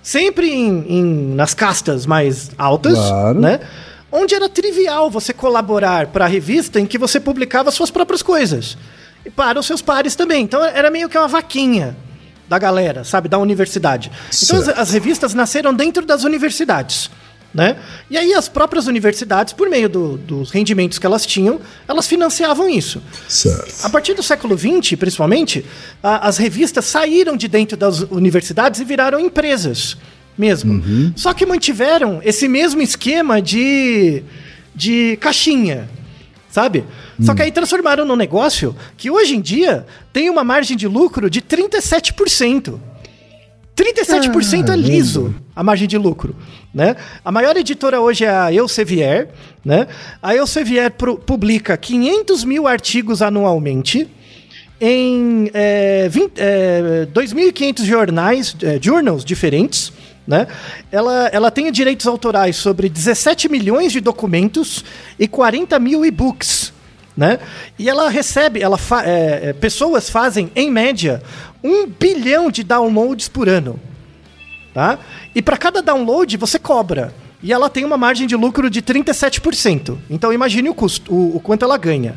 sempre 0.02 0.50
em, 0.50 0.84
em- 0.88 1.34
nas 1.34 1.54
castas 1.54 2.04
mais 2.04 2.50
altas, 2.58 2.94
Claro. 2.94 3.38
né? 3.40 3.60
Onde 4.10 4.34
era 4.34 4.48
trivial 4.48 5.10
você 5.10 5.32
colaborar 5.32 6.06
para 6.08 6.24
a 6.24 6.28
revista 6.28 6.80
em 6.80 6.86
que 6.86 6.96
você 6.98 7.20
publicava 7.20 7.70
suas 7.70 7.90
próprias 7.90 8.22
coisas. 8.22 8.76
E 9.24 9.30
para 9.30 9.60
os 9.60 9.66
seus 9.66 9.82
pares 9.82 10.14
também. 10.16 10.42
Então 10.44 10.64
era 10.64 10.90
meio 10.90 11.08
que 11.08 11.18
uma 11.18 11.28
vaquinha 11.28 11.94
da 12.48 12.58
galera, 12.58 13.04
sabe? 13.04 13.28
Da 13.28 13.38
universidade. 13.38 14.10
Então 14.42 14.58
as, 14.58 14.64
Certo. 14.66 14.78
as 14.80 14.90
revistas 14.90 15.34
nasceram 15.34 15.74
dentro 15.74 16.04
das 16.06 16.24
universidades. 16.24 17.10
Né? 17.54 17.76
E 18.10 18.16
aí 18.18 18.34
as 18.34 18.46
próprias 18.46 18.86
universidades, 18.86 19.54
por 19.54 19.70
meio 19.70 19.88
do- 19.88 20.18
dos 20.18 20.50
rendimentos 20.50 20.98
que 20.98 21.06
elas 21.06 21.24
tinham, 21.24 21.58
elas 21.88 22.06
financiavam 22.06 22.68
isso. 22.68 23.02
Certo. 23.26 23.86
A 23.86 23.88
partir 23.88 24.12
do 24.12 24.22
século 24.22 24.56
XX, 24.56 24.96
principalmente, 24.98 25.64
a- 26.02 26.28
as 26.28 26.36
revistas 26.36 26.84
saíram 26.84 27.38
de 27.38 27.48
dentro 27.48 27.74
das 27.74 28.00
universidades 28.02 28.80
e 28.80 28.84
viraram 28.84 29.18
empresas 29.18 29.96
mesmo. 30.36 30.82
Só 31.16 31.32
que 31.32 31.46
mantiveram 31.46 32.20
esse 32.22 32.46
mesmo 32.46 32.82
esquema 32.82 33.40
de, 33.40 34.22
de 34.74 35.16
caixinha, 35.18 35.88
sabe? 36.50 36.84
Só 37.20 37.34
que 37.34 37.42
aí 37.42 37.50
transformaram 37.50 38.04
num 38.04 38.14
negócio 38.16 38.74
que 38.96 39.10
hoje 39.10 39.34
em 39.36 39.40
dia 39.40 39.84
tem 40.12 40.30
uma 40.30 40.44
margem 40.44 40.76
de 40.76 40.86
lucro 40.86 41.28
de 41.28 41.40
37%. 41.42 42.78
37% 43.76 44.70
é 44.70 44.76
liso 44.76 45.34
a 45.54 45.62
margem 45.62 45.86
de 45.86 45.96
lucro, 45.96 46.34
né? 46.74 46.96
A 47.24 47.30
maior 47.30 47.56
editora 47.56 48.00
hoje 48.00 48.24
é 48.24 48.28
a 48.30 48.52
Elsevier, 48.52 49.28
né? 49.64 49.86
A 50.22 50.34
Elsevier 50.34 50.90
pro- 50.90 51.16
publica 51.16 51.76
500 51.76 52.42
mil 52.44 52.66
artigos 52.66 53.22
anualmente 53.22 54.08
em 54.80 55.50
é, 55.54 56.08
20, 56.08 56.32
é, 56.38 57.06
2.500 57.12 57.84
jornais, 57.84 58.56
é, 58.62 58.78
journals 58.82 59.24
diferentes, 59.24 59.92
né? 60.26 60.46
Ela, 60.90 61.28
ela 61.32 61.50
tem 61.50 61.70
direitos 61.70 62.06
autorais 62.06 62.56
sobre 62.56 62.88
17 62.88 63.48
milhões 63.48 63.92
de 63.92 64.00
documentos 64.00 64.84
e 65.18 65.26
40 65.28 65.78
mil 65.78 66.04
e-books, 66.04 66.72
né? 67.18 67.40
E 67.76 67.88
ela 67.88 68.08
recebe, 68.08 68.62
ela 68.62 68.78
fa- 68.78 69.04
é, 69.04 69.48
é, 69.48 69.52
pessoas 69.52 70.08
fazem 70.08 70.52
em 70.54 70.70
média 70.70 71.20
um 71.64 71.84
bilhão 71.88 72.48
de 72.48 72.62
downloads 72.62 73.26
por 73.26 73.48
ano, 73.48 73.78
tá? 74.72 75.00
E 75.34 75.42
para 75.42 75.56
cada 75.56 75.82
download 75.82 76.36
você 76.36 76.60
cobra. 76.60 77.12
E 77.42 77.52
ela 77.52 77.68
tem 77.68 77.84
uma 77.84 77.96
margem 77.96 78.24
de 78.26 78.36
lucro 78.36 78.70
de 78.70 78.80
37%. 78.80 79.98
Então 80.08 80.32
imagine 80.32 80.68
o 80.68 80.74
custo, 80.74 81.12
o, 81.12 81.36
o 81.36 81.40
quanto 81.40 81.64
ela 81.64 81.76
ganha. 81.76 82.16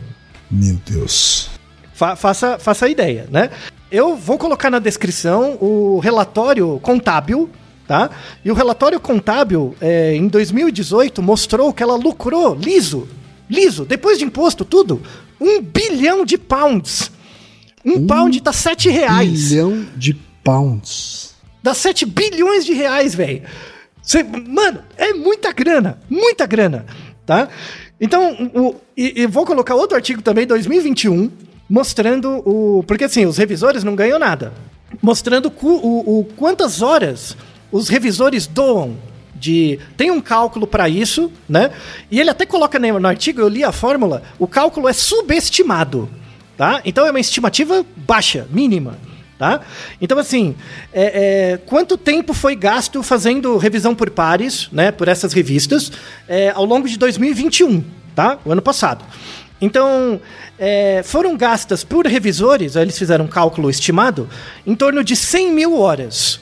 Meu 0.50 0.80
Deus. 0.86 1.50
Fa- 1.96 2.16
faça, 2.16 2.60
faça 2.60 2.86
a 2.86 2.90
ideia, 2.90 3.28
né? 3.32 3.50
Eu 3.92 4.16
vou 4.16 4.38
colocar 4.38 4.70
na 4.70 4.78
descrição 4.80 5.58
o 5.60 6.00
relatório 6.00 6.80
contábil, 6.82 7.50
tá? 7.88 8.10
E 8.46 8.52
o 8.52 8.54
relatório 8.54 9.00
contábil, 9.00 9.76
é, 9.82 10.16
em 10.16 10.28
2018, 10.28 11.22
mostrou 11.24 11.74
que 11.74 11.82
ela 11.82 11.96
lucrou 11.96 12.54
liso, 12.56 13.08
liso, 13.52 13.86
depois 13.86 14.18
de 14.18 14.24
imposto, 14.24 14.64
tudo, 14.64 15.02
um 15.40 15.62
bilhão 15.62 16.24
de 16.24 16.38
pounds. 16.38 17.12
Um, 17.86 18.08
pound 18.08 18.42
tá 18.42 18.54
7 18.54 18.90
reais. 18.90 19.50
Bilhão 19.50 19.86
de 19.96 20.14
pounds. 20.44 21.36
Dá 21.62 21.74
7 21.74 22.06
bilhões 22.06 22.66
de 22.66 22.74
reais, 22.74 23.14
velho. 23.14 23.44
Mano, 24.48 24.82
é 24.98 25.14
muita 25.14 25.52
grana, 25.52 26.00
muita 26.10 26.46
grana, 26.46 26.86
tá? 27.26 27.50
Então, 28.00 28.52
o, 28.56 28.76
e, 28.98 29.22
e 29.22 29.28
vou 29.28 29.46
colocar 29.46 29.76
outro 29.76 29.96
artigo 29.96 30.22
também, 30.22 30.48
2021, 30.48 31.30
mostrando 31.70 32.42
o... 32.48 32.84
Porque 32.88 33.04
assim, 33.04 33.26
os 33.26 33.38
revisores 33.38 33.84
não 33.84 33.96
ganham 33.96 34.18
nada. 34.18 34.54
Mostrando 35.02 35.54
o, 35.62 36.20
o 36.20 36.26
quantas 36.36 36.82
horas 36.82 37.38
os 37.72 37.90
revisores 37.90 38.48
doam 38.48 38.98
de... 39.42 39.80
Tem 39.98 40.12
um 40.12 40.22
cálculo 40.22 40.68
para 40.68 40.88
isso, 40.88 41.32
né? 41.50 41.72
E 42.12 42.20
ele 42.20 42.30
até 42.30 42.46
coloca 42.46 42.78
no 42.78 43.08
artigo, 43.08 43.42
eu 43.42 43.50
li 43.50 43.64
a 43.64 43.72
fórmula, 43.72 44.22
o 44.38 44.48
cálculo 44.48 44.88
é 44.88 44.94
subestimado, 44.94 46.08
tá? 46.56 46.82
Então 46.86 47.06
é 47.06 47.10
uma 47.10 47.20
estimativa 47.20 47.84
baixa, 47.98 48.48
mínima 48.52 48.98
tá? 49.42 49.62
Então, 50.00 50.20
assim, 50.20 50.56
é, 50.94 51.54
é, 51.54 51.58
quanto 51.66 51.98
tempo 51.98 52.32
foi 52.32 52.56
gasto 52.56 53.02
fazendo 53.02 53.58
revisão 53.58 53.96
por 53.96 54.12
pares, 54.12 54.70
né, 54.72 54.92
por 54.92 55.08
essas 55.08 55.34
revistas, 55.34 55.92
é, 56.28 56.52
ao 56.52 56.64
longo 56.64 56.88
de 56.88 56.96
2021, 56.96 57.84
tá? 58.16 58.38
O 58.46 58.52
ano 58.52 58.62
passado. 58.62 59.04
Então, 59.60 60.22
é, 60.60 61.02
foram 61.04 61.36
gastas 61.36 61.84
por 61.84 62.06
revisores, 62.06 62.76
eles 62.76 62.96
fizeram 63.00 63.26
um 63.26 63.28
cálculo 63.28 63.68
estimado, 63.68 64.30
em 64.64 64.76
torno 64.76 65.04
de 65.04 65.16
100 65.16 65.52
mil 65.52 65.80
horas. 65.80 66.40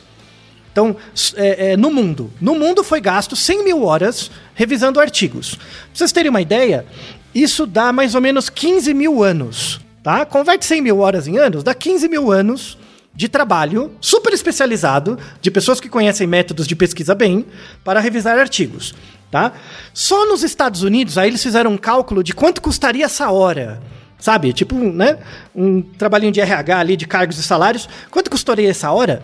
Então, 0.72 0.96
é, 1.36 1.72
é, 1.72 1.78
no 1.78 1.92
mundo. 1.92 2.32
No 2.40 2.56
mundo 2.56 2.84
foi 2.84 3.02
gasto 3.02 3.36
100 3.36 3.64
mil 3.64 3.84
horas 3.84 4.32
revisando 4.54 5.00
artigos. 5.00 5.56
Pra 5.56 5.66
vocês 5.94 6.12
terem 6.12 6.30
uma 6.30 6.42
ideia, 6.42 6.86
isso 7.34 7.66
dá 7.66 7.92
mais 7.92 8.16
ou 8.16 8.22
menos 8.22 8.50
15 8.50 8.94
mil 8.94 9.24
anos. 9.24 9.80
Tá? 10.04 10.26
Converte 10.26 10.66
100 10.66 10.82
mil 10.82 11.00
horas 11.00 11.28
em 11.28 11.38
anos, 11.38 11.64
dá 11.64 11.74
15 11.74 12.08
mil 12.08 12.32
anos 12.32 12.78
de 13.14 13.28
trabalho 13.28 13.92
super 14.00 14.32
especializado 14.32 15.20
de 15.42 15.52
pessoas 15.52 15.82
que 15.82 15.90
conhecem 15.90 16.26
métodos 16.26 16.66
de 16.66 16.76
pesquisa 16.76 17.14
bem 17.14 17.46
para 17.84 18.00
revisar 18.00 18.38
artigos. 18.40 18.96
Tá? 19.30 19.54
Só 19.94 20.26
nos 20.26 20.42
Estados 20.42 20.84
Unidos, 20.84 21.18
aí 21.18 21.28
eles 21.28 21.44
fizeram 21.44 21.72
um 21.72 21.78
cálculo 21.78 22.24
de 22.24 22.34
quanto 22.34 22.62
custaria 22.62 23.06
essa 23.06 23.30
hora. 23.30 23.82
Sabe? 24.18 24.52
Tipo, 24.52 24.76
né? 24.76 25.18
Um 25.56 25.82
trabalhinho 25.82 26.32
de 26.32 26.42
RH 26.42 26.78
ali, 26.78 26.98
de 26.98 27.08
cargos 27.08 27.38
e 27.38 27.44
salários. 27.44 27.88
Quanto 28.12 28.30
custaria 28.30 28.70
essa 28.70 28.92
hora? 28.92 29.24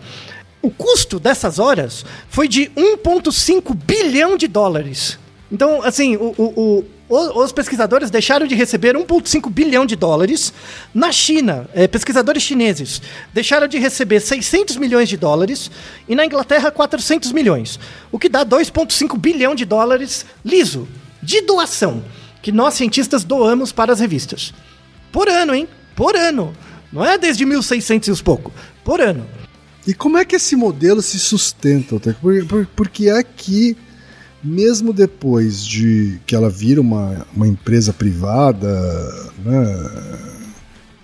O 0.66 0.70
custo 0.72 1.20
dessas 1.20 1.60
horas 1.60 2.04
foi 2.28 2.48
de 2.48 2.68
1,5 2.76 3.72
bilhão 3.72 4.36
de 4.36 4.48
dólares. 4.48 5.16
Então, 5.48 5.80
assim, 5.84 6.16
o, 6.16 6.34
o, 6.36 6.84
o, 7.08 7.40
os 7.40 7.52
pesquisadores 7.52 8.10
deixaram 8.10 8.48
de 8.48 8.56
receber 8.56 8.96
1,5 8.96 9.48
bilhão 9.48 9.86
de 9.86 9.94
dólares. 9.94 10.52
Na 10.92 11.12
China, 11.12 11.70
eh, 11.72 11.86
pesquisadores 11.86 12.42
chineses 12.42 13.00
deixaram 13.32 13.68
de 13.68 13.78
receber 13.78 14.18
600 14.18 14.76
milhões 14.76 15.08
de 15.08 15.16
dólares. 15.16 15.70
E 16.08 16.16
na 16.16 16.26
Inglaterra, 16.26 16.72
400 16.72 17.30
milhões. 17.30 17.78
O 18.10 18.18
que 18.18 18.28
dá 18.28 18.44
2,5 18.44 19.16
bilhão 19.16 19.54
de 19.54 19.64
dólares 19.64 20.26
liso, 20.44 20.88
de 21.22 21.42
doação, 21.42 22.02
que 22.42 22.50
nós 22.50 22.74
cientistas 22.74 23.22
doamos 23.22 23.70
para 23.70 23.92
as 23.92 24.00
revistas. 24.00 24.52
Por 25.12 25.28
ano, 25.28 25.54
hein? 25.54 25.68
Por 25.94 26.16
ano. 26.16 26.52
Não 26.92 27.04
é 27.04 27.16
desde 27.16 27.46
1600 27.46 28.08
e 28.08 28.10
os 28.10 28.20
pouco. 28.20 28.52
Por 28.82 29.00
ano. 29.00 29.45
E 29.86 29.94
como 29.94 30.18
é 30.18 30.24
que 30.24 30.34
esse 30.34 30.56
modelo 30.56 31.00
se 31.00 31.18
sustenta, 31.18 31.94
Otávio? 31.94 32.18
Por, 32.20 32.46
por, 32.46 32.66
porque 32.74 33.08
é 33.08 33.22
que, 33.22 33.76
mesmo 34.42 34.92
depois 34.92 35.64
de 35.64 36.18
que 36.26 36.34
ela 36.34 36.50
vira 36.50 36.80
uma, 36.80 37.24
uma 37.34 37.46
empresa 37.46 37.92
privada, 37.92 38.68
né, 39.44 39.90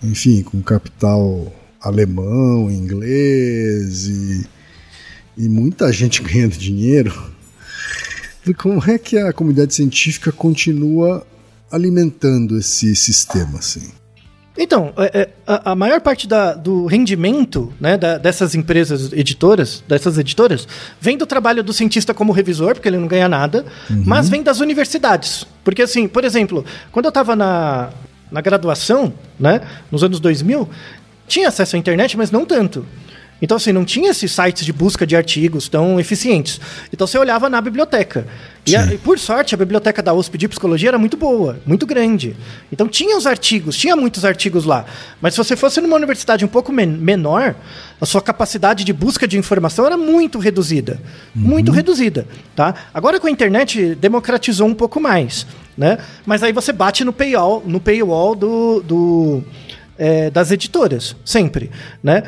enfim, 0.02 0.42
com 0.42 0.60
capital 0.60 1.52
alemão, 1.80 2.70
inglês 2.70 4.06
e, 4.06 4.46
e 5.36 5.48
muita 5.48 5.92
gente 5.92 6.20
ganhando 6.24 6.56
dinheiro, 6.56 7.32
como 8.58 8.82
é 8.90 8.98
que 8.98 9.16
a 9.16 9.32
comunidade 9.32 9.74
científica 9.74 10.32
continua 10.32 11.24
alimentando 11.70 12.58
esse 12.58 12.96
sistema, 12.96 13.60
assim? 13.60 14.01
Então, 14.56 14.92
é, 14.98 15.20
é, 15.22 15.28
a, 15.46 15.74
maior 15.74 16.00
parte 16.02 16.28
da- 16.28 16.52
do 16.52 16.84
rendimento 16.86 17.72
né, 17.80 17.96
da- 17.96 18.18
dessas 18.18 18.54
empresas 18.54 19.10
editoras, 19.12 19.82
dessas 19.88 20.18
editoras, 20.18 20.68
vem 21.00 21.16
do 21.16 21.24
trabalho 21.24 21.62
do 21.62 21.72
cientista 21.72 22.12
como 22.12 22.32
revisor, 22.32 22.74
porque 22.74 22.86
ele 22.88 22.98
não 22.98 23.08
ganha 23.08 23.28
nada, 23.30 23.64
mas 23.88 24.28
vem 24.28 24.42
das 24.42 24.60
universidades. 24.60 25.46
Porque, 25.64 25.80
assim, 25.82 26.06
por 26.06 26.22
exemplo, 26.22 26.64
quando 26.90 27.06
eu 27.06 27.08
estava 27.10 27.34
na, 27.34 27.90
na 28.30 28.40
graduação, 28.42 29.14
né, 29.40 29.62
nos 29.90 30.04
anos 30.04 30.20
2000, 30.20 30.68
tinha 31.26 31.48
acesso 31.48 31.74
à 31.76 31.78
internet, 31.78 32.14
mas 32.18 32.30
não 32.30 32.44
tanto. 32.44 32.84
Então, 33.42 33.56
assim, 33.56 33.72
não 33.72 33.84
tinha 33.84 34.10
esses 34.12 34.30
sites 34.30 34.64
de 34.64 34.72
busca 34.72 35.04
de 35.04 35.16
artigos 35.16 35.68
tão 35.68 35.98
eficientes. 35.98 36.60
Então, 36.92 37.06
você 37.08 37.18
olhava 37.18 37.50
na 37.50 37.60
biblioteca. 37.60 38.24
E, 38.64 38.76
a- 38.76 38.94
e, 38.94 38.96
por 38.98 39.18
sorte, 39.18 39.52
a 39.52 39.58
biblioteca 39.58 40.00
da 40.00 40.14
USP 40.14 40.38
de 40.38 40.46
Psicologia 40.48 40.90
era 40.90 40.98
muito 40.98 41.16
boa, 41.16 41.58
muito 41.66 41.84
grande. 41.84 42.36
Então, 42.70 42.86
tinha 42.86 43.16
os 43.18 43.26
artigos, 43.26 43.76
tinha 43.76 43.96
muitos 43.96 44.24
artigos 44.24 44.64
lá. 44.64 44.84
Mas 45.20 45.34
se 45.34 45.38
você 45.38 45.56
fosse 45.56 45.80
numa 45.80 45.96
universidade 45.96 46.44
um 46.44 46.48
pouco 46.48 46.72
men- 46.72 46.86
menor, 46.86 47.56
a 48.00 48.06
sua 48.06 48.22
capacidade 48.22 48.84
de 48.84 48.92
busca 48.92 49.26
de 49.26 49.36
informação 49.36 49.84
era 49.86 49.96
muito 49.96 50.38
reduzida. 50.38 51.00
Muito 51.34 51.72
reduzida, 51.72 52.28
tá? 52.54 52.72
Agora, 52.94 53.18
com 53.18 53.26
a 53.26 53.30
internet, 53.30 53.96
democratizou 53.96 54.68
um 54.68 54.74
pouco 54.74 55.00
mais, 55.00 55.46
né? 55.76 55.98
Mas 56.24 56.44
aí 56.44 56.52
você 56.52 56.72
bate 56.72 57.04
no 57.04 57.12
paywall, 57.12 57.60
no 57.66 57.80
paywall 57.80 58.36
do... 58.36 58.80
do 58.82 59.42
é, 59.98 60.30
das 60.30 60.50
editoras, 60.50 61.14
sempre, 61.24 61.70
né? 62.02 62.22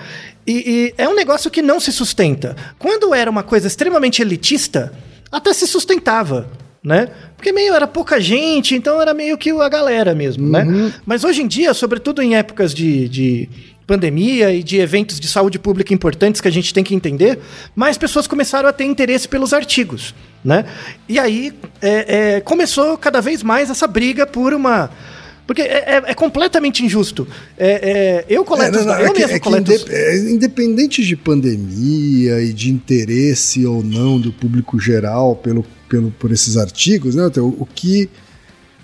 E, 0.46 0.52
e 0.52 0.94
é 0.98 1.08
um 1.08 1.14
negócio 1.14 1.50
que 1.50 1.62
não 1.62 1.80
se 1.80 1.92
sustenta. 1.92 2.54
Quando 2.78 3.14
era 3.14 3.30
uma 3.30 3.42
coisa 3.42 3.66
extremamente 3.66 4.20
elitista, 4.20 4.92
até 5.30 5.52
se 5.52 5.66
sustentava, 5.66 6.50
né? 6.82 7.08
Porque 7.36 7.50
meio 7.50 7.74
era 7.74 7.86
pouca 7.86 8.20
gente, 8.20 8.74
então 8.74 9.00
era 9.00 9.14
meio 9.14 9.38
que 9.38 9.50
a 9.50 9.68
galera 9.68 10.14
mesmo, 10.14 10.48
né? 10.48 10.92
Mas 11.06 11.24
hoje 11.24 11.42
em 11.42 11.46
dia, 11.46 11.72
sobretudo 11.72 12.22
em 12.22 12.36
épocas 12.36 12.74
de, 12.74 13.08
de 13.08 13.48
pandemia 13.86 14.52
e 14.52 14.62
de 14.62 14.78
eventos 14.78 15.20
de 15.20 15.28
saúde 15.28 15.58
pública 15.58 15.92
importantes 15.92 16.40
que 16.40 16.48
a 16.48 16.52
gente 16.52 16.72
tem 16.72 16.84
que 16.84 16.94
entender, 16.94 17.38
mais 17.74 17.98
pessoas 17.98 18.26
começaram 18.26 18.68
a 18.68 18.72
ter 18.72 18.84
interesse 18.84 19.28
pelos 19.28 19.52
artigos, 19.52 20.14
né? 20.44 20.64
E 21.08 21.18
aí 21.18 21.52
é, 21.80 22.36
é, 22.36 22.40
começou 22.40 22.96
cada 22.96 23.20
vez 23.20 23.42
mais 23.42 23.70
essa 23.70 23.86
briga 23.86 24.26
por 24.26 24.52
uma 24.52 24.90
porque 25.46 25.62
é, 25.62 25.96
é- 25.96 26.02
é 26.06 26.14
completamente 26.14 26.84
injusto. 26.84 27.26
É, 27.58 27.68
é, 27.68 28.24
eu 28.28 28.44
coleto, 28.44 28.78
É, 28.78 28.80
não, 28.80 28.86
não, 28.94 29.00
eu 29.00 29.06
é 29.08 29.12
mesmo 29.18 29.40
coleto. 29.40 29.72
inde- 29.72 30.32
independente 30.32 31.04
de 31.04 31.16
pandemia 31.16 32.40
e 32.42 32.52
de 32.52 32.70
interesse 32.70 33.66
ou 33.66 33.82
não 33.82 34.18
do 34.20 34.32
público 34.32 34.78
geral 34.78 35.36
pelo, 35.36 35.64
pelo, 35.88 36.10
por 36.12 36.32
esses 36.32 36.56
artigos, 36.56 37.14
né, 37.14 37.28
Theo? 37.30 37.48
o 37.58 37.66
que, 37.66 38.08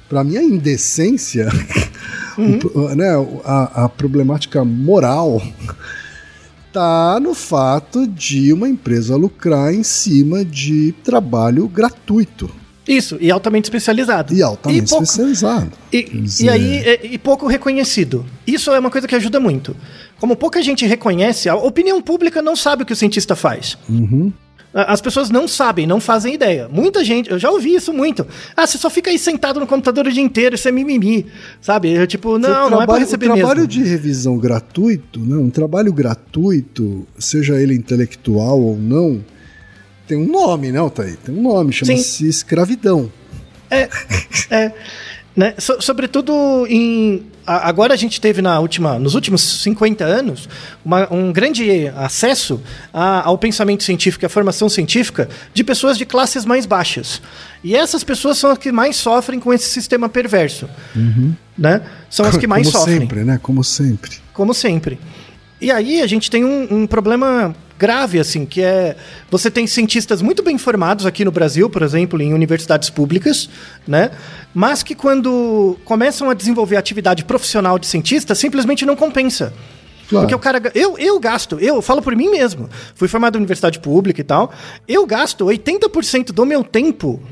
para 0.09 0.23
mim, 0.23 0.37
a 0.37 0.43
indecência, 0.43 1.49
Uhum. 2.39 2.59
o 2.75 2.95
né, 2.95 3.09
a, 3.45 3.85
a 3.85 3.89
problemática 3.89 4.65
moral 4.65 5.43
tá 6.73 7.19
no 7.21 7.35
fato 7.35 8.07
de 8.07 8.53
uma 8.53 8.69
empresa 8.69 9.17
lucrar 9.17 9.75
em 9.75 9.83
cima 9.83 10.45
de 10.45 10.93
trabalho 11.03 11.67
gratuito 11.69 12.51
Isso, 12.93 13.17
e 13.21 13.31
altamente 13.31 13.67
especializado. 13.67 14.35
e 14.35 14.43
altamente 14.43 14.89
pouco- 14.91 15.05
especializado. 15.05 15.71
E, 15.93 16.03
dizer- 16.03 16.45
e 16.45 16.49
aí, 16.49 16.77
é- 16.79 17.01
e 17.07 17.19
pouco 17.19 17.47
reconhecido. 17.47 18.25
Isso 18.47 18.71
é 18.73 18.79
uma 18.79 18.91
coisa 18.91 19.07
que 19.07 19.15
ajuda 19.15 19.39
muito. 19.39 19.77
Como 20.19 20.35
pouca 20.37 20.61
gente 20.63 20.85
reconhece, 20.87 21.49
a 21.49 21.55
opinião 21.55 22.03
pública 22.03 22.43
não 22.43 22.57
sabe 22.57 22.83
o 22.83 22.87
que 22.87 22.93
o 22.93 22.97
cientista 22.97 23.37
faz. 23.37 23.79
Uhum. 23.89 24.33
As 24.73 25.01
pessoas 25.01 25.31
não 25.31 25.49
sabem, 25.49 25.85
não 25.85 25.99
fazem 26.01 26.35
ideia. 26.35 26.69
Muita 26.71 27.03
gente, 27.03 27.29
eu 27.29 27.41
já 27.41 27.51
ouvi 27.51 27.75
isso 27.75 27.93
muito. 27.93 28.25
Ah, 28.57 28.65
você 28.65 28.79
só 28.79 28.89
fica 28.89 29.11
aí 29.11 29.19
sentado 29.19 29.59
no 29.59 29.67
computador 29.67 30.07
o 30.07 30.13
dia 30.13 30.23
inteiro, 30.23 30.55
isso 30.55 30.69
é 30.69 30.71
mimimi. 30.71 31.27
Sabe? 31.61 31.91
Eu, 31.91 32.07
tipo, 32.07 32.39
não, 32.39 32.49
O 32.67 32.71
não 32.71 32.77
é 32.83 32.87
trabalho- 32.87 33.01
receber 33.01 33.31
o 33.31 33.35
trabalho 33.35 33.61
mesmo. 33.67 33.67
de 33.73 33.83
revisão 33.83 34.39
gratuito, 34.39 35.19
né, 35.19 35.35
um 35.37 35.51
trabalho 35.51 35.93
gratuito, 35.93 37.05
seja 37.19 37.61
ele 37.61 37.75
intelectual 37.75 38.61
ou 38.61 38.77
não, 38.79 39.21
tem 40.11 40.19
um 40.19 40.27
nome, 40.27 40.73
né, 40.73 40.79
Altair? 40.81 41.17
Tem 41.25 41.33
um 41.35 41.41
nome, 41.43 41.73
chama-se 41.73 42.27
escravidão. 42.29 43.11
É, 44.51 44.73
né? 45.37 45.55
so- 45.59 45.81
sobretudo 45.81 46.67
em. 46.69 47.23
a- 47.47 47.69
Agora 47.69 47.95
a 47.95 47.97
gente 47.97 48.21
teve 48.21 48.43
na 48.43 48.59
última, 48.59 48.99
nos 48.99 49.15
últimos 49.15 49.63
50 49.63 50.05
anos 50.05 50.49
uma- 50.85 51.07
um 51.13 51.33
grande 51.33 51.87
acesso 51.97 52.61
a- 52.93 53.23
ao 53.29 53.39
pensamento 53.39 53.85
científico 53.85 54.25
e 54.25 54.27
à 54.27 54.29
formação 54.29 54.69
científica 54.69 55.29
de 55.55 55.63
pessoas 55.63 55.97
de 55.97 56.05
classes 56.05 56.45
mais 56.45 56.67
baixas. 56.67 57.23
E 57.63 57.77
essas 57.77 58.03
pessoas 58.03 58.39
são 58.39 58.51
as 58.51 58.59
que 58.59 58.73
mais 58.73 58.97
sofrem 58.97 59.39
com 59.39 59.53
esse 59.53 59.69
sistema 59.71 60.09
perverso. 60.09 60.69
Né? 61.57 61.81
São 62.11 62.27
as 62.27 62.37
que 62.37 62.49
mais 62.49 62.67
Como 62.67 62.79
sofrem 62.79 62.99
sempre, 63.01 63.23
né? 63.25 63.39
Como 63.41 63.63
sempre. 63.63 64.11
como 64.33 64.53
sempre. 64.53 64.99
E 65.61 65.71
aí 65.71 66.03
a 66.03 66.07
gente 66.09 66.29
tem 66.31 66.45
um, 66.45 66.67
um 66.83 66.87
problema 66.89 67.55
grave, 67.81 68.21
assim, 68.21 68.45
que 68.45 68.61
é 68.61 68.95
você 69.31 69.51
tem 69.51 69.67
cientistas 69.67 70.21
muito 70.21 70.43
bem 70.43 70.59
formados 70.59 71.07
aqui 71.07 71.25
no 71.25 71.33
Brasil, 71.33 71.71
por 71.71 71.83
exemplo, 71.83 72.21
em 72.21 72.35
universidades 72.35 72.91
públicas, 72.91 73.49
né? 73.89 74.11
Mas 74.53 74.83
que 74.83 74.95
quando 74.95 75.79
começam 75.83 76.29
a 76.29 76.35
desenvolver 76.35 76.77
atividade 76.77 77.25
profissional 77.25 77.79
de 77.79 77.87
cientista, 77.87 78.35
simplesmente 78.35 78.85
não 78.85 78.95
compensa. 78.95 79.55
Claro. 80.11 80.27
Porque 80.27 80.35
o 80.35 80.39
cara. 80.39 80.61
Eu, 80.75 80.99
eu 80.99 81.19
gasto, 81.19 81.59
eu 81.59 81.81
falo 81.81 82.03
por 82.03 82.15
mim 82.15 82.29
mesmo. 82.29 82.69
Fui 82.95 83.09
formado 83.09 83.37
em 83.37 83.39
universidade 83.39 83.79
pública 83.79 84.21
e 84.21 84.25
tal. 84.25 84.53
Eu 84.87 85.07
gasto 85.07 85.47
80% 85.47 86.33
do 86.33 86.45
meu 86.45 86.63
tempo 86.63 87.23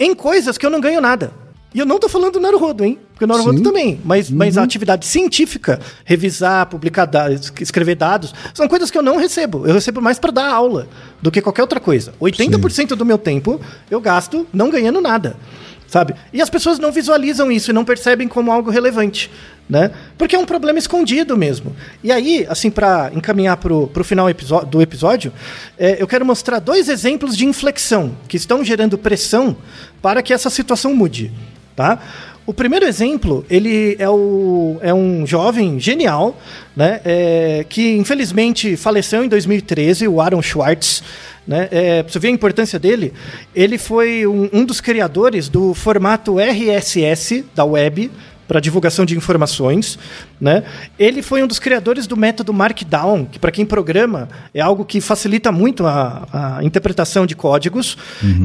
em 0.00 0.14
coisas 0.16 0.58
que 0.58 0.66
eu 0.66 0.70
não 0.70 0.80
ganho 0.80 1.00
nada. 1.00 1.41
E 1.74 1.78
eu 1.78 1.86
não 1.86 1.98
tô 1.98 2.08
falando 2.08 2.34
do 2.34 2.40
Naruhodo, 2.40 2.84
hein? 2.84 2.98
Porque 3.12 3.24
o 3.24 3.26
Naruhodo 3.26 3.58
Sim. 3.58 3.64
também. 3.64 4.00
Mas, 4.04 4.30
mas 4.30 4.58
a 4.58 4.62
atividade 4.62 5.06
científica, 5.06 5.80
revisar, 6.04 6.66
publicar 6.66 7.06
dados, 7.06 7.52
escrever 7.60 7.94
dados, 7.94 8.34
são 8.52 8.68
coisas 8.68 8.90
que 8.90 8.98
eu 8.98 9.02
não 9.02 9.16
recebo. 9.16 9.66
Eu 9.66 9.74
recebo 9.74 10.00
mais 10.00 10.18
para 10.18 10.30
dar 10.30 10.52
aula 10.52 10.88
do 11.20 11.30
que 11.30 11.40
qualquer 11.40 11.62
outra 11.62 11.80
coisa. 11.80 12.12
80% 12.20 12.88
do 12.88 13.04
meu 13.04 13.16
tempo 13.16 13.60
eu 13.90 14.00
gasto 14.00 14.46
não 14.52 14.70
ganhando 14.70 15.00
nada. 15.00 15.36
Sabe? 15.92 16.14
E 16.32 16.40
as 16.40 16.48
pessoas 16.48 16.78
não 16.78 16.90
visualizam 16.90 17.52
isso 17.52 17.70
e 17.70 17.74
não 17.74 17.84
percebem 17.84 18.26
como 18.26 18.50
algo 18.50 18.70
relevante, 18.70 19.30
né? 19.68 19.90
Porque 20.16 20.34
é 20.34 20.38
um 20.38 20.46
problema 20.46 20.78
escondido 20.78 21.36
mesmo. 21.36 21.76
E 22.02 22.10
aí, 22.10 22.46
assim, 22.48 22.70
para 22.70 23.10
encaminhar 23.14 23.58
pro, 23.58 23.88
pro 23.88 24.02
final 24.02 24.26
do 24.70 24.80
episódio, 24.80 25.34
é, 25.76 26.00
eu 26.00 26.06
quero 26.06 26.24
mostrar 26.24 26.60
dois 26.60 26.88
exemplos 26.88 27.36
de 27.36 27.44
inflexão 27.44 28.16
que 28.26 28.38
estão 28.38 28.64
gerando 28.64 28.96
pressão 28.96 29.54
para 30.00 30.22
que 30.22 30.32
essa 30.32 30.48
situação 30.48 30.94
mude, 30.94 31.30
tá? 31.82 31.98
O 32.46 32.54
primeiro 32.54 32.86
exemplo, 32.86 33.44
ele 33.50 33.96
é, 33.98 34.08
o, 34.08 34.78
é 34.80 34.94
um 34.94 35.26
jovem 35.26 35.78
genial, 35.80 36.40
né, 36.76 37.00
é, 37.04 37.66
que 37.68 37.96
infelizmente 37.96 38.76
faleceu 38.76 39.24
em 39.24 39.28
2013, 39.28 40.06
o 40.06 40.20
Aaron 40.20 40.42
Schwartz. 40.42 41.02
Né, 41.44 41.68
é, 41.72 42.02
pra 42.04 42.12
você 42.12 42.20
ver 42.20 42.28
a 42.28 42.30
importância 42.30 42.78
dele, 42.78 43.12
ele 43.52 43.76
foi 43.76 44.28
um, 44.28 44.48
um 44.52 44.64
dos 44.64 44.80
criadores 44.80 45.48
do 45.48 45.74
formato 45.74 46.38
RSS 46.38 47.44
da 47.52 47.64
web, 47.64 48.10
para 48.46 48.60
divulgação 48.60 49.06
de 49.06 49.16
informações, 49.16 49.98
né? 50.38 50.62
Ele 50.98 51.22
foi 51.22 51.42
um 51.42 51.46
dos 51.46 51.58
criadores 51.58 52.06
do 52.06 52.18
método 52.18 52.52
Markdown, 52.52 53.24
que 53.24 53.38
para 53.38 53.50
quem 53.50 53.64
programa 53.64 54.28
é 54.52 54.60
algo 54.60 54.84
que 54.84 55.00
facilita 55.00 55.50
muito 55.50 55.86
a, 55.86 56.58
a 56.58 56.64
interpretação 56.64 57.24
de 57.24 57.34
códigos. 57.34 57.96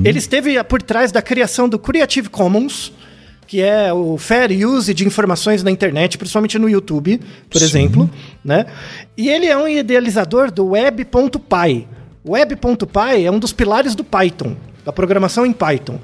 Ele 0.06 0.18
esteve 0.18 0.64
por 0.64 0.82
trás 0.82 1.12
da 1.12 1.22
criação 1.22 1.68
do 1.68 1.78
Creative 1.78 2.30
Commons, 2.30 2.94
que 3.48 3.62
é 3.62 3.92
o 3.94 4.18
fair 4.18 4.52
use 4.68 4.94
de 4.94 5.08
informações 5.08 5.64
na 5.64 5.72
internet, 5.72 6.18
principalmente 6.18 6.60
no 6.60 6.70
YouTube, 6.70 7.20
por 7.50 7.62
exemplo, 7.62 8.10
né? 8.44 8.66
E 9.18 9.30
ele 9.30 9.46
é 9.46 9.58
um 9.58 9.68
idealizador 9.68 10.52
do 10.52 10.68
Web.py. 10.68 11.88
Web.py 12.28 13.26
é 13.26 13.32
um 13.32 13.40
dos 13.40 13.54
pilares 13.54 13.96
do 13.96 14.04
Python, 14.04 14.56
da 14.84 14.92
programação 14.92 15.46
em 15.46 15.54
Python. 15.54 15.98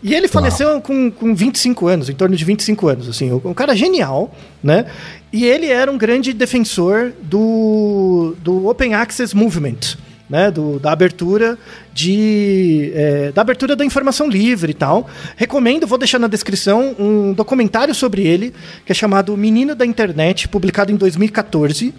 E 0.00 0.14
ele 0.14 0.28
faleceu 0.28 0.80
com, 0.80 1.10
com 1.10 1.34
25 1.34 1.88
anos, 1.88 2.08
em 2.08 2.14
torno 2.14 2.36
de 2.36 2.44
25 2.44 2.86
anos, 2.86 3.08
assim, 3.08 3.32
um 3.32 3.52
cara 3.52 3.74
genial, 3.74 4.32
né? 4.62 4.86
E 5.32 5.44
ele 5.44 5.66
era 5.66 5.90
um 5.90 5.98
grande 5.98 6.32
defensor 6.32 7.12
do, 7.20 8.36
do 8.40 8.68
Open 8.68 8.94
Access 8.94 9.34
Movement, 9.34 9.96
né, 10.28 10.50
do, 10.50 10.78
da 10.78 10.92
abertura 10.92 11.58
de 11.94 12.92
é, 12.94 13.32
da 13.32 13.40
abertura 13.40 13.74
da 13.74 13.84
informação 13.84 14.28
livre 14.28 14.72
e 14.72 14.74
tal. 14.74 15.08
Recomendo, 15.36 15.86
vou 15.86 15.98
deixar 15.98 16.18
na 16.18 16.28
descrição 16.28 16.94
um 16.98 17.32
documentário 17.32 17.94
sobre 17.94 18.26
ele 18.26 18.54
que 18.84 18.92
é 18.92 18.94
chamado 18.94 19.36
Menino 19.36 19.74
da 19.74 19.86
Internet, 19.86 20.48
publicado 20.48 20.92
em 20.92 20.96
2014. 20.96 21.94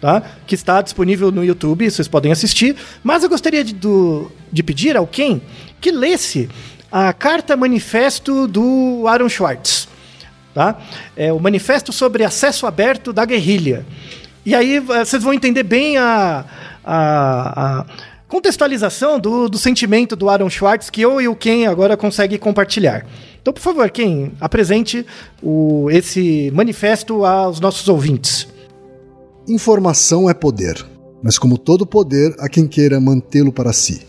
Tá? 0.00 0.20
Que 0.48 0.56
está 0.56 0.82
disponível 0.82 1.30
no 1.30 1.44
YouTube, 1.44 1.88
vocês 1.88 2.08
podem 2.08 2.32
assistir. 2.32 2.74
Mas 3.04 3.22
eu 3.22 3.28
gostaria 3.28 3.62
de, 3.62 3.72
do, 3.72 4.32
de 4.52 4.60
pedir 4.60 4.96
ao 4.96 5.06
quem 5.06 5.40
que 5.80 5.92
lesse 5.92 6.48
a 6.90 7.12
carta 7.12 7.56
manifesto 7.56 8.48
do 8.48 9.04
Aaron 9.06 9.28
Schwartz. 9.28 9.86
Tá? 10.52 10.76
É 11.16 11.32
o 11.32 11.38
manifesto 11.38 11.92
sobre 11.92 12.24
acesso 12.24 12.66
aberto 12.66 13.12
da 13.12 13.24
guerrilha. 13.24 13.86
E 14.44 14.56
aí 14.56 14.80
vocês 14.80 15.22
vão 15.22 15.32
entender 15.32 15.62
bem 15.62 15.96
a, 15.96 16.44
a, 16.84 17.80
a 17.80 17.86
contextualização 18.28 19.20
do, 19.20 19.48
do 19.48 19.58
sentimento 19.58 20.16
do 20.16 20.28
Aaron 20.28 20.48
Schwartz 20.48 20.88
que 20.88 21.02
eu 21.02 21.20
e 21.20 21.28
o 21.28 21.36
Ken 21.36 21.66
agora 21.66 21.96
conseguem 21.96 22.38
compartilhar. 22.38 23.06
Então, 23.40 23.52
por 23.52 23.60
favor, 23.60 23.90
Ken, 23.90 24.30
apresente 24.40 25.04
o, 25.42 25.90
esse 25.90 26.50
manifesto 26.54 27.24
aos 27.24 27.60
nossos 27.60 27.88
ouvintes. 27.88 28.48
Informação 29.48 30.30
é 30.30 30.34
poder, 30.34 30.84
mas 31.22 31.38
como 31.38 31.58
todo 31.58 31.84
poder, 31.84 32.34
há 32.38 32.48
quem 32.48 32.66
queira 32.66 33.00
mantê-lo 33.00 33.52
para 33.52 33.72
si. 33.72 34.02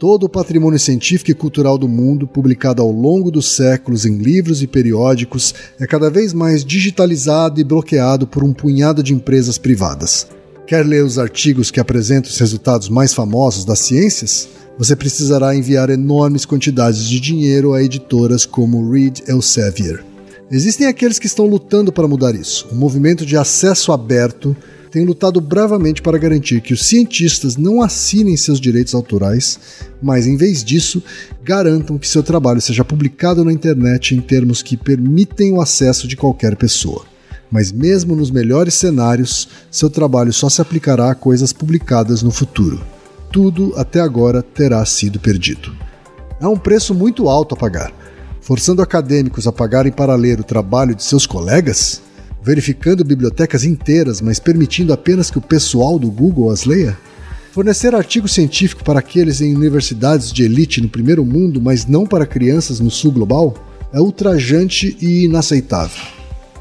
Todo 0.00 0.24
o 0.24 0.28
patrimônio 0.28 0.78
científico 0.78 1.30
e 1.30 1.34
cultural 1.34 1.78
do 1.78 1.86
mundo, 1.86 2.26
publicado 2.26 2.82
ao 2.82 2.90
longo 2.90 3.30
dos 3.30 3.50
séculos 3.50 4.04
em 4.04 4.16
livros 4.16 4.62
e 4.62 4.66
periódicos, 4.66 5.54
é 5.78 5.86
cada 5.86 6.10
vez 6.10 6.32
mais 6.32 6.64
digitalizado 6.64 7.60
e 7.60 7.64
bloqueado 7.64 8.26
por 8.26 8.42
um 8.42 8.52
punhado 8.52 9.02
de 9.02 9.14
empresas 9.14 9.58
privadas. 9.58 10.26
Quer 10.70 10.86
ler 10.86 11.04
os 11.04 11.18
artigos 11.18 11.68
que 11.68 11.80
apresentam 11.80 12.30
os 12.30 12.38
resultados 12.38 12.88
mais 12.88 13.12
famosos 13.12 13.64
das 13.64 13.80
ciências? 13.80 14.48
Você 14.78 14.94
precisará 14.94 15.52
enviar 15.52 15.90
enormes 15.90 16.44
quantidades 16.44 17.08
de 17.08 17.18
dinheiro 17.18 17.72
a 17.72 17.82
editoras 17.82 18.46
como 18.46 18.88
Reed 18.88 19.18
Elsevier. 19.26 20.04
Existem 20.48 20.86
aqueles 20.86 21.18
que 21.18 21.26
estão 21.26 21.44
lutando 21.44 21.90
para 21.90 22.06
mudar 22.06 22.36
isso. 22.36 22.68
O 22.70 22.76
movimento 22.76 23.26
de 23.26 23.36
acesso 23.36 23.90
aberto 23.90 24.56
tem 24.92 25.04
lutado 25.04 25.40
bravamente 25.40 26.02
para 26.02 26.18
garantir 26.18 26.60
que 26.60 26.72
os 26.72 26.86
cientistas 26.86 27.56
não 27.56 27.82
assinem 27.82 28.36
seus 28.36 28.60
direitos 28.60 28.94
autorais, 28.94 29.58
mas, 30.00 30.24
em 30.24 30.36
vez 30.36 30.62
disso, 30.62 31.02
garantam 31.42 31.98
que 31.98 32.06
seu 32.06 32.22
trabalho 32.22 32.60
seja 32.60 32.84
publicado 32.84 33.44
na 33.44 33.52
internet 33.52 34.14
em 34.14 34.20
termos 34.20 34.62
que 34.62 34.76
permitem 34.76 35.50
o 35.50 35.60
acesso 35.60 36.06
de 36.06 36.16
qualquer 36.16 36.54
pessoa 36.54 37.09
mas 37.50 37.72
mesmo 37.72 38.14
nos 38.14 38.30
melhores 38.30 38.74
cenários, 38.74 39.48
seu 39.70 39.90
trabalho 39.90 40.32
só 40.32 40.48
se 40.48 40.62
aplicará 40.62 41.10
a 41.10 41.14
coisas 41.14 41.52
publicadas 41.52 42.22
no 42.22 42.30
futuro. 42.30 42.80
Tudo 43.32 43.72
até 43.76 44.00
agora 44.00 44.42
terá 44.42 44.84
sido 44.84 45.18
perdido. 45.18 45.72
É 46.40 46.46
um 46.46 46.56
preço 46.56 46.94
muito 46.94 47.28
alto 47.28 47.54
a 47.54 47.58
pagar, 47.58 47.92
forçando 48.40 48.82
acadêmicos 48.82 49.46
a 49.46 49.52
pagarem 49.52 49.92
para 49.92 50.14
ler 50.14 50.40
o 50.40 50.44
trabalho 50.44 50.94
de 50.94 51.02
seus 51.02 51.26
colegas, 51.26 52.00
verificando 52.42 53.04
bibliotecas 53.04 53.64
inteiras, 53.64 54.20
mas 54.20 54.38
permitindo 54.38 54.92
apenas 54.92 55.30
que 55.30 55.38
o 55.38 55.42
pessoal 55.42 55.98
do 55.98 56.10
Google 56.10 56.50
as 56.50 56.64
leia. 56.64 56.96
Fornecer 57.52 57.94
artigo 57.94 58.28
científico 58.28 58.84
para 58.84 59.00
aqueles 59.00 59.40
em 59.40 59.54
universidades 59.54 60.32
de 60.32 60.44
elite 60.44 60.80
no 60.80 60.88
primeiro 60.88 61.24
mundo, 61.24 61.60
mas 61.60 61.84
não 61.84 62.06
para 62.06 62.24
crianças 62.24 62.78
no 62.80 62.90
sul 62.90 63.12
global, 63.12 63.54
é 63.92 64.00
ultrajante 64.00 64.96
e 65.00 65.24
inaceitável. 65.24 66.19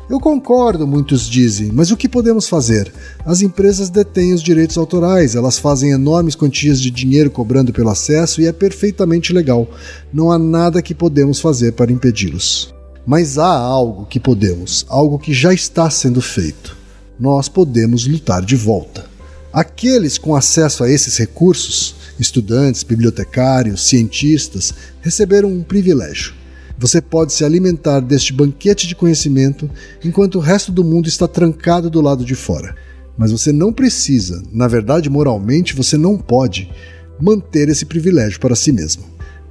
Eu 0.09 0.19
concordo, 0.19 0.87
muitos 0.87 1.29
dizem, 1.29 1.69
mas 1.71 1.91
o 1.91 1.97
que 1.97 2.09
podemos 2.09 2.49
fazer? 2.49 2.91
As 3.23 3.43
empresas 3.43 3.91
detêm 3.91 4.33
os 4.33 4.41
direitos 4.41 4.75
autorais, 4.75 5.35
elas 5.35 5.59
fazem 5.59 5.91
enormes 5.91 6.33
quantias 6.33 6.81
de 6.81 6.89
dinheiro 6.89 7.29
cobrando 7.29 7.71
pelo 7.71 7.91
acesso 7.91 8.41
e 8.41 8.47
é 8.47 8.51
perfeitamente 8.51 9.31
legal. 9.31 9.69
Não 10.11 10.31
há 10.31 10.39
nada 10.39 10.81
que 10.81 10.95
podemos 10.95 11.39
fazer 11.39 11.73
para 11.73 11.91
impedi-los. 11.91 12.73
Mas 13.05 13.37
há 13.37 13.53
algo 13.53 14.07
que 14.07 14.19
podemos, 14.19 14.83
algo 14.89 15.19
que 15.19 15.31
já 15.31 15.53
está 15.53 15.91
sendo 15.91 16.23
feito. 16.23 16.75
Nós 17.19 17.47
podemos 17.47 18.07
lutar 18.07 18.43
de 18.43 18.55
volta. 18.55 19.05
Aqueles 19.53 20.17
com 20.17 20.35
acesso 20.35 20.83
a 20.83 20.89
esses 20.89 21.17
recursos, 21.17 21.93
estudantes, 22.19 22.81
bibliotecários, 22.81 23.87
cientistas, 23.87 24.73
receberam 25.03 25.49
um 25.49 25.61
privilégio 25.61 26.38
você 26.79 27.01
pode 27.01 27.33
se 27.33 27.43
alimentar 27.43 27.99
deste 27.99 28.31
banquete 28.31 28.87
de 28.87 28.95
conhecimento 28.95 29.69
enquanto 30.03 30.35
o 30.35 30.39
resto 30.39 30.71
do 30.71 30.81
mundo 30.81 31.09
está 31.09 31.27
trancado 31.27 31.89
do 31.89 31.99
lado 31.99 32.23
de 32.23 32.35
fora. 32.35 32.73
Mas 33.17 33.33
você 33.33 33.51
não 33.51 33.73
precisa, 33.73 34.41
na 34.49 34.65
verdade, 34.65 35.09
moralmente, 35.09 35.75
você 35.75 35.97
não 35.97 36.17
pode 36.17 36.71
manter 37.19 37.67
esse 37.67 37.85
privilégio 37.85 38.39
para 38.39 38.55
si 38.55 38.71
mesmo. 38.71 39.03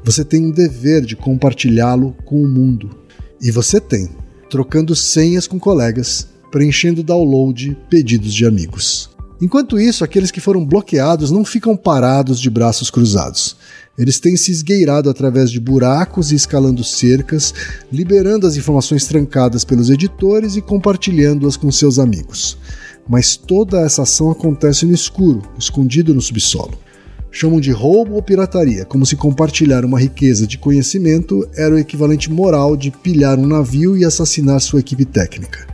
Você 0.03 0.25
tem 0.25 0.47
um 0.47 0.51
dever 0.51 1.05
de 1.05 1.15
compartilhá-lo 1.15 2.17
com 2.25 2.43
o 2.43 2.49
mundo. 2.49 2.89
E 3.43 3.51
você 3.51 3.79
tem, 3.79 4.09
trocando 4.49 4.97
senhas 4.97 5.47
com 5.47 5.59
colegas, 5.59 6.29
preenchendo 6.51 7.03
download 7.03 7.77
pedidos 7.91 8.33
de 8.33 8.47
amigos. 8.47 9.11
Enquanto 9.39 9.79
isso, 9.79 10.03
aqueles 10.03 10.31
que 10.31 10.41
foram 10.41 10.65
bloqueados 10.65 11.31
não 11.31 11.45
ficam 11.45 11.77
parados 11.77 12.41
de 12.41 12.49
braços 12.49 12.91
cruzados. 12.91 13.55
Eles 13.99 14.21
têm 14.21 14.37
se 14.37 14.53
esgueirado 14.53 15.11
através 15.11 15.51
de 15.51 15.59
buracos 15.59 16.31
e 16.31 16.37
escalando 16.37 16.85
cercas, 16.85 17.53
liberando 17.93 18.47
as 18.47 18.57
informações 18.57 19.07
trancadas 19.07 19.65
pelos 19.65 19.91
editores 19.91 20.55
e 20.55 20.61
compartilhando-as 20.63 21.57
com 21.57 21.73
seus 21.73 21.99
amigos. 21.99 22.57
Mas 23.09 23.37
toda 23.37 23.81
essa 23.81 24.03
ação 24.03 24.31
acontece 24.31 24.87
no 24.87 24.95
escuro, 24.95 25.43
escondido 25.59 26.15
no 26.15 26.21
subsolo. 26.21 26.79
Chamam 27.31 27.61
de 27.61 27.73
roubo 27.73 28.15
ou 28.15 28.23
pirataria, 28.23 28.85
como 28.85 29.05
se 29.05 29.17
compartilhar 29.17 29.85
uma 29.85 29.99
riqueza 29.99 30.47
de 30.47 30.57
conhecimento 30.59 31.47
era 31.57 31.75
o 31.75 31.79
equivalente 31.79 32.31
moral 32.31 32.77
de 32.77 32.91
pilhar 32.91 33.39
um 33.39 33.47
navio 33.47 33.97
e 33.97 34.05
assassinar 34.05 34.61
sua 34.61 34.81
equipe 34.81 35.05
técnica. 35.05 35.67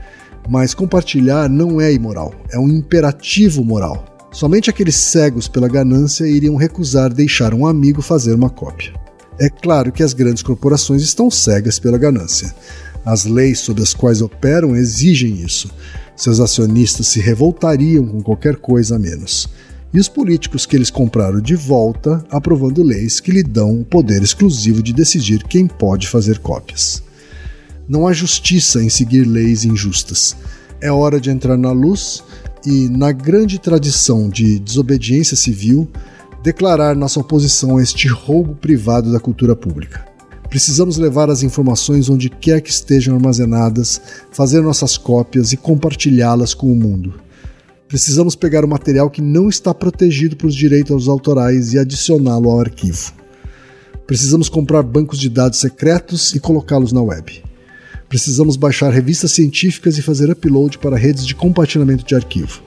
Mas 0.49 0.75
compartilhar 0.75 1.49
não 1.49 1.81
é 1.81 1.93
imoral, 1.93 2.35
é 2.51 2.59
um 2.59 2.69
imperativo 2.69 3.63
moral. 3.63 4.14
Somente 4.35 4.69
aqueles 4.69 4.97
cegos 4.97 5.47
pela 5.47 5.69
ganância 5.69 6.27
iriam 6.27 6.57
recusar 6.57 7.15
deixar 7.15 7.55
um 7.55 7.69
amigo 7.69 8.03
fazer 8.03 8.35
uma 8.35 8.51
cópia. 8.51 8.93
É 9.39 9.49
claro 9.49 9.93
que 9.93 10.03
as 10.03 10.13
grandes 10.13 10.43
corporações 10.43 11.03
estão 11.03 11.31
cegas 11.31 11.79
pela 11.79 11.97
ganância. 11.97 12.53
As 13.05 13.25
leis 13.27 13.61
sob 13.61 13.81
as 13.81 13.95
quais 13.95 14.21
operam 14.21 14.75
exigem 14.75 15.41
isso. 15.41 15.71
Seus 16.17 16.41
acionistas 16.41 17.07
se 17.07 17.21
revoltariam 17.21 18.05
com 18.05 18.21
qualquer 18.21 18.57
coisa 18.57 18.97
a 18.97 18.99
menos. 18.99 19.49
E 19.93 20.01
os 20.01 20.09
políticos 20.09 20.67
que 20.67 20.75
eles 20.75 20.91
compraram 20.91 21.41
de 21.41 21.55
volta, 21.55 22.27
aprovando 22.29 22.83
leis 22.83 23.21
que 23.21 23.31
lhe 23.31 23.43
dão 23.45 23.83
o 23.83 23.85
poder 23.85 24.21
exclusivo 24.21 24.83
de 24.83 24.93
decidir 24.93 25.45
quem 25.45 25.69
pode 25.69 26.09
fazer 26.09 26.41
cópias. 26.41 27.05
Não 27.89 28.05
há 28.05 28.13
justiça 28.13 28.83
em 28.83 28.89
seguir 28.89 29.23
leis 29.23 29.65
injustas. 29.65 30.35
É 30.81 30.91
hora 30.91 31.21
de 31.21 31.31
entrar 31.31 31.57
na 31.57 31.71
luz 31.71 32.25
e, 32.65 32.89
na 32.89 33.13
grande 33.13 33.59
tradição 33.59 34.29
de 34.29 34.59
desobediência 34.59 35.37
civil, 35.37 35.89
declarar 36.43 36.95
nossa 36.95 37.21
oposição 37.21 37.79
a 37.79 37.83
este 37.83 38.09
roubo 38.09 38.55
privado 38.55 39.13
da 39.13 39.21
cultura 39.21 39.57
pública. 39.57 40.05
Precisamos 40.49 40.99
levar 40.99 41.31
as 41.31 41.43
informações 41.43 42.09
onde 42.09 42.31
quer 42.31 42.61
que 42.61 42.71
estejam 42.71 43.17
armazenadas, 43.17 44.01
fazer 44.31 44.61
nossas 44.61 44.97
cópias 44.97 45.53
e 45.53 45.57
compartilhá-las 45.57 46.55
com 46.55 46.71
o 46.71 46.77
mundo. 46.77 47.15
Precisamos 47.89 48.35
pegar 48.35 48.65
o 48.65 48.69
material 48.69 49.11
que 49.11 49.23
não 49.23 49.49
está 49.49 49.75
protegido 49.75 50.37
pelos 50.37 50.55
direitos 50.55 51.09
autorais 51.09 51.73
e 51.73 51.79
adicioná-lo 51.79 52.51
ao 52.51 52.61
arquivo. 52.61 53.13
Precisamos 54.07 54.49
comprar 54.49 54.83
bancos 54.83 55.19
de 55.19 55.29
dados 55.29 55.59
secretos 55.59 56.35
e 56.35 56.41
colocá-los 56.41 56.93
na 56.93 57.03
web. 57.03 57.43
Precisamos 58.09 58.57
baixar 58.57 58.93
revistas 58.93 59.33
científicas 59.33 59.99
e 59.99 60.03
fazer 60.03 60.31
upload 60.31 60.79
para 60.79 60.97
redes 60.97 61.27
de 61.27 61.35
compartilhamento 61.35 62.05
de 62.05 62.15
arquivo. 62.15 62.63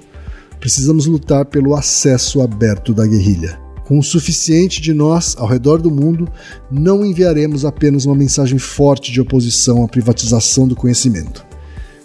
Precisamos 0.59 1.05
lutar 1.05 1.45
pelo 1.45 1.75
acesso 1.75 2.41
aberto 2.41 2.93
da 2.93 3.05
guerrilha. 3.05 3.59
Com 3.85 3.99
o 3.99 4.03
suficiente 4.03 4.81
de 4.81 4.93
nós 4.93 5.35
ao 5.37 5.47
redor 5.47 5.81
do 5.81 5.89
mundo, 5.89 6.27
não 6.69 7.05
enviaremos 7.05 7.63
apenas 7.63 8.05
uma 8.05 8.15
mensagem 8.15 8.57
forte 8.57 9.11
de 9.11 9.21
oposição 9.21 9.83
à 9.83 9.87
privatização 9.87 10.67
do 10.67 10.75
conhecimento. 10.75 11.45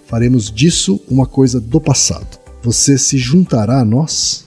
Faremos 0.07 0.51
disso 0.51 1.01
uma 1.09 1.27
coisa 1.27 1.59
do 1.61 1.81
passado. 1.81 2.39
Você 2.63 2.97
se 2.97 3.19
juntará 3.19 3.81
a 3.81 3.85
nós? 3.85 4.47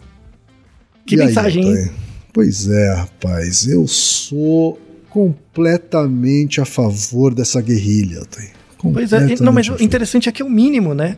Que 1.06 1.16
e 1.16 1.18
mensagem, 1.18 1.68
aí, 1.68 1.92
Pois 2.32 2.70
é, 2.70 2.94
rapaz, 2.94 3.66
eu 3.66 3.88
sou 3.88 4.80
completamente 5.10 6.60
a 6.60 6.66
favor 6.66 7.34
dessa 7.34 7.62
guerrilha, 7.62 8.20
Altair. 8.20 8.52
Pois 8.94 9.14
é, 9.14 9.36
não, 9.42 9.52
mas 9.54 9.68
o 9.70 9.82
interessante 9.82 10.30
é 10.30 10.32
que 10.32 10.42
é 10.42 10.46
o 10.46 10.50
mínimo, 10.50 10.94
né? 10.94 11.18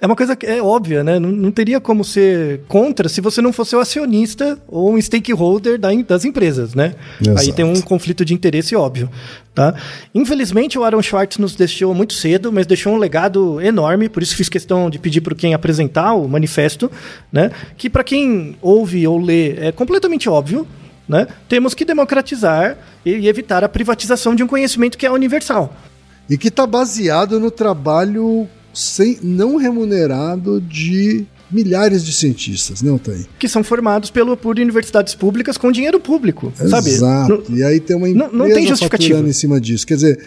É 0.00 0.06
uma 0.06 0.14
coisa 0.14 0.36
que 0.36 0.44
é 0.44 0.62
óbvia, 0.62 1.02
né? 1.02 1.18
Não, 1.18 1.30
não 1.30 1.50
teria 1.50 1.80
como 1.80 2.04
ser 2.04 2.60
contra 2.68 3.08
se 3.08 3.22
você 3.22 3.40
não 3.40 3.54
fosse 3.54 3.74
o 3.74 3.80
acionista 3.80 4.58
ou 4.68 4.92
um 4.92 5.00
stakeholder 5.00 5.78
da, 5.78 5.88
das 6.06 6.26
empresas, 6.26 6.74
né? 6.74 6.94
Exato. 7.20 7.40
Aí 7.40 7.52
tem 7.52 7.64
um 7.64 7.80
conflito 7.80 8.22
de 8.22 8.34
interesse 8.34 8.76
óbvio, 8.76 9.08
tá? 9.54 9.74
Infelizmente 10.14 10.78
o 10.78 10.84
Aaron 10.84 11.00
Schwartz 11.00 11.38
nos 11.38 11.56
deixou 11.56 11.94
muito 11.94 12.12
cedo, 12.12 12.52
mas 12.52 12.66
deixou 12.66 12.92
um 12.92 12.98
legado 12.98 13.58
enorme, 13.62 14.10
por 14.10 14.22
isso 14.22 14.36
fiz 14.36 14.50
questão 14.50 14.90
de 14.90 14.98
pedir 14.98 15.22
para 15.22 15.34
quem 15.34 15.54
apresentar 15.54 16.12
o 16.12 16.28
manifesto, 16.28 16.90
né? 17.32 17.50
Que 17.78 17.88
para 17.88 18.04
quem 18.04 18.56
ouve 18.60 19.06
ou 19.06 19.18
lê 19.18 19.52
é 19.52 19.72
completamente 19.72 20.28
óbvio, 20.28 20.66
né? 21.08 21.26
Temos 21.48 21.72
que 21.72 21.84
democratizar 21.84 22.76
e 23.06 23.26
evitar 23.26 23.64
a 23.64 23.70
privatização 23.70 24.34
de 24.34 24.42
um 24.42 24.46
conhecimento 24.46 24.98
que 24.98 25.06
é 25.06 25.10
universal. 25.10 25.74
E 26.28 26.38
que 26.38 26.48
está 26.48 26.66
baseado 26.66 27.38
no 27.38 27.50
trabalho 27.50 28.48
sem, 28.72 29.18
não 29.22 29.56
remunerado 29.56 30.60
de 30.60 31.26
milhares 31.50 32.04
de 32.04 32.12
cientistas, 32.12 32.82
né, 32.82 32.90
Altair? 32.90 33.26
que 33.38 33.46
são 33.48 33.62
formados 33.62 34.10
pelo, 34.10 34.36
por 34.36 34.58
universidades 34.58 35.14
públicas 35.14 35.56
com 35.56 35.70
dinheiro 35.70 36.00
público, 36.00 36.52
sabe? 36.56 36.90
Exato. 36.90 37.44
E 37.50 37.62
aí 37.62 37.78
tem 37.78 37.94
uma 37.96 38.08
não- 38.08 38.26
empresa 38.26 38.36
não 38.36 38.46
tem 38.54 38.66
justificativa. 38.66 39.08
faturando 39.10 39.28
em 39.28 39.32
cima 39.32 39.60
disso. 39.60 39.86
Quer 39.86 39.94
dizer, 39.94 40.24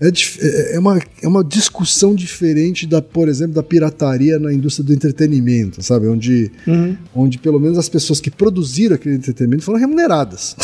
é, 0.00 0.10
dif- 0.10 0.38
é- 0.40 0.76
é 0.76 0.78
uma, 0.78 1.00
é 1.22 1.26
uma 1.28 1.42
discussão 1.42 2.14
diferente 2.14 2.86
da, 2.86 3.02
por 3.02 3.28
exemplo, 3.28 3.54
da 3.54 3.62
pirataria 3.62 4.38
na 4.38 4.52
indústria 4.52 4.84
do 4.84 4.92
entretenimento, 4.92 5.82
sabe? 5.82 6.06
Onde, 6.06 6.50
Uhum. 6.66 6.96
onde 7.14 7.38
pelo 7.38 7.58
menos 7.58 7.76
as 7.78 7.88
pessoas 7.88 8.20
que 8.20 8.30
produziram 8.30 8.94
aquele 8.94 9.16
entretenimento 9.16 9.64
foram 9.64 9.78
remuneradas, 9.78 10.54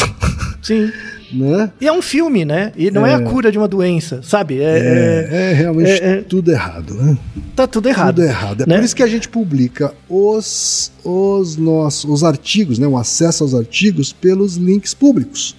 Sim. 0.62 0.90
né? 1.32 1.72
E 1.80 1.86
é 1.88 1.92
um 1.92 2.00
filme, 2.00 2.44
né? 2.44 2.72
E 2.76 2.90
não 2.92 3.04
é, 3.04 3.14
a 3.14 3.20
cura 3.22 3.50
de 3.50 3.58
uma 3.58 3.66
doença, 3.66 4.20
sabe? 4.22 4.60
É, 4.60 4.78
é- 4.78 5.28
É, 5.30 5.50
é 5.50 5.52
realmente 5.52 5.90
é- 5.90 6.08
é- 6.18 6.22
tudo 6.22 6.50
errado, 6.52 6.94
né? 6.94 7.18
tá 7.56 7.66
tudo 7.66 7.88
errado. 7.88 8.14
Tudo 8.16 8.24
errado. 8.24 8.62
É 8.62 8.66
né? 8.66 8.76
por 8.76 8.84
isso 8.84 8.94
que 8.94 9.02
a 9.02 9.06
gente 9.08 9.28
publica 9.28 9.92
os, 10.08 10.92
os 11.04 11.56
nossos 11.56 12.04
os 12.08 12.22
artigos, 12.22 12.78
né? 12.78 12.86
O 12.86 12.96
acesso 12.96 13.42
aos 13.42 13.54
artigos 13.54 14.12
pelos 14.12 14.54
links 14.56 14.94
públicos. 14.94 15.56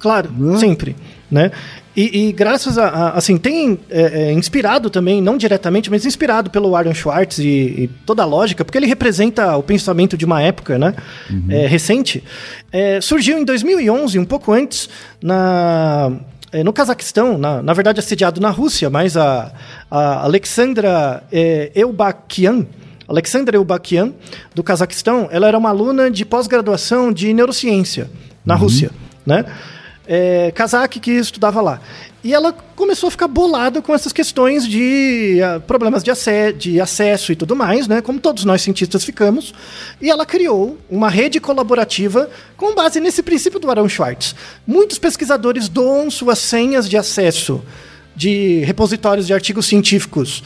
Claro, 0.00 0.32
Né? 0.36 0.58
sempre, 0.58 0.96
né? 1.30 1.52
E, 1.94 2.28
e 2.28 2.32
graças 2.32 2.78
a, 2.78 2.86
a- 2.88 3.10
assim, 3.10 3.36
tem 3.36 3.78
é, 3.90 4.28
é, 4.28 4.32
inspirado 4.32 4.88
também, 4.88 5.20
não 5.20 5.36
diretamente, 5.36 5.90
mas 5.90 6.06
inspirado 6.06 6.48
pelo 6.50 6.74
Aaron 6.74 6.94
Schwartz 6.94 7.38
e, 7.38 7.44
e 7.44 7.90
toda 8.06 8.22
a 8.22 8.26
lógica, 8.26 8.64
porque 8.64 8.78
ele 8.78 8.86
representa 8.86 9.56
o 9.56 9.62
pensamento 9.62 10.16
de 10.16 10.24
uma 10.24 10.40
época, 10.40 10.78
né? 10.78 10.94
é, 11.50 11.66
recente. 11.66 12.24
É, 12.72 13.00
surgiu 13.00 13.38
em 13.38 13.44
2011, 13.44 14.18
um 14.18 14.24
pouco 14.24 14.52
antes, 14.52 14.88
na 15.22 16.12
é, 16.50 16.62
no 16.62 16.72
Cazaquistão, 16.72 17.38
na, 17.38 17.62
na 17.62 17.72
verdade 17.72 17.98
assediado 17.98 18.40
na 18.40 18.50
Rússia, 18.50 18.90
mas 18.90 19.16
a, 19.16 19.52
a 19.90 20.22
Alexandra 20.24 21.22
é, 21.32 21.70
Eubakian, 21.74 22.66
Alexandra 23.08 23.56
Eubakian, 23.56 24.12
do 24.54 24.62
Cazaquistão, 24.62 25.28
ela 25.30 25.46
era 25.48 25.56
uma 25.58 25.68
aluna 25.70 26.10
de 26.10 26.24
pós-graduação 26.24 27.12
de 27.12 27.32
neurociência 27.34 28.08
na 28.44 28.54
Rússia, 28.54 28.90
né? 29.26 29.44
É, 30.06 30.50
cazaque 30.50 30.98
que 30.98 31.12
estudava 31.12 31.60
lá. 31.60 31.80
E 32.24 32.32
ela 32.34 32.52
começou 32.52 33.08
a 33.08 33.10
ficar 33.10 33.28
bolada 33.28 33.80
com 33.80 33.94
essas 33.94 34.12
questões 34.12 34.66
de 34.66 35.40
ah, 35.42 35.60
problemas 35.60 36.02
de, 36.02 36.12
de 36.56 36.80
acesso 36.80 37.32
e 37.32 37.36
tudo 37.36 37.54
mais, 37.54 37.86
né? 37.86 38.00
Como 38.00 38.20
todos 38.20 38.44
nós 38.44 38.62
cientistas 38.62 39.04
ficamos. 39.04 39.54
E 40.00 40.10
ela 40.10 40.26
criou 40.26 40.78
uma 40.90 41.08
rede 41.08 41.40
colaborativa 41.40 42.28
com 42.56 42.74
base 42.74 43.00
nesse 43.00 43.22
princípio 43.22 43.60
do 43.60 43.68
Aaron 43.70 43.88
Schwartz. 43.88 44.34
Muitos 44.66 44.98
pesquisadores 44.98 45.68
doam 45.68 46.10
suas 46.10 46.38
senhas 46.38 46.88
de 46.88 46.96
acesso 46.96 47.62
de 48.14 48.62
repositórios 48.64 49.26
de 49.26 49.32
artigos 49.32 49.66
científicos 49.66 50.42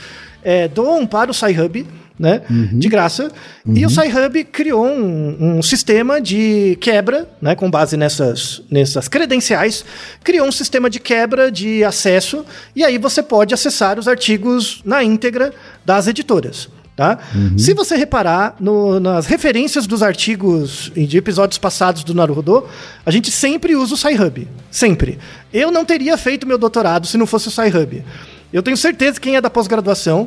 é, 0.46 0.68
doam 0.68 1.04
para 1.04 1.28
o 1.28 1.34
SciHub, 1.34 1.84
né? 2.18 2.42
De 2.72 2.88
graça. 2.88 3.30
E 3.66 3.84
o 3.84 3.90
SciHub 3.90 4.44
criou 4.44 4.86
um, 4.86 5.58
um 5.58 5.62
sistema 5.62 6.20
de 6.20 6.76
quebra, 6.80 7.28
né? 7.40 7.54
Com 7.54 7.70
base 7.70 7.96
nessas, 7.96 8.62
nessas 8.70 9.08
credenciais, 9.08 9.84
criou 10.24 10.46
um 10.46 10.52
sistema 10.52 10.88
de 10.88 10.98
quebra 11.00 11.50
de 11.50 11.84
acesso 11.84 12.44
e 12.74 12.82
aí 12.84 12.98
você 12.98 13.22
pode 13.22 13.52
acessar 13.52 13.98
os 13.98 14.08
artigos 14.08 14.80
na 14.84 15.02
íntegra 15.04 15.52
das 15.84 16.06
editoras. 16.06 16.68
Tá? 16.96 17.18
Se 17.58 17.74
você 17.74 17.94
reparar 17.94 18.56
no- 18.58 18.98
nas 18.98 19.26
referências 19.26 19.86
dos 19.86 20.02
artigos 20.02 20.90
e 20.96 21.06
de 21.06 21.18
episódios 21.18 21.58
passados 21.58 22.02
do 22.02 22.14
Naruto, 22.14 22.64
a 23.04 23.10
gente 23.10 23.30
sempre 23.30 23.76
usa 23.76 23.92
o 23.92 23.96
SciHub. 23.98 24.48
Sempre. 24.70 25.18
Eu 25.52 25.70
não 25.70 25.84
teria 25.84 26.16
feito 26.16 26.46
meu 26.46 26.56
doutorado 26.56 27.06
se 27.06 27.18
não 27.18 27.26
fosse 27.26 27.48
o 27.48 27.50
SciHub. 27.50 28.02
Eu 28.50 28.62
tenho 28.62 28.78
certeza 28.78 29.14
que 29.20 29.20
quem 29.28 29.36
é 29.36 29.42
da 29.42 29.50
pós-graduação, 29.50 30.26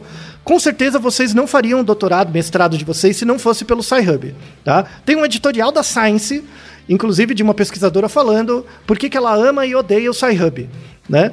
com 0.49 0.59
certeza 0.59 0.97
vocês 0.97 1.31
não 1.35 1.45
fariam 1.45 1.81
o 1.81 1.83
doutorado, 1.83 2.31
mestrado 2.33 2.75
de 2.75 2.83
vocês 2.83 3.15
se 3.15 3.23
não 3.23 3.37
fosse 3.37 3.63
pelo 3.63 3.83
SciHub. 3.83 4.33
Tá? 4.63 4.83
Tem 5.05 5.15
um 5.15 5.23
editorial 5.23 5.71
da 5.71 5.83
Science, 5.83 6.43
inclusive 6.89 7.35
de 7.35 7.43
uma 7.43 7.53
pesquisadora 7.53 8.09
falando 8.09 8.65
por 8.87 8.97
que, 8.97 9.11
que 9.11 9.15
ela 9.15 9.31
ama 9.35 9.63
e 9.67 9.75
odeia 9.75 10.09
o 10.09 10.13
SciHub. 10.13 10.67
Né? 11.07 11.31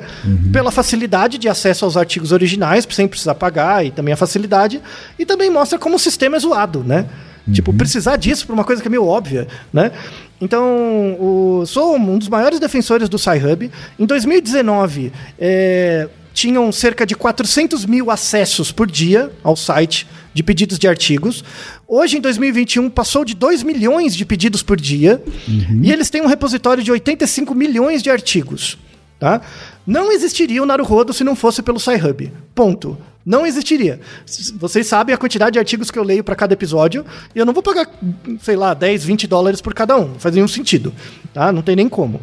Pela 0.52 0.70
facilidade 0.70 1.38
de 1.38 1.48
acesso 1.48 1.86
aos 1.86 1.96
artigos 1.96 2.30
originais, 2.30 2.86
sem 2.90 3.08
precisar 3.08 3.34
pagar, 3.34 3.86
e 3.86 3.90
também 3.90 4.12
a 4.12 4.16
facilidade, 4.18 4.82
e 5.18 5.24
também 5.24 5.48
mostra 5.48 5.78
como 5.78 5.96
o 5.96 5.98
sistema 5.98 6.36
é 6.36 6.40
zoado, 6.40 6.84
né? 6.84 7.06
Tipo, 7.50 7.72
precisar 7.72 8.16
disso 8.16 8.44
para 8.46 8.52
uma 8.54 8.64
coisa 8.64 8.82
que 8.82 8.88
é 8.88 8.90
meio 8.90 9.06
óbvia, 9.06 9.46
né? 9.72 9.92
Então, 10.40 11.16
o- 11.18 11.64
sou 11.64 11.96
um 11.96 12.18
dos 12.18 12.28
maiores 12.28 12.58
defensores 12.60 13.08
do 13.08 13.18
SciHub. 13.18 13.70
Em 13.98 14.04
2019, 14.04 15.10
é, 15.38 16.08
tinham 16.36 16.70
cerca 16.70 17.06
de 17.06 17.16
400 17.16 17.86
mil 17.86 18.10
acessos 18.10 18.70
por 18.70 18.86
dia 18.86 19.32
ao 19.42 19.56
site 19.56 20.06
de 20.34 20.42
pedidos 20.42 20.78
de 20.78 20.86
artigos. 20.86 21.42
Hoje, 21.88 22.18
em 22.18 22.20
2021, 22.20 22.90
passou 22.90 23.24
de 23.24 23.34
2 23.34 23.62
milhões 23.62 24.14
de 24.14 24.22
pedidos 24.26 24.62
por 24.62 24.78
dia. 24.78 25.22
E 25.82 25.90
eles 25.90 26.10
têm 26.10 26.20
um 26.20 26.26
repositório 26.26 26.84
de 26.84 26.92
85 26.92 27.54
milhões 27.54 28.02
de 28.02 28.10
artigos. 28.10 28.76
Tá? 29.18 29.40
Não 29.86 30.12
existiria 30.12 30.62
o 30.62 30.66
Naruhodo 30.66 31.14
se 31.14 31.24
não 31.24 31.34
fosse 31.34 31.62
pelo 31.62 31.80
SciHub. 31.80 32.30
Ponto. 32.54 32.98
Não 33.24 33.46
existiria. 33.46 33.98
Vocês 34.56 34.86
sabem 34.86 35.14
a 35.14 35.18
quantidade 35.18 35.54
de 35.54 35.58
artigos 35.58 35.90
que 35.90 35.98
eu 35.98 36.04
leio 36.04 36.22
para 36.22 36.36
cada 36.36 36.52
episódio 36.52 37.04
e 37.34 37.38
eu 37.38 37.46
não 37.46 37.54
vou 37.54 37.62
pagar, 37.62 37.88
sei 38.42 38.56
lá, 38.56 38.74
10, 38.74 39.04
20 39.06 39.26
dólares 39.26 39.62
por 39.62 39.72
cada 39.72 39.96
um. 39.96 40.08
Não 40.08 40.20
faz 40.20 40.34
nenhum 40.34 40.46
sentido. 40.46 40.92
Tá? 41.32 41.50
Não 41.50 41.62
tem 41.62 41.74
nem 41.74 41.88
como. 41.88 42.20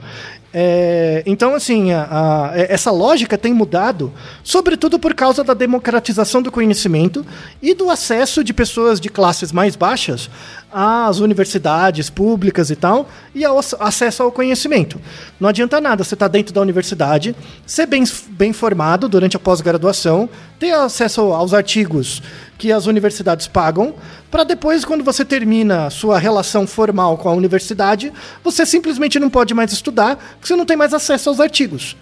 É, 0.56 1.24
então, 1.26 1.56
assim, 1.56 1.92
a- 1.92 2.08
a- 2.12 2.52
essa 2.56 2.92
lógica 2.92 3.38
tem 3.40 3.52
mudado, 3.52 4.14
sobretudo 4.44 5.00
por 5.00 5.16
causa 5.16 5.44
da 5.44 5.56
democratização 5.56 6.44
do 6.44 6.52
conhecimento 6.52 7.26
e 7.60 7.74
do 7.74 7.90
acesso 7.90 8.44
de 8.44 8.54
pessoas 8.54 9.02
de 9.02 9.10
classes 9.10 9.52
mais 9.52 9.76
baixas 9.76 10.30
às 10.72 11.20
universidades 11.20 12.10
públicas 12.10 12.70
e 12.70 12.76
tal, 12.76 13.10
e 13.34 13.44
ao 13.44 13.58
ac- 13.58 13.76
acesso 13.80 14.22
ao 14.22 14.32
conhecimento. 14.32 15.02
Não 15.40 15.50
adianta 15.50 15.82
nada 15.82 16.04
você 16.04 16.14
estar 16.14 16.28
dentro 16.28 16.54
da 16.54 16.62
universidade, 16.62 17.36
ser 17.66 17.88
bem, 17.88 18.04
bem 18.30 18.54
formado 18.54 19.10
durante 19.10 19.36
a 19.36 19.40
pós-graduação, 19.40 20.30
ter 20.60 20.72
acesso 20.72 21.22
aos 21.34 21.54
artigos 21.54 22.22
que 22.64 22.72
as 22.72 22.86
universidades 22.86 23.46
pagam, 23.46 23.94
para 24.32 24.46
depois, 24.46 24.86
quando 24.86 25.04
você 25.04 25.26
termina 25.26 25.88
a 25.88 25.90
sua 25.90 26.18
relação 26.18 26.66
formal 26.66 27.18
com 27.18 27.28
a 27.28 27.34
universidade, 27.34 28.14
você 28.42 28.66
simplesmente 28.66 29.20
não 29.20 29.30
pode 29.30 29.54
mais 29.54 29.74
estudar, 29.74 30.16
porque 30.16 30.48
você 30.48 30.56
não 30.56 30.66
tem 30.66 30.78
mais 30.78 30.94
acesso 30.94 31.28
aos 31.28 31.42
artigos. 31.42 31.98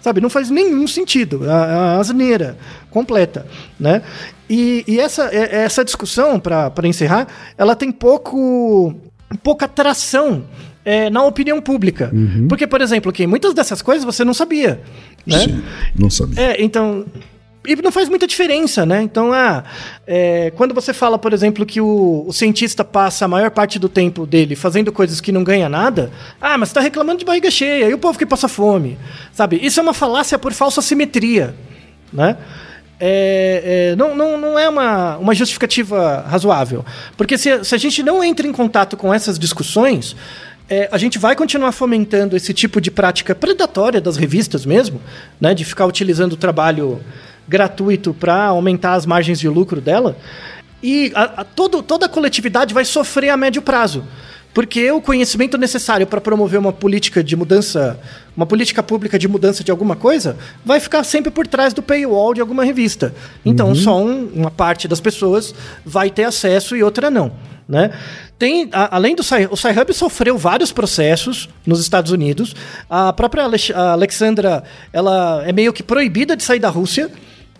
Sabe, 0.00 0.22
não 0.22 0.30
faz 0.30 0.48
nenhum 0.48 0.86
sentido. 0.86 1.44
É 1.44 1.50
a 1.50 1.98
asneira 1.98 2.56
completa, 2.90 3.46
né? 3.78 4.00
E, 4.48 4.84
e 4.88 4.98
essa, 4.98 5.24
essa 5.34 5.84
discussão, 5.84 6.40
para 6.40 6.88
encerrar, 6.88 7.28
ela 7.58 7.76
tem 7.76 7.92
pouco, 7.92 8.94
pouca 9.42 9.68
tração 9.68 10.44
é, 10.82 11.10
na 11.10 11.24
opinião 11.24 11.60
pública. 11.60 12.10
Porque, 12.48 12.66
por 12.66 12.80
exemplo, 12.80 13.12
que 13.12 13.26
muitas 13.26 13.52
dessas 13.52 13.82
coisas 13.82 14.02
você 14.02 14.24
não 14.24 14.32
sabia, 14.32 14.80
né? 15.26 15.40
Sim, 15.40 15.62
não 15.94 16.08
sabia. 16.08 16.40
É, 16.40 16.64
então. 16.64 17.04
E 17.66 17.76
não 17.82 17.90
faz 17.90 18.08
muita 18.08 18.26
diferença, 18.26 18.86
né? 18.86 19.02
Então, 19.02 19.32
ah, 19.32 19.64
é, 20.06 20.52
quando 20.56 20.74
você 20.74 20.92
fala, 20.92 21.18
por 21.18 21.32
exemplo, 21.32 21.66
que 21.66 21.80
o, 21.80 22.24
o 22.26 22.32
cientista 22.32 22.84
passa 22.84 23.24
a 23.24 23.28
maior 23.28 23.50
parte 23.50 23.78
do 23.78 23.88
tempo 23.88 24.26
dele 24.26 24.54
fazendo 24.54 24.92
coisas 24.92 25.20
que 25.20 25.32
não 25.32 25.42
ganha 25.42 25.68
nada, 25.68 26.10
ah, 26.40 26.56
mas 26.56 26.68
você 26.68 26.74
tá 26.74 26.80
reclamando 26.80 27.18
de 27.18 27.24
barriga 27.24 27.50
cheia, 27.50 27.88
e 27.88 27.94
o 27.94 27.98
povo 27.98 28.18
que 28.18 28.26
passa 28.26 28.48
fome, 28.48 28.98
sabe? 29.32 29.58
Isso 29.62 29.80
é 29.80 29.82
uma 29.82 29.94
falácia 29.94 30.38
por 30.38 30.52
falsa 30.52 30.80
simetria, 30.80 31.54
né? 32.12 32.36
É, 32.98 33.90
é, 33.92 33.96
não, 33.96 34.16
não, 34.16 34.38
não 34.38 34.58
é 34.58 34.68
uma, 34.68 35.18
uma 35.18 35.34
justificativa 35.34 36.24
razoável. 36.28 36.84
Porque 37.16 37.36
se, 37.36 37.64
se 37.64 37.74
a 37.74 37.78
gente 37.78 38.02
não 38.02 38.24
entra 38.24 38.46
em 38.46 38.52
contato 38.52 38.96
com 38.96 39.12
essas 39.12 39.38
discussões, 39.38 40.16
é, 40.68 40.88
a 40.90 40.98
gente 40.98 41.18
vai 41.18 41.36
continuar 41.36 41.72
fomentando 41.72 42.36
esse 42.36 42.52
tipo 42.52 42.80
de 42.80 42.90
prática 42.90 43.34
predatória 43.34 44.00
das 44.00 44.16
revistas 44.16 44.66
mesmo, 44.66 45.00
né, 45.40 45.54
de 45.54 45.64
ficar 45.64 45.86
utilizando 45.86 46.32
o 46.32 46.36
trabalho 46.36 47.00
gratuito 47.48 48.14
para 48.14 48.44
aumentar 48.46 48.94
as 48.94 49.06
margens 49.06 49.38
de 49.38 49.48
lucro 49.48 49.80
dela. 49.80 50.16
E 50.82 51.10
a, 51.14 51.40
a- 51.40 51.44
todo, 51.44 51.82
toda 51.82 52.06
a 52.06 52.08
coletividade 52.08 52.74
vai 52.74 52.84
sofrer 52.84 53.30
a 53.30 53.36
médio 53.36 53.62
prazo. 53.62 54.04
Porque 54.52 54.90
o 54.90 55.02
conhecimento 55.02 55.58
necessário 55.58 56.06
para 56.06 56.18
promover 56.18 56.58
uma 56.58 56.72
política 56.72 57.22
de 57.22 57.36
mudança, 57.36 58.00
uma 58.34 58.46
política 58.46 58.82
pública 58.82 59.18
de 59.18 59.28
mudança 59.28 59.62
de 59.62 59.70
alguma 59.70 59.94
coisa, 59.94 60.34
vai 60.64 60.80
ficar 60.80 61.04
sempre 61.04 61.30
por 61.30 61.46
trás 61.46 61.74
do 61.74 61.82
paywall 61.82 62.32
de 62.32 62.40
alguma 62.40 62.64
revista. 62.64 63.14
Então, 63.44 63.74
só 63.74 63.98
um- 64.02 64.30
uma 64.34 64.50
parte 64.50 64.88
das 64.88 64.98
pessoas 64.98 65.54
vai 65.84 66.08
ter 66.08 66.24
acesso 66.24 66.74
e 66.74 66.82
outra 66.82 67.10
não. 67.10 67.32
Né? 67.68 67.90
Tem, 68.38 68.68
a- 68.72 68.96
além 68.96 69.14
do 69.14 69.22
Sci- 69.22 69.48
o 69.50 69.56
Sci-Hub 69.56 69.92
sofreu 69.92 70.38
vários 70.38 70.72
processos 70.72 71.50
nos 71.66 71.80
Estados 71.80 72.10
Unidos. 72.10 72.54
A 72.88 73.12
própria 73.12 73.42
Alex- 73.44 73.72
a 73.74 73.92
Alexandra, 73.92 74.62
ela 74.90 75.42
é 75.46 75.52
meio 75.52 75.70
que 75.72 75.82
proibida 75.82 76.34
de 76.34 76.42
sair 76.44 76.60
da 76.60 76.68
Rússia, 76.70 77.10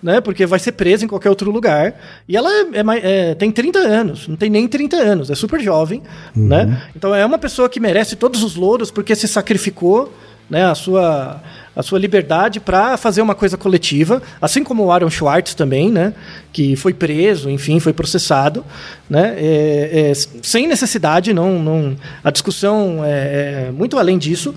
né? 0.06 0.20
Porque 0.20 0.46
vai 0.46 0.60
ser 0.60 0.70
presa 0.70 1.04
em 1.04 1.08
qualquer 1.08 1.28
outro 1.28 1.50
lugar. 1.50 1.96
E 2.28 2.36
ela 2.36 2.48
é, 2.48 2.62
é 2.62 3.30
é, 3.30 3.34
tem 3.34 3.50
30 3.50 3.80
anos, 3.80 4.28
não 4.28 4.36
tem 4.36 4.48
nem 4.48 4.68
30 4.68 4.96
anos, 4.96 5.30
é 5.30 5.34
super 5.34 5.60
jovem, 5.60 6.00
né? 6.34 6.80
Então 6.94 7.12
é 7.12 7.26
uma 7.26 7.38
pessoa 7.38 7.68
que 7.68 7.80
merece 7.80 8.14
todos 8.14 8.44
os 8.44 8.54
louros 8.54 8.92
porque 8.92 9.16
se 9.16 9.26
sacrificou, 9.26 10.14
né? 10.48 10.64
A 10.64 10.76
sua, 10.76 11.42
a 11.74 11.82
sua 11.82 11.98
liberdade 11.98 12.60
para 12.60 12.96
fazer 12.96 13.20
uma 13.20 13.34
coisa 13.34 13.56
coletiva, 13.56 14.22
assim 14.40 14.62
como 14.62 14.84
o 14.84 14.92
Aaron 14.92 15.10
Schwartz 15.10 15.54
também, 15.54 15.90
né? 15.90 16.14
Que 16.52 16.76
foi 16.76 16.94
preso, 16.94 17.50
enfim, 17.50 17.80
foi 17.80 17.92
processado, 17.92 18.64
né? 19.10 19.34
É, 19.36 20.10
é, 20.10 20.12
sem 20.40 20.68
necessidade, 20.68 21.34
não, 21.34 21.58
não, 21.58 21.96
a 22.22 22.30
discussão 22.30 23.04
é, 23.04 23.66
é 23.66 23.72
muito 23.72 23.98
além 23.98 24.18
disso. 24.18 24.54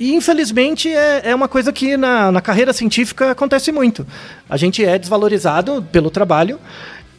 E 0.00 0.14
infelizmente 0.14 0.88
é, 0.88 1.20
é 1.26 1.34
uma 1.34 1.46
coisa 1.46 1.70
que 1.70 1.94
na, 1.94 2.32
na 2.32 2.40
carreira 2.40 2.72
científica 2.72 3.32
acontece 3.32 3.70
muito. 3.70 4.06
A 4.48 4.56
gente 4.56 4.82
é 4.82 4.98
desvalorizado 4.98 5.86
pelo 5.92 6.10
trabalho 6.10 6.58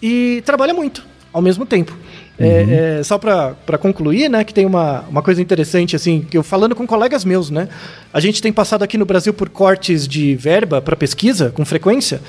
e 0.01 0.41
trabalha 0.43 0.73
muito 0.73 1.05
ao 1.31 1.43
mesmo 1.43 1.63
tempo. 1.63 1.95
É, 2.39 2.97
é, 2.99 3.03
só 3.03 3.19
para 3.19 3.77
concluir, 3.79 4.27
né, 4.29 4.43
que 4.43 4.51
tem 4.51 4.65
uma, 4.65 5.01
uma 5.01 5.21
coisa 5.21 5.39
interessante, 5.39 5.95
assim, 5.95 6.25
que 6.27 6.35
eu 6.35 6.41
falando 6.41 6.75
com 6.75 6.87
colegas 6.87 7.23
meus, 7.23 7.51
né, 7.51 7.69
a 8.11 8.19
gente 8.19 8.41
tem 8.41 8.51
passado 8.51 8.81
aqui 8.81 8.97
no 8.97 9.05
Brasil 9.05 9.31
por 9.31 9.47
cortes 9.47 10.07
de 10.07 10.33
verba 10.35 10.81
para 10.81 10.95
pesquisa 10.95 11.51
com 11.51 11.63
frequência, 11.63 12.19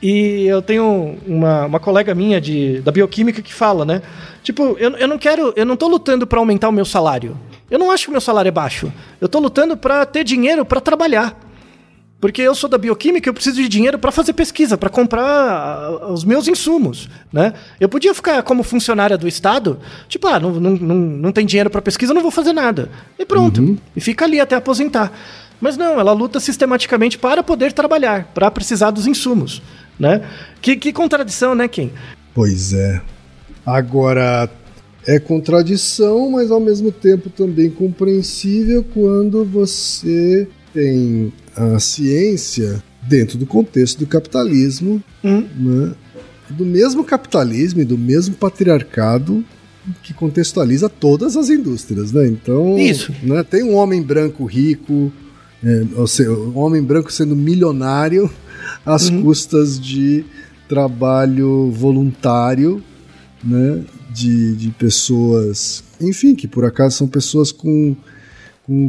e 0.00 0.46
eu 0.46 0.62
tenho 0.62 1.18
uma, 1.26 1.66
uma 1.66 1.80
colega 1.80 2.14
minha 2.14 2.40
de, 2.40 2.80
da 2.82 2.92
bioquímica 2.92 3.42
que 3.42 3.52
fala, 3.52 3.84
né, 3.84 4.00
tipo, 4.44 4.76
eu, 4.78 4.92
eu 4.92 5.08
não 5.08 5.18
quero, 5.18 5.52
eu 5.56 5.66
não 5.66 5.76
tô 5.76 5.88
lutando 5.88 6.24
para 6.24 6.38
aumentar 6.38 6.68
o 6.68 6.72
meu 6.72 6.84
salário. 6.84 7.36
Eu 7.70 7.78
não 7.78 7.90
acho 7.90 8.04
que 8.04 8.08
o 8.08 8.12
meu 8.12 8.20
salário 8.20 8.48
é 8.48 8.52
baixo. 8.52 8.92
Eu 9.20 9.28
tô 9.28 9.38
lutando 9.38 9.76
para 9.76 10.04
ter 10.06 10.24
dinheiro 10.24 10.64
para 10.64 10.80
trabalhar. 10.80 11.38
Porque 12.20 12.42
eu 12.42 12.54
sou 12.54 12.68
da 12.68 12.76
bioquímica, 12.76 13.28
eu 13.28 13.34
preciso 13.34 13.56
de 13.56 13.68
dinheiro 13.68 13.96
para 13.96 14.10
fazer 14.10 14.32
pesquisa, 14.32 14.76
para 14.76 14.90
comprar 14.90 15.22
ah, 15.22 16.12
os 16.12 16.24
meus 16.24 16.48
insumos, 16.48 17.08
né? 17.32 17.52
Eu 17.78 17.88
podia 17.88 18.12
ficar 18.12 18.42
como 18.42 18.64
funcionária 18.64 19.16
do 19.16 19.28
Estado, 19.28 19.78
tipo, 20.08 20.26
ah, 20.26 20.40
não, 20.40 20.50
não, 20.52 20.70
não, 20.72 20.96
não 20.96 21.32
tem 21.32 21.46
dinheiro 21.46 21.70
para 21.70 21.80
pesquisa, 21.80 22.12
não 22.12 22.22
vou 22.22 22.32
fazer 22.32 22.52
nada. 22.52 22.90
E 23.16 23.24
pronto. 23.24 23.78
E 23.94 24.00
fica 24.00 24.24
ali 24.24 24.40
até 24.40 24.56
aposentar. 24.56 25.12
Mas 25.60 25.76
não, 25.76 26.00
ela 26.00 26.12
luta 26.12 26.40
sistematicamente 26.40 27.16
para 27.16 27.42
poder 27.42 27.72
trabalhar, 27.72 28.24
para 28.34 28.50
precisar 28.50 28.90
dos 28.90 29.06
insumos, 29.06 29.62
né? 29.98 30.22
Que, 30.60 30.76
que 30.76 30.92
contradição, 30.92 31.54
né, 31.54 31.68
Kim? 31.68 31.92
Pois 32.34 32.72
é. 32.72 33.00
Agora, 33.64 34.50
é 35.06 35.18
contradição, 35.18 36.30
mas 36.30 36.50
ao 36.50 36.60
mesmo 36.60 36.90
tempo 36.92 37.30
também 37.30 37.70
compreensível 37.70 38.84
quando 38.92 39.44
você 39.44 40.46
tem 40.74 41.32
a 41.56 41.78
ciência 41.78 42.82
dentro 43.08 43.38
do 43.38 43.46
contexto 43.46 43.98
do 44.00 44.06
capitalismo, 44.06 45.02
Hum. 45.24 45.44
né? 45.58 45.94
do 46.50 46.64
mesmo 46.64 47.04
capitalismo 47.04 47.80
e 47.82 47.84
do 47.84 47.98
mesmo 47.98 48.34
patriarcado 48.34 49.44
que 50.02 50.12
contextualiza 50.14 50.88
todas 50.88 51.36
as 51.36 51.48
indústrias, 51.50 52.12
né? 52.12 52.26
Então, 52.26 52.78
Isso. 52.78 53.12
né, 53.22 53.42
tem 53.42 53.62
um 53.62 53.74
homem 53.74 54.02
branco 54.02 54.44
rico, 54.44 55.12
é, 55.64 55.84
ou 55.96 56.06
seja, 56.06 56.30
um 56.32 56.58
homem 56.58 56.82
branco 56.82 57.12
sendo 57.12 57.34
milionário 57.36 58.30
às 58.84 59.08
custas 59.10 59.78
de 59.80 60.24
trabalho 60.68 61.70
voluntário, 61.70 62.82
né? 63.42 63.82
De, 64.10 64.56
de 64.56 64.70
pessoas, 64.70 65.84
enfim, 66.00 66.34
que 66.34 66.48
por 66.48 66.64
acaso 66.64 66.96
são 66.96 67.06
pessoas 67.06 67.52
com, 67.52 67.94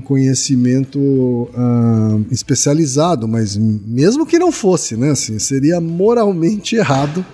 conhecimento 0.03 1.49
ah, 1.55 2.19
especializado, 2.31 3.27
mas 3.27 3.55
mesmo 3.55 4.25
que 4.25 4.37
não 4.37 4.51
fosse, 4.51 4.97
né? 4.97 5.11
Assim, 5.11 5.39
seria 5.39 5.79
moralmente 5.79 6.75
errado. 6.75 7.25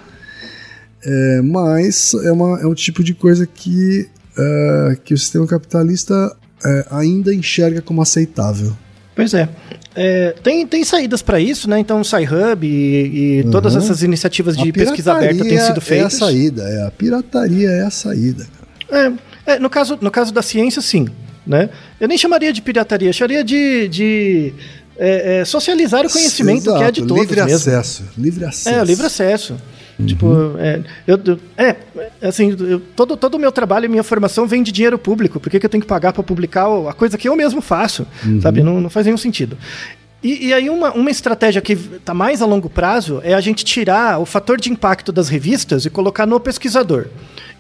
É, 1.04 1.42
mas 1.42 2.14
é, 2.24 2.32
uma, 2.32 2.60
é 2.62 2.68
um 2.68 2.74
tipo 2.74 3.04
de 3.04 3.14
coisa 3.14 3.46
que, 3.48 4.08
ah, 4.38 4.96
que 5.04 5.14
o 5.14 5.18
sistema 5.18 5.48
capitalista 5.48 6.36
é, 6.64 6.88
ainda 6.92 7.34
enxerga 7.34 7.82
como 7.82 8.02
aceitável. 8.02 8.76
Pois 9.16 9.34
é. 9.34 9.48
É, 9.96 10.36
tem, 10.44 10.68
tem 10.68 10.84
saídas 10.84 11.22
para 11.22 11.40
isso, 11.40 11.70
né? 11.70 11.80
Então, 11.80 12.02
o 12.02 12.04
Sci-Hub 12.06 12.68
e, 12.68 13.40
e 13.40 13.44
todas 13.50 13.74
Uhum. 13.74 13.80
essas 13.80 14.04
iniciativas 14.04 14.58
de 14.58 14.72
pesquisa 14.74 15.14
aberta 15.14 15.44
têm 15.44 15.58
sido 15.58 15.76
É 15.76 15.78
a 15.78 15.82
feitas. 15.82 16.14
saída, 16.16 16.64
é, 16.64 16.86
a 16.88 16.92
pirataria 16.92 17.70
é 17.70 17.84
a 17.86 17.90
saída. 17.90 18.46
É, 18.92 19.12
é, 19.54 19.60
no, 19.60 19.70
caso, 19.70 19.98
no 20.02 20.12
caso 20.12 20.34
da 20.34 20.42
ciência, 20.42 20.82
sim. 20.82 21.08
Né? 21.48 21.70
Eu 22.00 22.08
nem 22.10 22.18
chamaria 22.18 22.52
de 22.52 22.62
pirataria, 22.62 23.14
chamaria 23.14 23.44
de, 23.44 23.88
de 23.88 24.54
é, 24.98 25.40
é, 25.42 25.46
socializar 25.46 26.06
o 26.06 26.10
conhecimento, 26.10 26.64
que 26.76 26.84
é 26.84 26.92
de 26.92 27.00
Exato, 27.02 27.08
todos 27.08 27.22
livre 27.24 27.42
mesmo. 27.44 27.56
acesso. 27.56 28.04
Livre 28.18 28.46
acesso. 28.46 28.70
É, 28.70 28.84
livre 28.84 29.06
acesso. 29.06 29.56
Uhum. 29.98 30.06
Tipo, 30.06 30.28
é, 30.58 30.82
eu, 31.08 31.20
é, 31.58 31.76
assim, 32.22 32.56
eu- 32.60 32.82
todo, 32.96 33.16
todo 33.16 33.36
o 33.36 33.40
meu 33.40 33.52
trabalho 33.52 33.86
e 33.86 33.88
minha 33.88 34.04
formação 34.04 34.46
vem 34.46 34.62
de 34.62 34.72
dinheiro 34.72 34.98
público. 34.98 35.40
Por 35.40 35.50
que, 35.50 35.60
que 35.60 35.66
eu 35.66 35.70
tenho 35.70 35.82
que 35.82 35.88
pagar 35.88 36.12
para 36.14 36.24
publicar 36.24 36.66
a 36.90 36.94
coisa 36.94 37.18
que 37.18 37.28
eu 37.28 37.36
mesmo 37.36 37.62
faço? 37.62 38.06
Uhum. 38.26 38.42
Sabe? 38.42 38.62
Não, 38.62 38.82
não 38.82 38.90
faz 38.90 39.06
nenhum 39.06 39.18
sentido. 39.18 39.58
E, 40.24 40.48
e 40.48 40.54
aí, 40.54 40.70
uma, 40.72 40.92
uma 40.92 41.12
estratégia 41.12 41.62
que 41.62 41.74
está 41.74 42.14
mais 42.14 42.42
a 42.42 42.46
longo 42.48 42.68
prazo 42.68 43.22
é 43.24 43.36
a 43.36 43.42
gente 43.42 43.64
tirar 43.64 44.20
o 44.20 44.26
fator 44.26 44.60
de 44.60 44.72
impacto 44.72 45.12
das 45.12 45.30
revistas 45.30 45.86
e 45.86 45.90
colocar 45.90 46.26
no 46.26 46.40
pesquisador. 46.40 47.06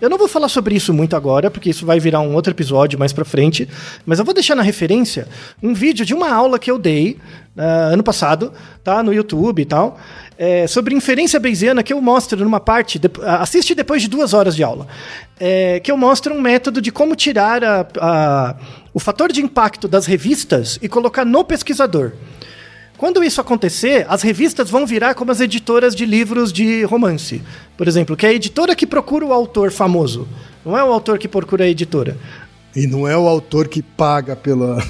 Eu 0.01 0.09
não 0.09 0.17
vou 0.17 0.27
falar 0.27 0.49
sobre 0.49 0.75
isso 0.75 0.93
muito 0.93 1.15
agora, 1.15 1.49
porque 1.51 1.69
isso 1.69 1.85
vai 1.85 1.99
virar 1.99 2.21
um 2.21 2.33
outro 2.33 2.51
episódio 2.51 2.97
mais 2.97 3.13
pra 3.13 3.23
frente, 3.23 3.69
mas 4.05 4.19
eu 4.19 4.25
vou 4.25 4.33
deixar 4.33 4.55
na 4.55 4.63
referência 4.63 5.27
um 5.61 5.73
vídeo 5.73 6.05
de 6.05 6.13
uma 6.13 6.29
aula 6.33 6.57
que 6.59 6.69
eu 6.69 6.77
dei 6.79 7.17
ah, 7.57 7.89
ano 7.93 8.03
passado, 8.03 8.51
tá? 8.83 9.01
No 9.01 9.13
YouTube 9.13 9.61
e 9.61 9.65
tal, 9.65 9.99
é, 10.37 10.67
sobre 10.67 10.93
inferência 10.95 11.39
bayesiana 11.39 11.81
que 11.83 11.93
eu 11.93 12.01
mostro 12.01 12.43
numa 12.43 12.59
parte. 12.59 12.99
ah, 13.23 13.41
assiste 13.41 13.73
depois 13.75 14.01
de 14.01 14.07
duas 14.09 14.33
horas 14.33 14.55
de 14.55 14.63
aula. 14.63 14.87
é, 15.39 15.79
que 15.81 15.91
eu 15.91 15.97
mostro 15.97 16.33
um 16.33 16.41
método 16.41 16.81
de 16.81 16.91
como 16.91 17.15
tirar 17.15 17.61
a- 17.63 17.85
a- 17.99 18.55
o 18.93 18.99
fator 18.99 19.31
de 19.31 19.41
impacto 19.41 19.85
das 19.87 20.05
revistas 20.05 20.79
e 20.81 20.87
colocar 20.87 21.25
no 21.25 21.43
pesquisador. 21.43 22.13
Quando 22.97 23.21
isso 23.21 23.41
acontecer, 23.41 24.05
as 24.07 24.21
revistas 24.21 24.69
vão 24.69 24.85
virar 24.85 25.13
como 25.15 25.29
as 25.29 25.41
editoras 25.41 25.93
de 25.93 26.05
livros 26.05 26.53
de 26.53 26.83
romance. 26.85 27.41
Por 27.77 27.85
exemplo, 27.89 28.15
que 28.15 28.25
é 28.25 28.29
a 28.29 28.33
editora 28.33 28.73
que 28.73 28.87
procura 28.87 29.25
o 29.25 29.33
autor 29.33 29.69
famoso. 29.71 30.25
Não 30.65 30.77
é 30.77 30.81
o 30.83 30.87
autor 30.93 31.17
que 31.19 31.27
procura 31.27 31.65
a 31.65 31.67
editora. 31.67 32.15
E 32.73 32.87
não 32.87 33.05
é 33.05 33.17
o 33.17 33.27
autor 33.27 33.67
que 33.67 33.81
paga 33.81 34.33
pela, 34.37 34.81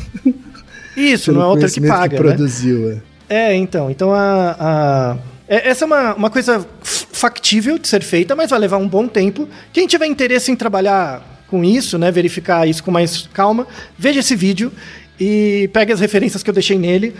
Isso, 0.95 1.31
não 1.33 1.41
é 1.41 1.45
o 1.45 1.47
autor 1.49 1.71
que 1.71 1.81
paga. 1.81 2.09
que 2.17 2.23
né? 2.23 2.29
produziu. 2.29 3.01
É. 3.27 3.45
É, 3.51 3.55
então. 3.55 3.89
Então 3.89 4.13
a. 4.13 4.55
a- 4.59 5.17
é- 5.47 5.69
essa 5.69 5.85
é 5.85 5.87
uma, 5.87 6.13
uma 6.15 6.29
coisa 6.29 6.65
factível 6.81 7.77
de 7.77 7.87
ser 7.87 8.01
feita, 8.03 8.35
mas 8.35 8.49
vai 8.49 8.59
levar 8.59 8.77
um 8.77 8.87
bom 8.87 9.07
tempo. 9.07 9.47
Quem 9.71 9.87
tiver 9.87 10.05
interesse 10.05 10.51
em 10.51 10.55
trabalhar 10.55 11.43
com 11.47 11.63
isso, 11.63 11.97
né, 11.97 12.11
verificar 12.11 12.67
isso 12.67 12.83
com 12.83 12.91
mais 12.91 13.29
calma, 13.33 13.67
veja 13.97 14.19
esse 14.19 14.35
vídeo 14.35 14.71
e 15.19 15.69
pegue 15.71 15.93
as 15.93 15.99
referências 15.99 16.43
que 16.43 16.49
eu 16.49 16.53
deixei 16.53 16.77
nele, 16.77 17.15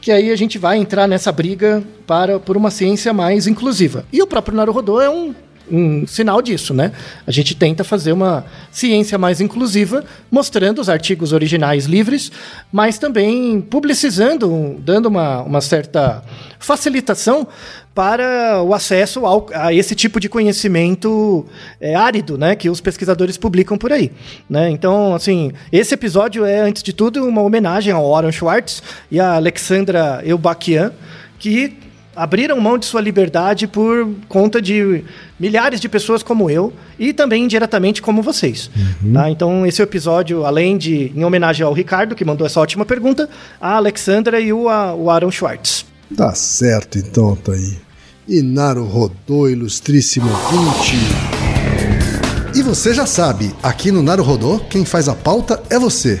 que 0.00 0.12
aí 0.12 0.30
a 0.30 0.36
gente 0.36 0.58
vai 0.58 0.76
entrar 0.76 1.08
nessa 1.08 1.32
briga 1.32 1.82
para 2.06 2.38
por 2.38 2.56
uma 2.56 2.70
ciência 2.70 3.12
mais 3.12 3.46
inclusiva. 3.46 4.04
E 4.12 4.22
o 4.22 4.26
próprio 4.26 4.54
Naruhodô 4.54 5.00
é 5.00 5.08
um 5.08 5.34
um 5.70 6.06
sinal 6.06 6.42
disso, 6.42 6.74
né? 6.74 6.92
A 7.26 7.30
gente 7.30 7.54
tenta 7.54 7.84
fazer 7.84 8.12
uma 8.12 8.44
ciência 8.70 9.16
mais 9.18 9.40
inclusiva, 9.40 10.04
mostrando 10.30 10.80
os 10.80 10.88
artigos 10.88 11.32
originais 11.32 11.86
livres, 11.86 12.30
mas 12.72 12.98
também 12.98 13.60
publicizando, 13.60 14.76
dando 14.80 15.06
uma, 15.06 15.42
uma 15.42 15.60
certa 15.60 16.22
facilitação 16.58 17.46
para 17.94 18.60
o 18.62 18.74
acesso 18.74 19.24
ao, 19.24 19.46
a 19.54 19.72
esse 19.72 19.94
tipo 19.94 20.18
de 20.18 20.28
conhecimento 20.28 21.46
é, 21.80 21.94
árido, 21.94 22.36
né, 22.36 22.56
que 22.56 22.68
os 22.68 22.80
pesquisadores 22.80 23.36
publicam 23.36 23.78
por 23.78 23.92
aí, 23.92 24.10
né? 24.50 24.68
Então, 24.70 25.14
assim, 25.14 25.52
esse 25.70 25.94
episódio 25.94 26.44
é 26.44 26.60
antes 26.60 26.82
de 26.82 26.92
tudo 26.92 27.24
uma 27.24 27.40
homenagem 27.42 27.92
ao 27.92 28.14
Aaron 28.14 28.32
Schwartz 28.32 28.82
e 29.10 29.20
à 29.20 29.34
Alexandra 29.34 30.20
Eubakian, 30.24 30.92
que 31.38 31.76
abriram 32.16 32.60
mão 32.60 32.76
de 32.78 32.86
sua 32.86 33.00
liberdade 33.00 33.66
por 33.66 34.08
conta 34.28 34.60
de 34.62 35.02
milhares 35.38 35.80
de 35.80 35.88
pessoas 35.88 36.22
como 36.22 36.48
eu 36.50 36.72
e 36.98 37.12
também 37.12 37.44
indiretamente 37.44 38.00
como 38.02 38.22
vocês. 38.22 38.70
tá? 39.12 39.30
Então, 39.30 39.66
esse 39.66 39.82
episódio, 39.82 40.44
além 40.44 40.76
de 40.78 41.12
em 41.14 41.24
homenagem 41.24 41.64
ao 41.66 41.72
Ricardo, 41.72 42.14
que 42.14 42.24
mandou 42.24 42.46
essa 42.46 42.60
ótima 42.60 42.84
pergunta, 42.84 43.28
a 43.60 43.74
Alexandra 43.76 44.40
e 44.40 44.52
o, 44.52 44.68
a- 44.68 44.94
o 44.94 45.10
Aaron 45.10 45.30
Schwartz. 45.30 45.84
Tá 46.16 46.34
certo, 46.34 46.98
então, 46.98 47.34
tá 47.36 47.52
aí. 47.52 47.76
Inaru 48.28 48.84
Rodô, 48.84 49.48
ilustríssimo 49.48 50.28
20. 52.52 52.58
E 52.58 52.62
você 52.62 52.94
já 52.94 53.04
sabe, 53.04 53.52
aqui 53.62 53.90
no 53.90 54.02
Naruhodô, 54.02 54.60
quem 54.70 54.84
faz 54.84 55.08
a 55.08 55.14
pauta 55.14 55.60
é 55.68 55.78
você. 55.78 56.20